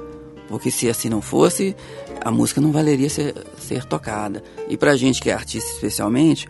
[0.48, 1.76] Porque se assim não fosse,
[2.24, 4.44] a música não valeria ser, ser tocada.
[4.68, 6.48] E pra gente que é artista especialmente,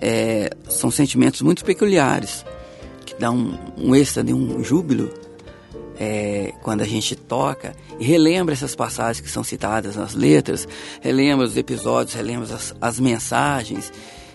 [0.00, 2.44] é, são sentimentos muito peculiares,
[3.04, 5.10] que dá um, um êxtase, um júbilo
[5.98, 10.66] é, quando a gente toca e relembra essas passagens que são citadas nas letras,
[11.00, 13.92] relembra os episódios, relembra as, as mensagens.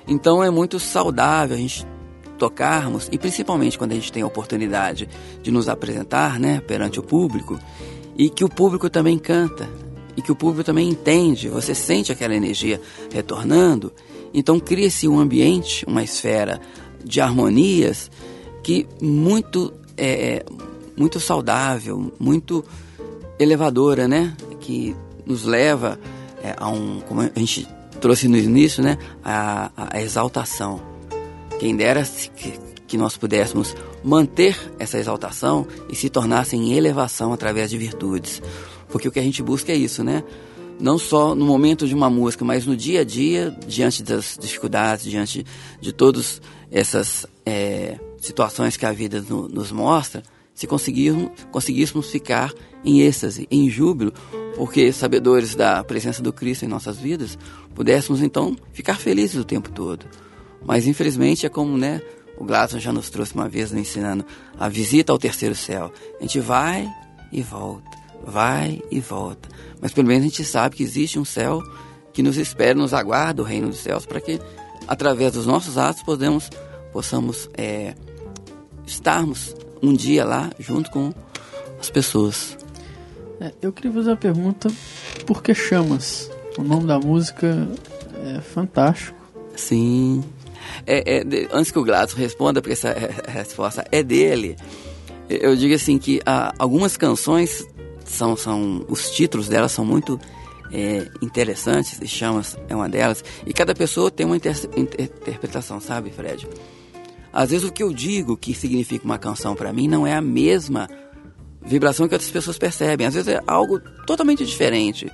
[0.07, 1.86] Então é muito saudável a gente
[2.38, 5.10] tocarmos e principalmente quando a gente tem a oportunidade
[5.41, 7.57] de nos apresentar, né, perante o público
[8.18, 9.69] e que o público também canta
[10.18, 12.80] e que o público também entende, você sente aquela energia
[13.11, 13.91] retornando,
[14.34, 16.60] então cria-se um ambiente, uma esfera
[17.03, 18.11] de harmonias
[18.64, 20.44] que muito é,
[20.98, 22.64] muito saudável, muito
[23.38, 24.36] elevadora, né?
[24.60, 24.95] Que
[25.26, 25.99] nos leva
[26.44, 27.68] é, a um, como a gente
[28.06, 28.99] trouxe no início, né?
[29.23, 30.80] A, a exaltação.
[31.60, 32.03] Quem dera
[32.36, 32.53] que,
[32.86, 38.44] que nós pudéssemos manter essa exaltação e se tornasse em elevação através de virtudes.
[38.90, 40.23] Porque o que a gente busca é isso, né?
[40.80, 45.06] Não só no momento de uma música, mas no dia a dia, diante das dificuldades,
[45.06, 45.44] diante
[45.82, 46.40] de todas
[46.72, 50.22] essas é, situações que a vida no- nos mostra,
[50.56, 52.53] se conseguirmos, conseguíssemos ficar
[52.84, 54.14] em êxtase, em júbilo,
[54.56, 57.38] porque sabedores da presença do Cristo em nossas vidas,
[57.76, 60.06] pudéssemos então ficar felizes o tempo todo.
[60.65, 62.02] Mas infelizmente é como, né,
[62.38, 64.26] o Gladson já nos trouxe uma vez ensinando
[64.57, 65.91] a visita ao terceiro céu.
[66.19, 66.90] A gente vai
[67.32, 67.90] e volta,
[68.26, 69.49] vai e volta.
[69.82, 71.61] Mas pelo menos a gente sabe que existe um céu
[72.14, 74.40] que nos espera, nos aguarda o reino dos céus, para que
[74.88, 76.49] através dos nossos atos podemos,
[76.94, 77.94] possamos é,
[78.86, 79.53] estarmos
[79.85, 81.13] um dia lá junto com
[81.79, 82.57] as pessoas.
[83.39, 84.71] É, eu queria fazer uma pergunta:
[85.25, 86.31] por que chamas?
[86.57, 87.67] O nome da música
[88.25, 89.17] é fantástico.
[89.55, 90.23] Sim.
[90.85, 92.93] É, é, antes que o Gladys responda, porque essa
[93.27, 94.55] resposta é dele,
[95.29, 97.67] eu digo assim que ah, algumas canções
[98.05, 100.19] são, são os títulos delas são muito
[100.71, 106.11] é, interessantes e chamas é uma delas e cada pessoa tem uma inter, interpretação sabe
[106.11, 106.47] Fred
[107.35, 110.21] às vezes o que eu digo que significa uma canção para mim não é a
[110.21, 110.89] mesma
[111.61, 115.11] vibração que outras pessoas percebem às vezes é algo totalmente diferente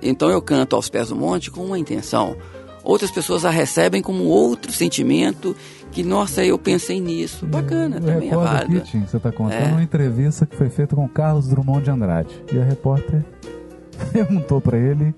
[0.00, 2.36] então eu canto aos pés do monte com uma intenção
[2.84, 5.56] outras pessoas a recebem como outro sentimento
[5.92, 7.46] que, nossa, eu pensei nisso.
[7.46, 8.78] Bacana, eu também é válido.
[8.78, 9.72] Aqui, você está contando é.
[9.72, 12.42] uma entrevista que foi feita com Carlos Drummond de Andrade.
[12.50, 13.22] E a repórter
[14.10, 15.14] perguntou para ele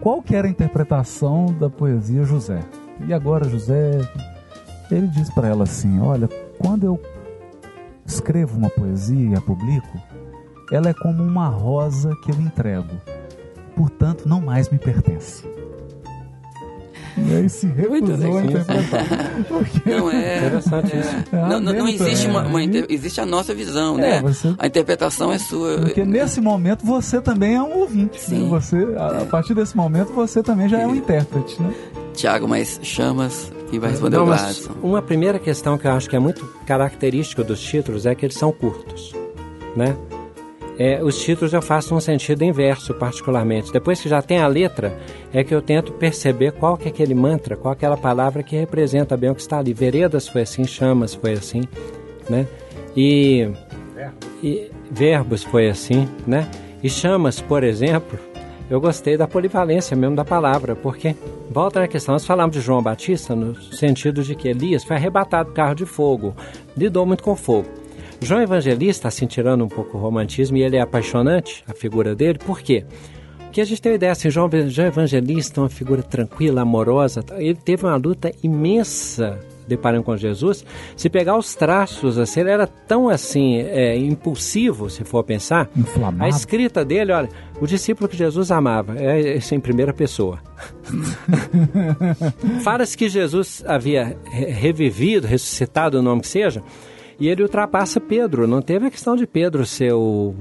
[0.00, 2.60] qual que era a interpretação da poesia José.
[3.06, 4.00] E agora, José,
[4.94, 6.28] ele diz para ela assim: Olha,
[6.58, 7.00] quando eu
[8.04, 9.98] escrevo uma poesia e a publico,
[10.70, 12.94] ela é como uma rosa que eu entrego,
[13.76, 15.46] portanto, não mais me pertence.
[17.16, 19.06] E aí se recusou a interpretar.
[19.86, 20.38] Não é.
[20.38, 21.16] Interessante isso.
[21.32, 22.86] É, não, não, não, existe uma, uma inter...
[22.88, 24.22] existe a nossa visão, é, né?
[24.22, 24.54] Você...
[24.58, 25.78] A interpretação é sua.
[25.78, 28.18] Porque nesse momento você também é um ouvinte.
[28.18, 28.18] Né?
[28.18, 28.42] Sim.
[28.44, 28.48] Né?
[28.48, 31.74] Você, a, a, partir desse momento você também já é um intérprete, né?
[32.14, 34.72] Tiago, mas chamas e vai responder não, o Gladson.
[34.82, 38.36] Uma primeira questão que eu acho que é muito característica dos títulos é que eles
[38.36, 39.12] são curtos,
[39.74, 39.96] né?
[40.82, 43.72] É, os títulos eu faço um sentido inverso, particularmente.
[43.72, 44.98] Depois que já tem a letra,
[45.32, 48.56] é que eu tento perceber qual que é aquele mantra, qual é aquela palavra que
[48.56, 49.72] representa bem o que está ali.
[49.72, 51.62] Veredas foi assim, chamas foi assim,
[52.28, 52.48] né?
[52.96, 53.48] E,
[54.42, 56.50] e verbos foi assim, né?
[56.82, 58.18] E chamas, por exemplo,
[58.68, 61.14] eu gostei da polivalência mesmo da palavra, porque
[61.48, 65.50] volta na questão, nós falamos de João Batista no sentido de que Elias foi arrebatado
[65.50, 66.34] do carro de fogo,
[66.76, 67.81] lidou muito com fogo.
[68.24, 72.38] João Evangelista, assim, tirando um pouco o romantismo, e ele é apaixonante, a figura dele,
[72.38, 72.84] por quê?
[73.38, 77.22] Porque a gente tem uma ideia assim, João, João Evangelista é uma figura tranquila, amorosa,
[77.36, 80.64] ele teve uma luta imensa deparando com Jesus,
[80.96, 85.70] se pegar os traços, assim, ele era tão assim, é, impulsivo, se for pensar.
[85.76, 86.24] Inflamado.
[86.24, 87.28] A escrita dele, olha,
[87.60, 90.40] o discípulo que Jesus amava, é isso em primeira pessoa.
[92.62, 96.62] Fala-se que Jesus havia revivido, ressuscitado, o nome que seja,
[97.18, 98.46] e ele ultrapassa Pedro.
[98.46, 100.34] Não teve a questão de Pedro ser o,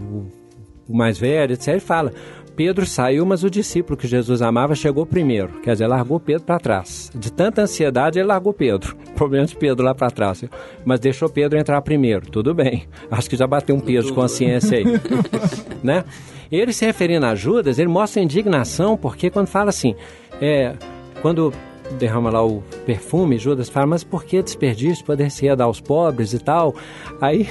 [0.87, 1.69] o mais velho, etc.
[1.69, 2.13] Ele fala:
[2.55, 5.61] Pedro saiu, mas o discípulo que Jesus amava chegou primeiro.
[5.61, 7.11] Quer dizer, largou Pedro para trás.
[7.15, 8.95] De tanta ansiedade, ele largou Pedro.
[9.15, 10.43] Problema de Pedro lá para trás.
[10.85, 12.29] Mas deixou Pedro entrar primeiro.
[12.29, 12.87] Tudo bem.
[13.09, 14.85] Acho que já bateu um peso de consciência aí.
[15.81, 16.03] né?
[16.51, 19.95] Ele se referindo a Judas, ele mostra indignação, porque quando fala assim,
[20.41, 20.73] é,
[21.21, 21.53] quando
[21.93, 25.05] derrama lá o perfume, Judas fala, mas por que desperdício?
[25.05, 26.75] Poder-se dar aos pobres e tal.
[27.19, 27.47] Aí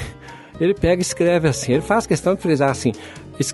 [0.60, 2.92] ele pega e escreve assim, ele faz questão de frisar assim,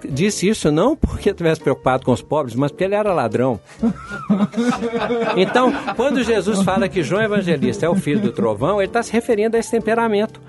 [0.08, 3.60] disse isso não porque estivesse preocupado com os pobres, mas porque ele era ladrão.
[5.36, 9.12] então, quando Jesus fala que João Evangelista é o filho do trovão, ele está se
[9.12, 10.40] referindo a esse temperamento.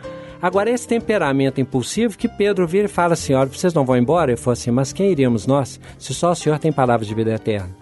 [0.41, 4.31] Agora, esse temperamento impulsivo que Pedro vira e fala assim: olha, vocês não vão embora?
[4.31, 7.33] Ele falou assim: mas quem iríamos nós, se só o Senhor tem palavras de vida
[7.33, 7.76] eterna?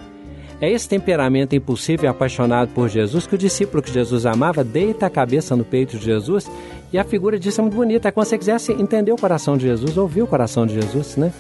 [0.62, 5.06] É esse temperamento impulsivo e apaixonado por Jesus que o discípulo que Jesus amava deita
[5.06, 6.50] a cabeça no peito de Jesus
[6.94, 8.08] e a figura disso é muito bonita.
[8.08, 11.18] É como se você quisesse entender o coração de Jesus, ouvir o coração de Jesus,
[11.18, 11.34] né?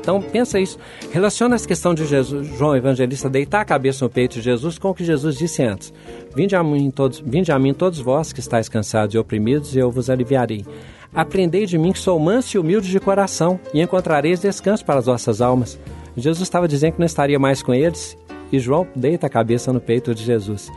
[0.00, 0.78] Então pensa isso,
[1.10, 4.90] relaciona essa questão de Jesus, João Evangelista deitar a cabeça no peito de Jesus com
[4.90, 5.94] o que Jesus disse antes.
[6.36, 9.78] Vinde a mim todos, vinde a mim todos vós que estáis cansados e oprimidos, e
[9.78, 10.66] eu vos aliviarei.
[11.14, 15.06] Aprendei de mim que sou manso e humilde de coração, e encontrareis descanso para as
[15.06, 15.78] vossas almas.
[16.16, 18.14] Jesus estava dizendo que não estaria mais com eles
[18.52, 20.70] e João deita a cabeça no peito de Jesus.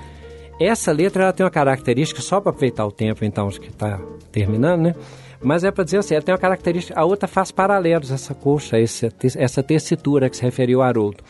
[0.59, 3.99] Essa letra ela tem uma característica, só para aproveitar o tempo então que está
[4.31, 4.95] terminando, né?
[5.41, 8.79] Mas é para dizer assim, ela tem uma característica, a outra faz paralelos, essa coxa,
[8.79, 11.23] essa, essa tessitura que se referiu a Haroldo.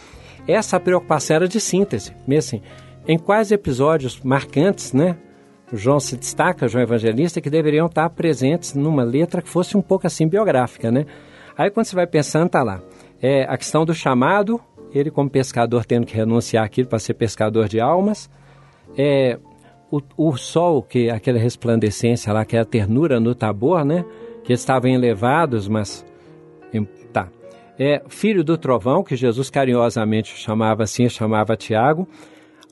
[0.47, 2.61] Essa preocupação era de síntese, mesmo assim.
[3.05, 5.18] Em quais episódios marcantes, né?
[5.73, 10.07] João se destaca, João Evangelista, que deveriam estar presentes numa letra que fosse um pouco
[10.07, 11.05] assim biográfica, né?
[11.57, 12.81] Aí quando você vai pensando, tá lá.
[13.22, 14.61] É a questão do chamado,
[14.93, 18.30] ele como pescador tendo que renunciar aquilo para ser pescador de almas.
[18.97, 19.38] É,
[19.91, 24.05] o, o sol, que aquela resplandecência lá, que é ternura no Tabor, né?
[24.47, 26.05] que estavam elevados, mas
[27.11, 27.27] tá.
[27.77, 32.07] É filho do trovão, que Jesus carinhosamente chamava assim, chamava Tiago.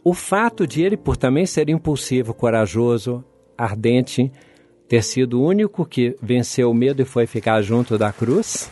[0.02, 3.24] O fato de ele, por também ser impulsivo, corajoso,
[3.58, 4.32] ardente,
[4.88, 8.72] ter sido o único que venceu o medo e foi ficar junto da cruz,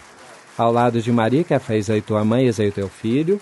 [0.57, 3.39] ao lado de Maria, que fez aí tua mãe, esse aí teu filho.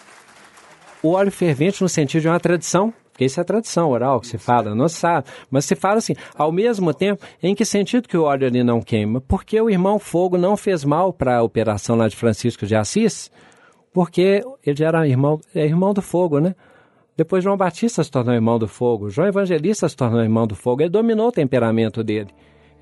[1.04, 4.38] O óleo fervente no sentido de uma tradição, porque isso é tradição oral que se
[4.38, 8.24] fala, não sabe, mas se fala assim, ao mesmo tempo, em que sentido que o
[8.24, 9.20] óleo ali não queima?
[9.22, 13.32] Porque o irmão Fogo não fez mal para a operação lá de Francisco de Assis,
[13.94, 16.56] porque ele era irmão, é irmão do fogo, né?
[17.18, 20.82] Depois João Batista se tornou irmão do fogo, João Evangelista se tornou irmão do fogo,
[20.82, 22.30] ele dominou o temperamento dele.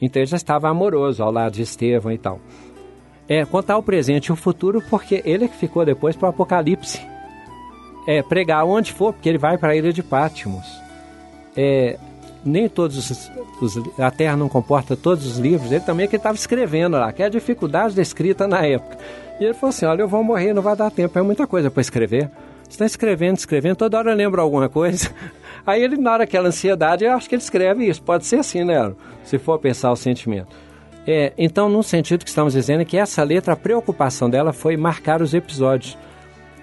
[0.01, 2.39] Então ele já estava amoroso ao lado de Estevão e tal.
[3.30, 6.30] É, contar o presente e o futuro, porque ele é que ficou depois para o
[6.31, 6.99] Apocalipse.
[8.07, 10.65] É, pregar onde for, porque ele vai para a ilha de Pátimos.
[11.56, 11.97] É,
[12.43, 13.31] nem todos os,
[13.61, 17.11] os- A Terra não comporta todos os livros, ele também é que estava escrevendo lá,
[17.11, 18.97] que é a dificuldade da escrita na época.
[19.39, 21.69] E ele falou assim: olha, eu vou morrer, não vai dar tempo, é muita coisa
[21.69, 22.31] para escrever.
[22.64, 25.10] Você está escrevendo, escrevendo, toda hora eu lembro alguma coisa.
[25.68, 28.01] Aí ele, na hora aquela ansiedade, eu acho que ele escreve isso.
[28.01, 28.91] Pode ser assim, né?
[29.23, 30.47] Se for pensar o sentimento.
[31.11, 34.77] É, então, num sentido que estamos dizendo é que essa letra, a preocupação dela foi
[34.77, 35.98] marcar os episódios.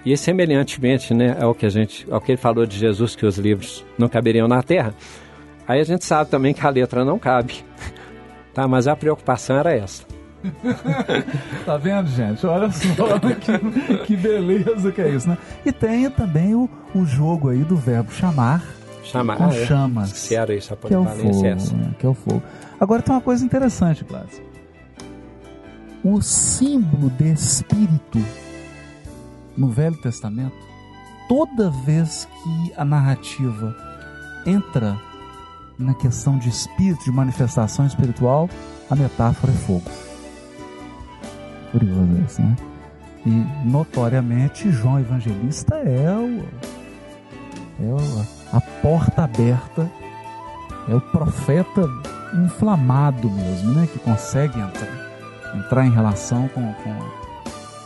[0.05, 3.37] E semelhantemente, né, ao que a gente, ao que ele falou de Jesus que os
[3.37, 4.93] livros não caberiam na Terra,
[5.67, 7.55] aí a gente sabe também que a letra não cabe.
[8.53, 10.03] Tá, mas a preocupação era essa.
[11.63, 12.43] Tá vendo, gente?
[12.47, 15.37] Olha só que, que beleza que é isso, né?
[15.63, 18.63] E tem também o, o jogo aí do verbo chamar
[19.03, 19.37] Chamar.
[19.37, 19.65] com ah, é.
[19.65, 20.09] chamas.
[20.09, 21.75] Se era isso, a que é fogo, é essa.
[21.75, 21.91] né?
[21.99, 22.41] que é o fogo.
[22.79, 24.41] Agora tem uma coisa interessante, Gladys.
[26.03, 28.19] O símbolo de espírito
[29.57, 30.55] no Velho Testamento,
[31.27, 33.75] toda vez que a narrativa
[34.45, 34.97] entra
[35.77, 38.49] na questão de espírito, de manifestação espiritual,
[38.89, 39.83] a metáfora é fogo.
[41.71, 42.55] Curioso isso, né?
[43.25, 46.45] E notoriamente João Evangelista é o,
[47.83, 48.25] é o-
[48.55, 49.91] a porta aberta,
[50.87, 51.81] é o profeta
[52.33, 53.87] inflamado mesmo, né?
[53.91, 55.11] Que consegue entrar,
[55.55, 56.95] entrar em relação com, com,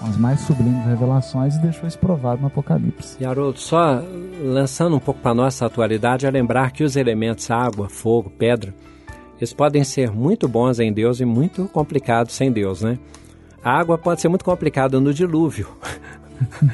[0.07, 3.17] as mais sublimes revelações e deixou isso provado no Apocalipse.
[3.19, 4.01] E Haroldo, só
[4.43, 8.73] lançando um pouco para nossa atualidade, é lembrar que os elementos água, fogo, pedra,
[9.37, 12.97] eles podem ser muito bons em Deus e muito complicados sem Deus, né?
[13.63, 15.67] A água pode ser muito complicada no dilúvio,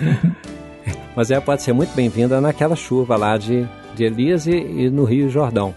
[1.16, 5.04] mas ela pode ser muito bem-vinda naquela chuva lá de, de Elias e, e no
[5.04, 5.74] Rio Jordão.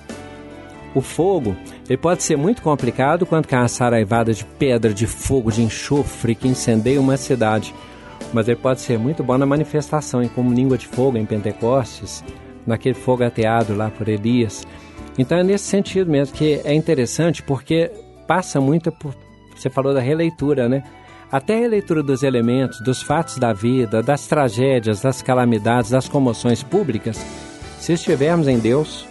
[0.95, 1.57] O fogo,
[1.91, 6.37] ele pode ser muito complicado quando cai uma saraivada de pedra, de fogo, de enxofre
[6.37, 7.75] que incendeia uma cidade.
[8.33, 12.23] Mas ele pode ser muito bom na manifestação, em como língua de fogo em Pentecostes,
[12.65, 14.65] naquele fogo ateado lá por Elias.
[15.19, 17.91] Então é nesse sentido mesmo que é interessante porque
[18.25, 19.13] passa muito por.
[19.57, 20.85] Você falou da releitura, né?
[21.29, 26.63] Até a releitura dos elementos, dos fatos da vida, das tragédias, das calamidades, das comoções
[26.63, 27.21] públicas.
[27.81, 29.09] Se estivermos em Deus,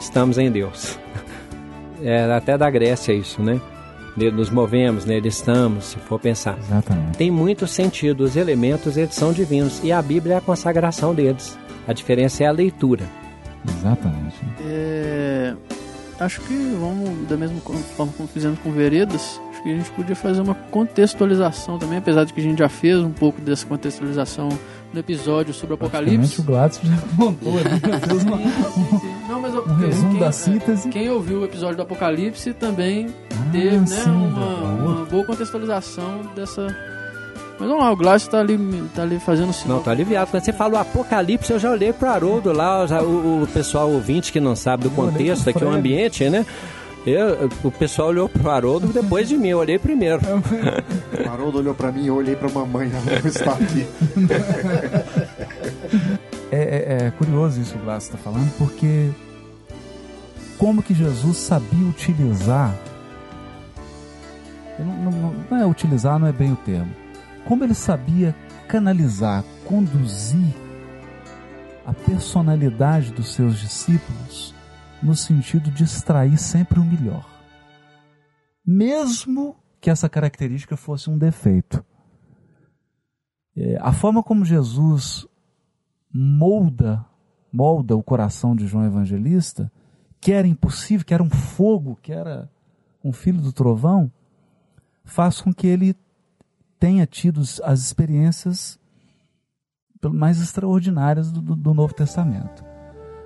[0.00, 0.98] estamos em Deus.
[2.02, 3.60] É até da Grécia isso, né?
[4.32, 6.58] Nos movemos, nele estamos, se for pensar.
[6.58, 7.16] Exatamente.
[7.16, 11.56] Tem muito sentido, os elementos eles são divinos e a Bíblia é a consagração deles.
[11.86, 13.04] A diferença é a leitura.
[13.68, 14.34] Exatamente.
[14.66, 15.54] É,
[16.18, 17.60] acho que vamos, da mesma
[17.96, 22.24] forma como fizemos com Veredas, acho que a gente podia fazer uma contextualização também, apesar
[22.24, 24.48] de que a gente já fez um pouco dessa contextualização
[24.92, 26.40] no episódio sobre o Apocalipse.
[26.40, 26.96] o Gladys já
[28.00, 28.38] fez uma-
[29.28, 30.88] Não, mas eu- um resumo quem- da síntese.
[30.88, 36.22] Quem ouviu o episódio do Apocalipse também Ah, teve né, sim, uma, uma boa contextualização
[36.34, 36.66] dessa.
[37.60, 38.56] Mas vamos lá, o Glass tá ali,
[38.94, 39.78] tá ali fazendo sinal.
[39.78, 40.30] Não, tô aliviado.
[40.30, 44.32] Quando você falou Apocalipse, eu já olhei pro Haroldo lá, já- o, o pessoal ouvinte
[44.32, 46.46] que não sabe do Eu contexto aqui, o ambiente, né?
[47.06, 50.20] Eu, o pessoal olhou pro Haroldo depois de mim, eu olhei primeiro.
[51.24, 53.86] O Haroldo olhou pra mim, eu olhei pra mamãe, ela não está aqui.
[56.50, 59.10] É, é- é curioso isso que o Glass está falando, porque
[60.58, 62.74] como que Jesus sabia utilizar.
[64.78, 66.94] não- não- não é utilizar, não é bem o termo.
[67.44, 68.32] Como ele sabia
[68.68, 70.54] canalizar, conduzir
[71.84, 74.54] a personalidade dos seus discípulos
[75.02, 77.26] no sentido de extrair sempre o melhor.
[78.64, 81.84] Mesmo que essa característica fosse um defeito.
[83.56, 85.26] É, a forma como Jesus
[86.20, 87.04] molda,
[87.52, 89.70] molda o coração de João Evangelista,
[90.20, 92.50] que era impossível, que era um fogo, que era
[93.04, 94.10] um filho do trovão,
[95.04, 95.94] faz com que ele
[96.80, 98.78] tenha tido as experiências
[100.12, 102.64] mais extraordinárias do, do- do Novo Testamento.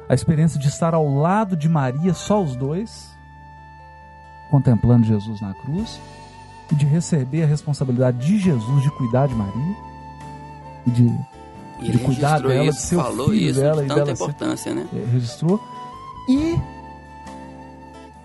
[0.09, 3.11] A experiência de estar ao lado de Maria, só os dois,
[4.51, 5.99] contemplando Jesus na cruz,
[6.71, 9.77] e de receber a responsabilidade de Jesus de cuidar de Maria
[10.87, 11.09] e de,
[11.83, 13.89] E de ele cuidar dela, isso, de ser o falou filho isso, dela de e
[13.89, 14.87] tanta dela ser- importância, né?
[14.95, 15.61] eh, registrou
[16.29, 16.59] e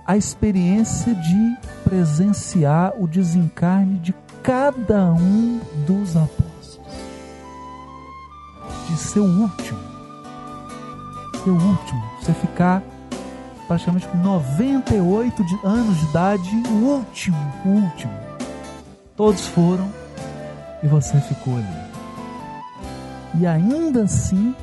[0.05, 6.79] a experiência de presenciar o desencarne de cada um dos apóstolos.
[8.89, 9.79] De ser o último.
[11.43, 12.03] Ser o último.
[12.21, 12.81] Você ficar
[13.67, 18.13] praticamente com 98 de- anos de idade, o último, o último.
[19.17, 19.91] Todos foram
[20.81, 21.86] e você ficou ali.
[23.35, 24.55] E ainda assim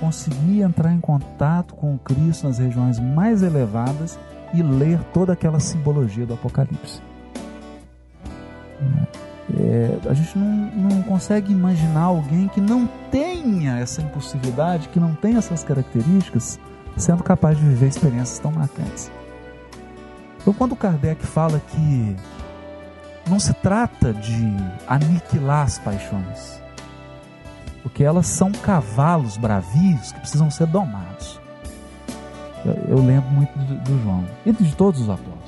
[0.00, 4.18] conseguir entrar em contato com Cristo nas regiões mais elevadas
[4.52, 7.00] e ler toda aquela simbologia do Apocalipse.
[9.58, 15.14] É, a gente não, não consegue imaginar alguém que não tenha essa impossibilidade, que não
[15.14, 16.58] tenha essas características,
[16.96, 19.10] sendo capaz de viver experiências tão marcantes.
[20.40, 22.16] Então, quando Kardec fala que
[23.28, 24.56] não se trata de
[24.86, 26.61] aniquilar as paixões,
[27.82, 31.40] porque elas são cavalos bravios que precisam ser domados.
[32.64, 35.42] Eu, eu lembro muito do, do João e de todos os apóstolos.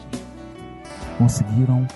[1.17, 1.87] Conseguiram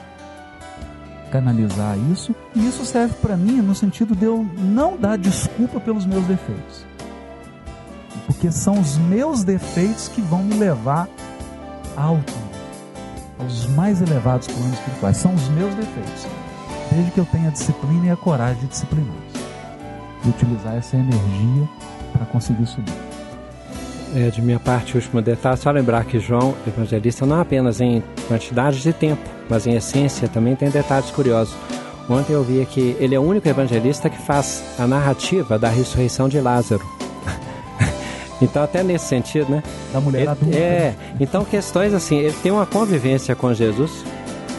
[1.31, 6.07] canalizar isso, e isso serve para mim no sentido de eu não dar desculpa pelos
[6.07, 6.87] meus defeitos.
[8.27, 11.09] Porque são os meus defeitos que vão me levar
[11.97, 12.33] alto,
[13.39, 15.17] aos mais elevados planos espirituais.
[15.17, 16.27] São os meus defeitos.
[16.91, 19.28] Desde que eu tenha disciplina e a coragem de discipliná-los.
[20.25, 21.69] E utilizar essa energia
[22.13, 22.93] para conseguir subir.
[24.17, 28.81] É, de minha parte, último detalhe, só lembrar que João Evangelista não apenas em quantidade
[28.81, 31.55] de tempo, mas em essência também tem detalhes curiosos.
[32.09, 36.27] Ontem eu vi que ele é o único evangelista que faz a narrativa da ressurreição
[36.27, 36.83] de Lázaro.
[38.41, 39.63] então, até nesse sentido, né?
[39.93, 40.57] Da mulher Ele- adulta.
[40.57, 44.05] É, então questões assim, ele tem uma convivência com Jesus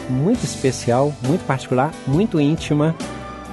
[0.08, 2.94] muito especial, muito particular, muito íntima,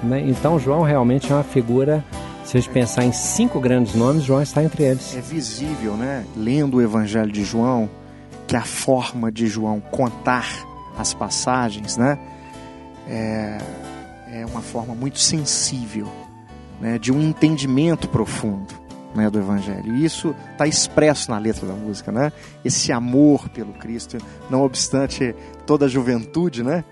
[0.03, 0.21] né?
[0.21, 2.03] Então João realmente é uma figura,
[2.43, 5.15] se a gente pensar em cinco grandes nomes, João está entre eles.
[5.15, 6.25] É visível, né?
[6.35, 7.89] Lendo o Evangelho de João,
[8.47, 10.47] que a forma de João contar
[10.97, 12.17] as passagens, né?
[13.07, 13.57] É,
[14.31, 16.07] é uma forma muito sensível,
[16.79, 16.97] né?
[16.97, 18.73] De um entendimento profundo,
[19.13, 19.29] né?
[19.29, 19.95] Do Evangelho.
[19.95, 22.31] E isso está expresso na letra da música, né?
[22.63, 24.17] Esse amor pelo Cristo,
[24.49, 26.83] não obstante toda a juventude, né?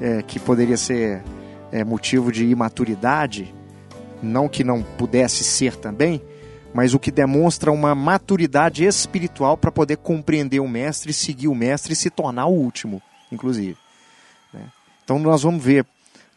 [0.00, 1.22] É, que poderia ser
[1.74, 3.52] é, motivo de imaturidade,
[4.22, 6.22] não que não pudesse ser também,
[6.72, 11.92] mas o que demonstra uma maturidade espiritual para poder compreender o mestre, seguir o mestre
[11.92, 13.02] e se tornar o último,
[13.32, 13.76] inclusive.
[14.52, 14.70] né?
[15.02, 15.84] Então nós vamos ver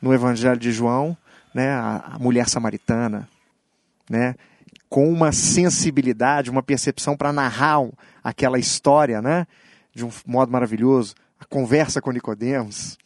[0.01, 1.15] no Evangelho de João,
[1.53, 3.30] né, a, mulher samaritana,
[4.09, 4.34] né,
[4.89, 7.88] com uma sensibilidade, uma percepção para narrar
[8.23, 9.45] aquela história, né,
[9.93, 12.97] de um modo maravilhoso, a conversa com Nicodemos,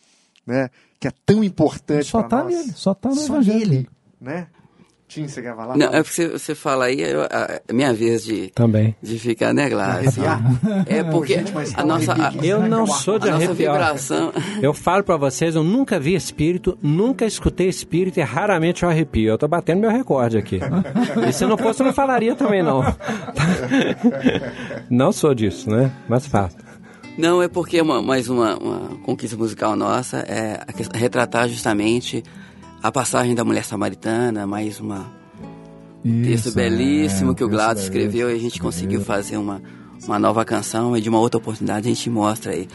[0.47, 0.69] né,
[1.01, 2.55] que é tão importante Só para tá nós.
[2.55, 3.59] nele, só tá no Só Evangelho.
[3.59, 3.89] nele,
[4.21, 4.47] né?
[5.07, 5.75] Tim, você quer falar?
[5.75, 8.95] Não, é porque você, você fala aí, eu- a, a minha vez de, Também.
[9.03, 10.23] de ficar, né, Glácio?
[10.25, 10.85] Arrepiar?
[10.87, 12.31] É porque Gente, a nossa, a.
[12.41, 13.73] Eu não sou de a nossa arrepiar.
[13.73, 14.31] vibração.
[14.61, 19.31] Eu falo pra vocês, eu nunca vi espírito, nunca escutei espírito e raramente eu arrepio.
[19.31, 20.61] Eu tô batendo meu recorde aqui.
[21.27, 22.81] E se não fosse, eu não falaria também, não.
[24.89, 25.91] Não sou disso, né?
[26.07, 26.55] Mas fato.
[27.17, 30.59] Não, é porque é uma, mais uma, uma conquista musical nossa é
[30.93, 32.23] retratar justamente
[32.81, 35.11] a passagem da mulher samaritana, mais uma
[36.23, 39.61] texto Isso, belíssimo é, que o Gladys escreveu e a gente conseguiu fazer uma,
[40.03, 42.67] uma nova canção e de uma outra oportunidade a gente mostra aí.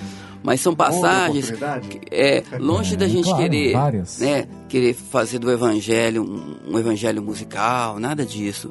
[0.44, 4.18] Mas são passagens que, é longe da gente claro, querer, várias.
[4.20, 8.70] né, querer fazer do evangelho um, um evangelho musical, nada disso.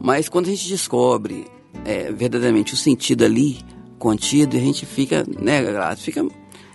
[0.00, 1.46] Mas quando a gente descobre
[1.84, 3.58] é, verdadeiramente o sentido ali
[3.98, 5.62] contido, a gente fica, né,
[5.96, 6.26] fica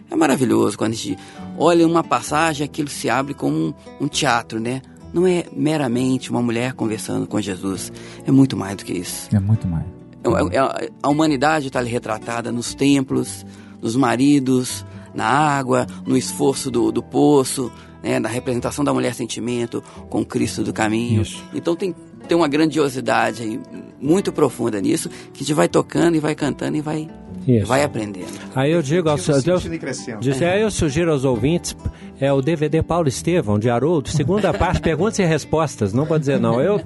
[0.09, 1.17] é maravilhoso quando a gente
[1.57, 4.81] olha uma passagem, aquilo se abre como um, um teatro, né?
[5.13, 7.91] Não é meramente uma mulher conversando com Jesus,
[8.25, 9.29] é muito mais do que isso.
[9.33, 9.85] É muito mais.
[10.23, 13.45] É- é- a humanidade está ali retratada nos templos,
[13.81, 17.71] nos maridos, na água, no esforço do, do poço,
[18.03, 21.21] né, na representação da mulher sentimento com Cristo do caminho.
[21.21, 21.43] Isso.
[21.53, 21.95] Então tem,
[22.31, 23.59] tem uma grandiosidade aí,
[23.99, 27.09] muito profunda nisso, que a gente vai tocando e vai cantando e vai,
[27.45, 27.65] Isso.
[27.65, 28.31] vai aprendendo.
[28.55, 29.45] Aí eu digo aos seus.
[29.45, 30.21] Eu, Sentindo e crescendo.
[30.21, 31.75] diz, aí eu sugiro aos ouvintes,
[32.21, 35.91] é o DVD Paulo Estevão, de Haroldo, segunda parte, perguntas e respostas.
[35.91, 36.61] Não vou dizer não.
[36.61, 36.79] Eu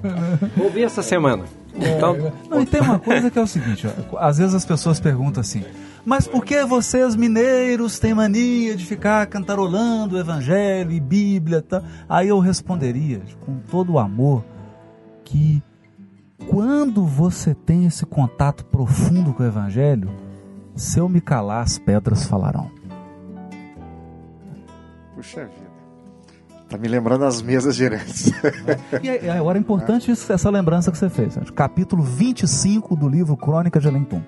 [0.60, 1.44] ouvi essa semana.
[1.76, 4.98] Então, Não, e tem uma coisa que é o seguinte, ó, às vezes as pessoas
[4.98, 5.62] perguntam assim,
[6.04, 11.62] mas por que vocês mineiros têm mania de ficar cantarolando o evangelho e Bíblia?
[11.62, 11.84] Tá?
[12.08, 14.42] Aí eu responderia com todo o amor
[15.26, 15.60] que
[16.48, 20.08] quando você tem esse contato profundo com o evangelho,
[20.76, 22.70] se eu me calar, as pedras falarão.
[25.14, 25.66] Puxa vida.
[26.68, 28.30] Tá me lembrando as mesas girantes.
[29.02, 31.36] E é- agora é importante isso- essa lembrança que você fez.
[31.54, 34.22] Capítulo 25 do livro Crônica de Alentum.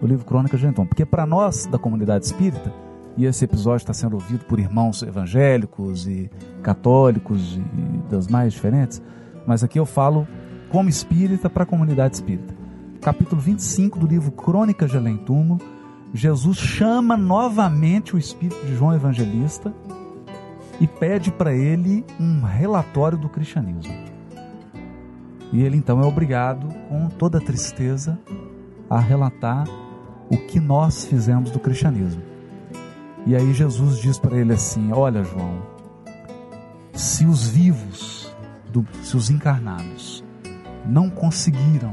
[0.00, 0.86] O livro Crônica de Alentum.
[0.86, 2.72] Porque para nós da comunidade espírita,
[3.16, 6.30] e esse episódio está sendo ouvido por irmãos evangélicos e
[6.62, 9.00] católicos e das mais diferentes,
[9.46, 10.26] mas aqui eu falo
[10.68, 12.54] como espírita para a comunidade espírita.
[13.00, 15.58] Capítulo 25 do livro Crônica de Alentum,
[16.12, 19.72] Jesus chama novamente o espírito de João Evangelista
[20.80, 23.94] e pede para ele um relatório do cristianismo.
[25.52, 28.18] E ele então é obrigado, com toda tristeza,
[28.90, 29.66] a relatar
[30.28, 32.22] o que nós fizemos do cristianismo.
[33.24, 35.62] E aí Jesus diz para ele assim: Olha, João,
[36.92, 38.25] se os vivos,
[38.80, 40.24] do- se os encarnados,
[40.84, 41.92] não conseguiram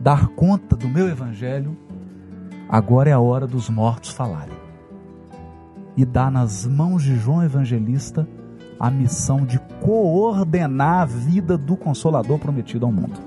[0.00, 1.76] dar conta do meu evangelho,
[2.68, 4.56] agora é a hora dos mortos falarem
[5.96, 8.26] e dá nas mãos de João Evangelista
[8.78, 13.20] a missão de coordenar a vida do Consolador prometido ao mundo.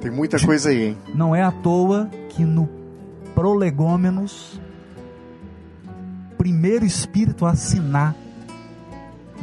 [0.00, 0.96] Tem muita coisa aí, hein?
[1.14, 2.68] Não é à toa que no
[3.34, 4.60] Prolegômenos,
[6.36, 8.16] primeiro espírito a assinar,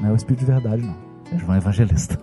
[0.01, 0.95] não é o espírito de verdade, não,
[1.37, 2.19] João Evangelista.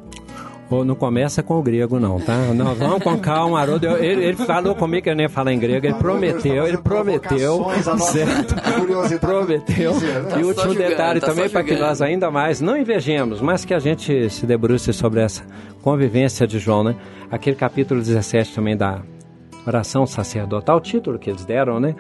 [0.73, 2.35] Ou não começa com o grego, não, tá?
[2.55, 3.87] Não, vamos com calma, Haroldo.
[3.99, 5.85] Ele, ele falou comigo que eu nem ia falar em grego.
[5.85, 7.67] Ele prometeu, ele prometeu.
[7.99, 8.55] Certo?
[9.21, 9.93] Prometeu.
[10.31, 13.67] Tá E só último detalhe tá também, para que nós ainda mais não invejemos, mas
[13.67, 15.45] que a gente se debruce sobre essa
[15.83, 16.97] convivência de João, né?
[17.31, 19.03] Aquele capítulo 17 também da
[19.67, 21.95] oração sacerdotal, o título que eles deram, né?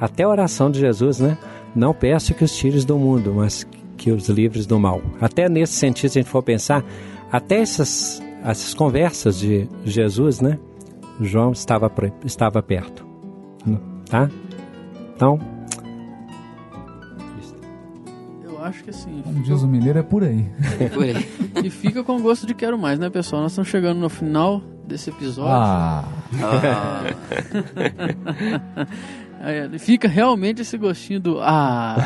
[0.00, 1.38] Até a oração de Jesus, né?
[1.72, 3.64] Não peço que os tires do mundo, mas
[3.98, 5.02] que os livres do mal.
[5.20, 6.82] Até nesse sentido, se a gente for pensar,
[7.30, 10.58] até essas, essas conversas de Jesus, né?
[11.20, 11.92] João estava,
[12.24, 13.04] estava perto,
[14.08, 14.30] tá?
[15.14, 15.38] Então,
[18.44, 19.20] Eu acho que assim.
[19.22, 20.46] Como diz o mineiro, é por aí.
[20.94, 21.28] Por aí.
[21.64, 23.42] E fica com gosto de quero mais, né, pessoal?
[23.42, 25.52] Nós estamos chegando no final desse episódio.
[25.52, 26.04] Ah,
[26.40, 27.02] Ah,
[29.40, 31.96] É, fica realmente esse gostinho do ah.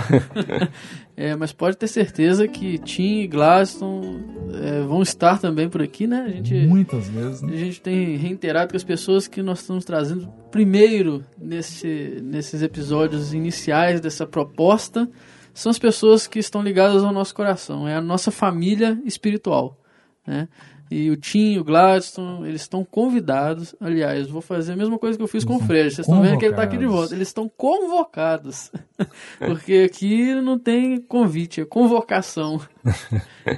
[1.14, 4.20] É, mas pode ter certeza que Tim e Glaston
[4.54, 6.24] é, vão estar também por aqui, né?
[6.26, 7.42] A gente, muitas vezes.
[7.42, 7.56] a Né?
[7.56, 14.00] gente tem reiterado que as pessoas que nós estamos trazendo primeiro nesse, nesses episódios iniciais
[14.00, 15.08] dessa proposta
[15.52, 19.78] são as pessoas que estão ligadas ao nosso coração, é a nossa família espiritual,
[20.26, 20.48] né?
[20.92, 23.74] E o Tim, o Gladstone, eles estão convidados.
[23.80, 25.90] Aliás, vou fazer a mesma coisa que eu fiz com o Fred.
[25.90, 27.14] Vocês estão vendo que ele está aqui de volta.
[27.14, 28.70] Eles estão convocados.
[29.40, 32.60] Porque aqui não tem convite, é convocação.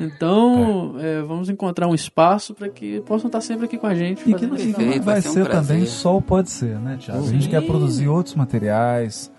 [0.01, 4.23] Então, é, vamos encontrar um espaço para que possam estar sempre aqui com a gente.
[4.23, 4.47] E que.
[4.47, 7.23] Perfeito, vai vai ser um ser também só o pode ser, né, Tiago?
[7.23, 9.31] A gente quer produzir outros materiais,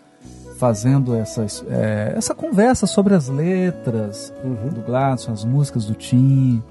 [0.60, 6.62] fazendo essas, é, essa conversa sobre as letras do Gladson, as músicas do Tim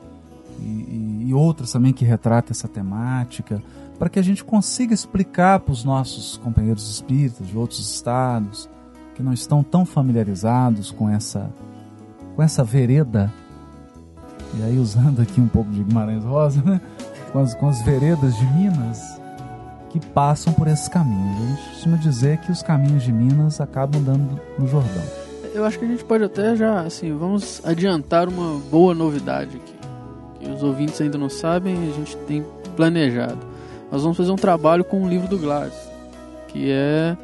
[0.60, 3.62] e, e- outras também que retratam essa temática,
[3.98, 8.68] para que a gente consiga explicar para os nossos companheiros espíritas de outros estados
[9.14, 11.50] que não estão tão familiarizados com essa,
[12.36, 13.32] com essa vereda
[14.56, 16.80] e aí, usando aqui um pouco de Guimarães Rosa, né?
[17.32, 19.20] com, as, com as veredas de Minas
[19.90, 21.36] que passam por esses caminhos.
[21.36, 25.02] A gente costuma dizer que os caminhos de Minas acabam dando no Jordão.
[25.52, 29.83] Eu acho que a gente pode até já, assim, vamos adiantar uma boa novidade aqui.
[30.44, 32.44] Que os ouvintes ainda não sabem e a gente tem
[32.76, 33.38] planejado.
[33.90, 35.78] Nós vamos fazer um trabalho com o livro do Gladys,
[36.48, 37.16] que é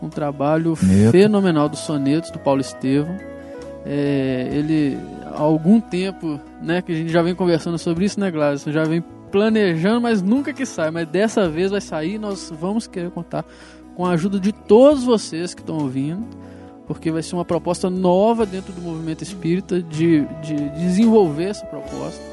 [0.00, 1.12] um trabalho Neto.
[1.12, 3.16] fenomenal dos sonetos do Paulo Estevam.
[3.84, 8.30] É, ele, há algum tempo, né, que a gente já vem conversando sobre isso, né,
[8.30, 8.64] Gladys?
[8.64, 10.90] Já vem planejando, mas nunca que sai.
[10.90, 12.18] Mas dessa vez vai sair.
[12.18, 13.44] Nós vamos querer contar
[13.94, 16.26] com a ajuda de todos vocês que estão ouvindo
[16.86, 22.31] porque vai ser uma proposta nova dentro do movimento espírita de, de desenvolver essa proposta.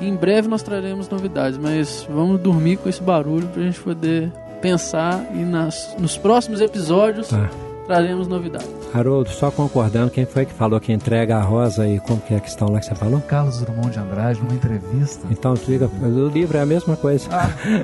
[0.00, 3.80] E em breve nós traremos novidades, mas vamos dormir com esse barulho para a gente
[3.80, 4.30] poder
[4.62, 7.48] pensar e nas, nos próximos episódios Tá.
[7.86, 8.68] traremos novidades.
[8.94, 12.38] Haroldo, só concordando, quem foi que falou que entrega a rosa e como que é
[12.38, 13.20] a questão lá que você falou?
[13.20, 15.26] Carlos Drummond de Andrade, numa entrevista.
[15.30, 17.28] Então diga, mas o livro é a mesma coisa.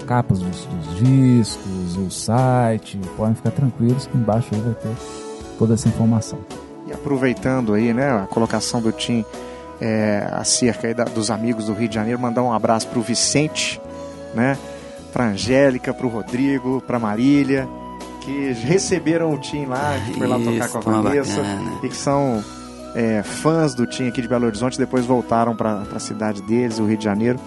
[0.07, 4.95] capas dos, dos, discos, o site, podem ficar tranquilos que embaixo aí vai ter
[5.59, 6.39] toda essa informação.
[6.87, 9.25] E aproveitando aí, né, a colocação do Tim
[9.81, 13.03] é, acerca aí da, dos amigos do Rio de Janeiro, mandar um abraço para o
[13.03, 13.81] Vicente,
[14.35, 14.57] né,
[15.13, 17.69] para Angélica, para o Rodrigo, para Marília,
[18.25, 21.43] que receberam o Tim lá, que foi lá tocar com a Vanessa,
[21.83, 22.43] e que são
[22.95, 26.87] é, fãs do Tim aqui de Belo Horizonte, depois voltaram para a cidade deles, o
[26.87, 27.39] Rio de Janeiro,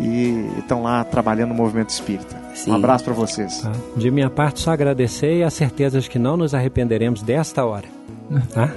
[0.00, 2.40] e estão lá trabalhando no movimento espírita.
[2.54, 2.70] Sim.
[2.70, 3.60] Um abraço para vocês.
[3.60, 3.72] Tá.
[3.96, 7.86] De minha parte, só agradecer e a certeza de que não nos arrependeremos desta hora.
[8.52, 8.70] Tá?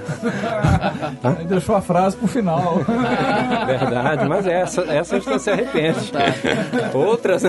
[1.22, 1.30] tá?
[1.48, 2.80] Deixou a frase pro final.
[3.66, 6.12] Verdade, mas essa, essa a gente não se arrepende.
[6.12, 6.20] Tá.
[6.94, 7.42] Outras.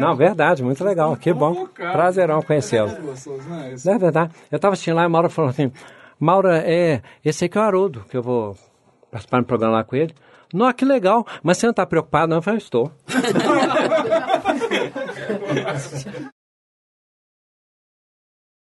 [0.00, 1.16] Não, verdade, muito legal.
[1.16, 1.66] Que bom.
[1.66, 2.90] Prazerão conhecê-lo.
[2.90, 4.32] É verdade.
[4.50, 5.70] Eu estava assistindo lá e a Maura falou assim:
[6.18, 8.56] Maura, é, esse aqui é o Haroldo, que eu vou
[9.10, 10.14] participar no programa lá com ele.
[10.52, 11.26] Não, que legal.
[11.42, 12.38] Mas você não está preocupado, não?
[12.38, 12.90] Eu falei, estou.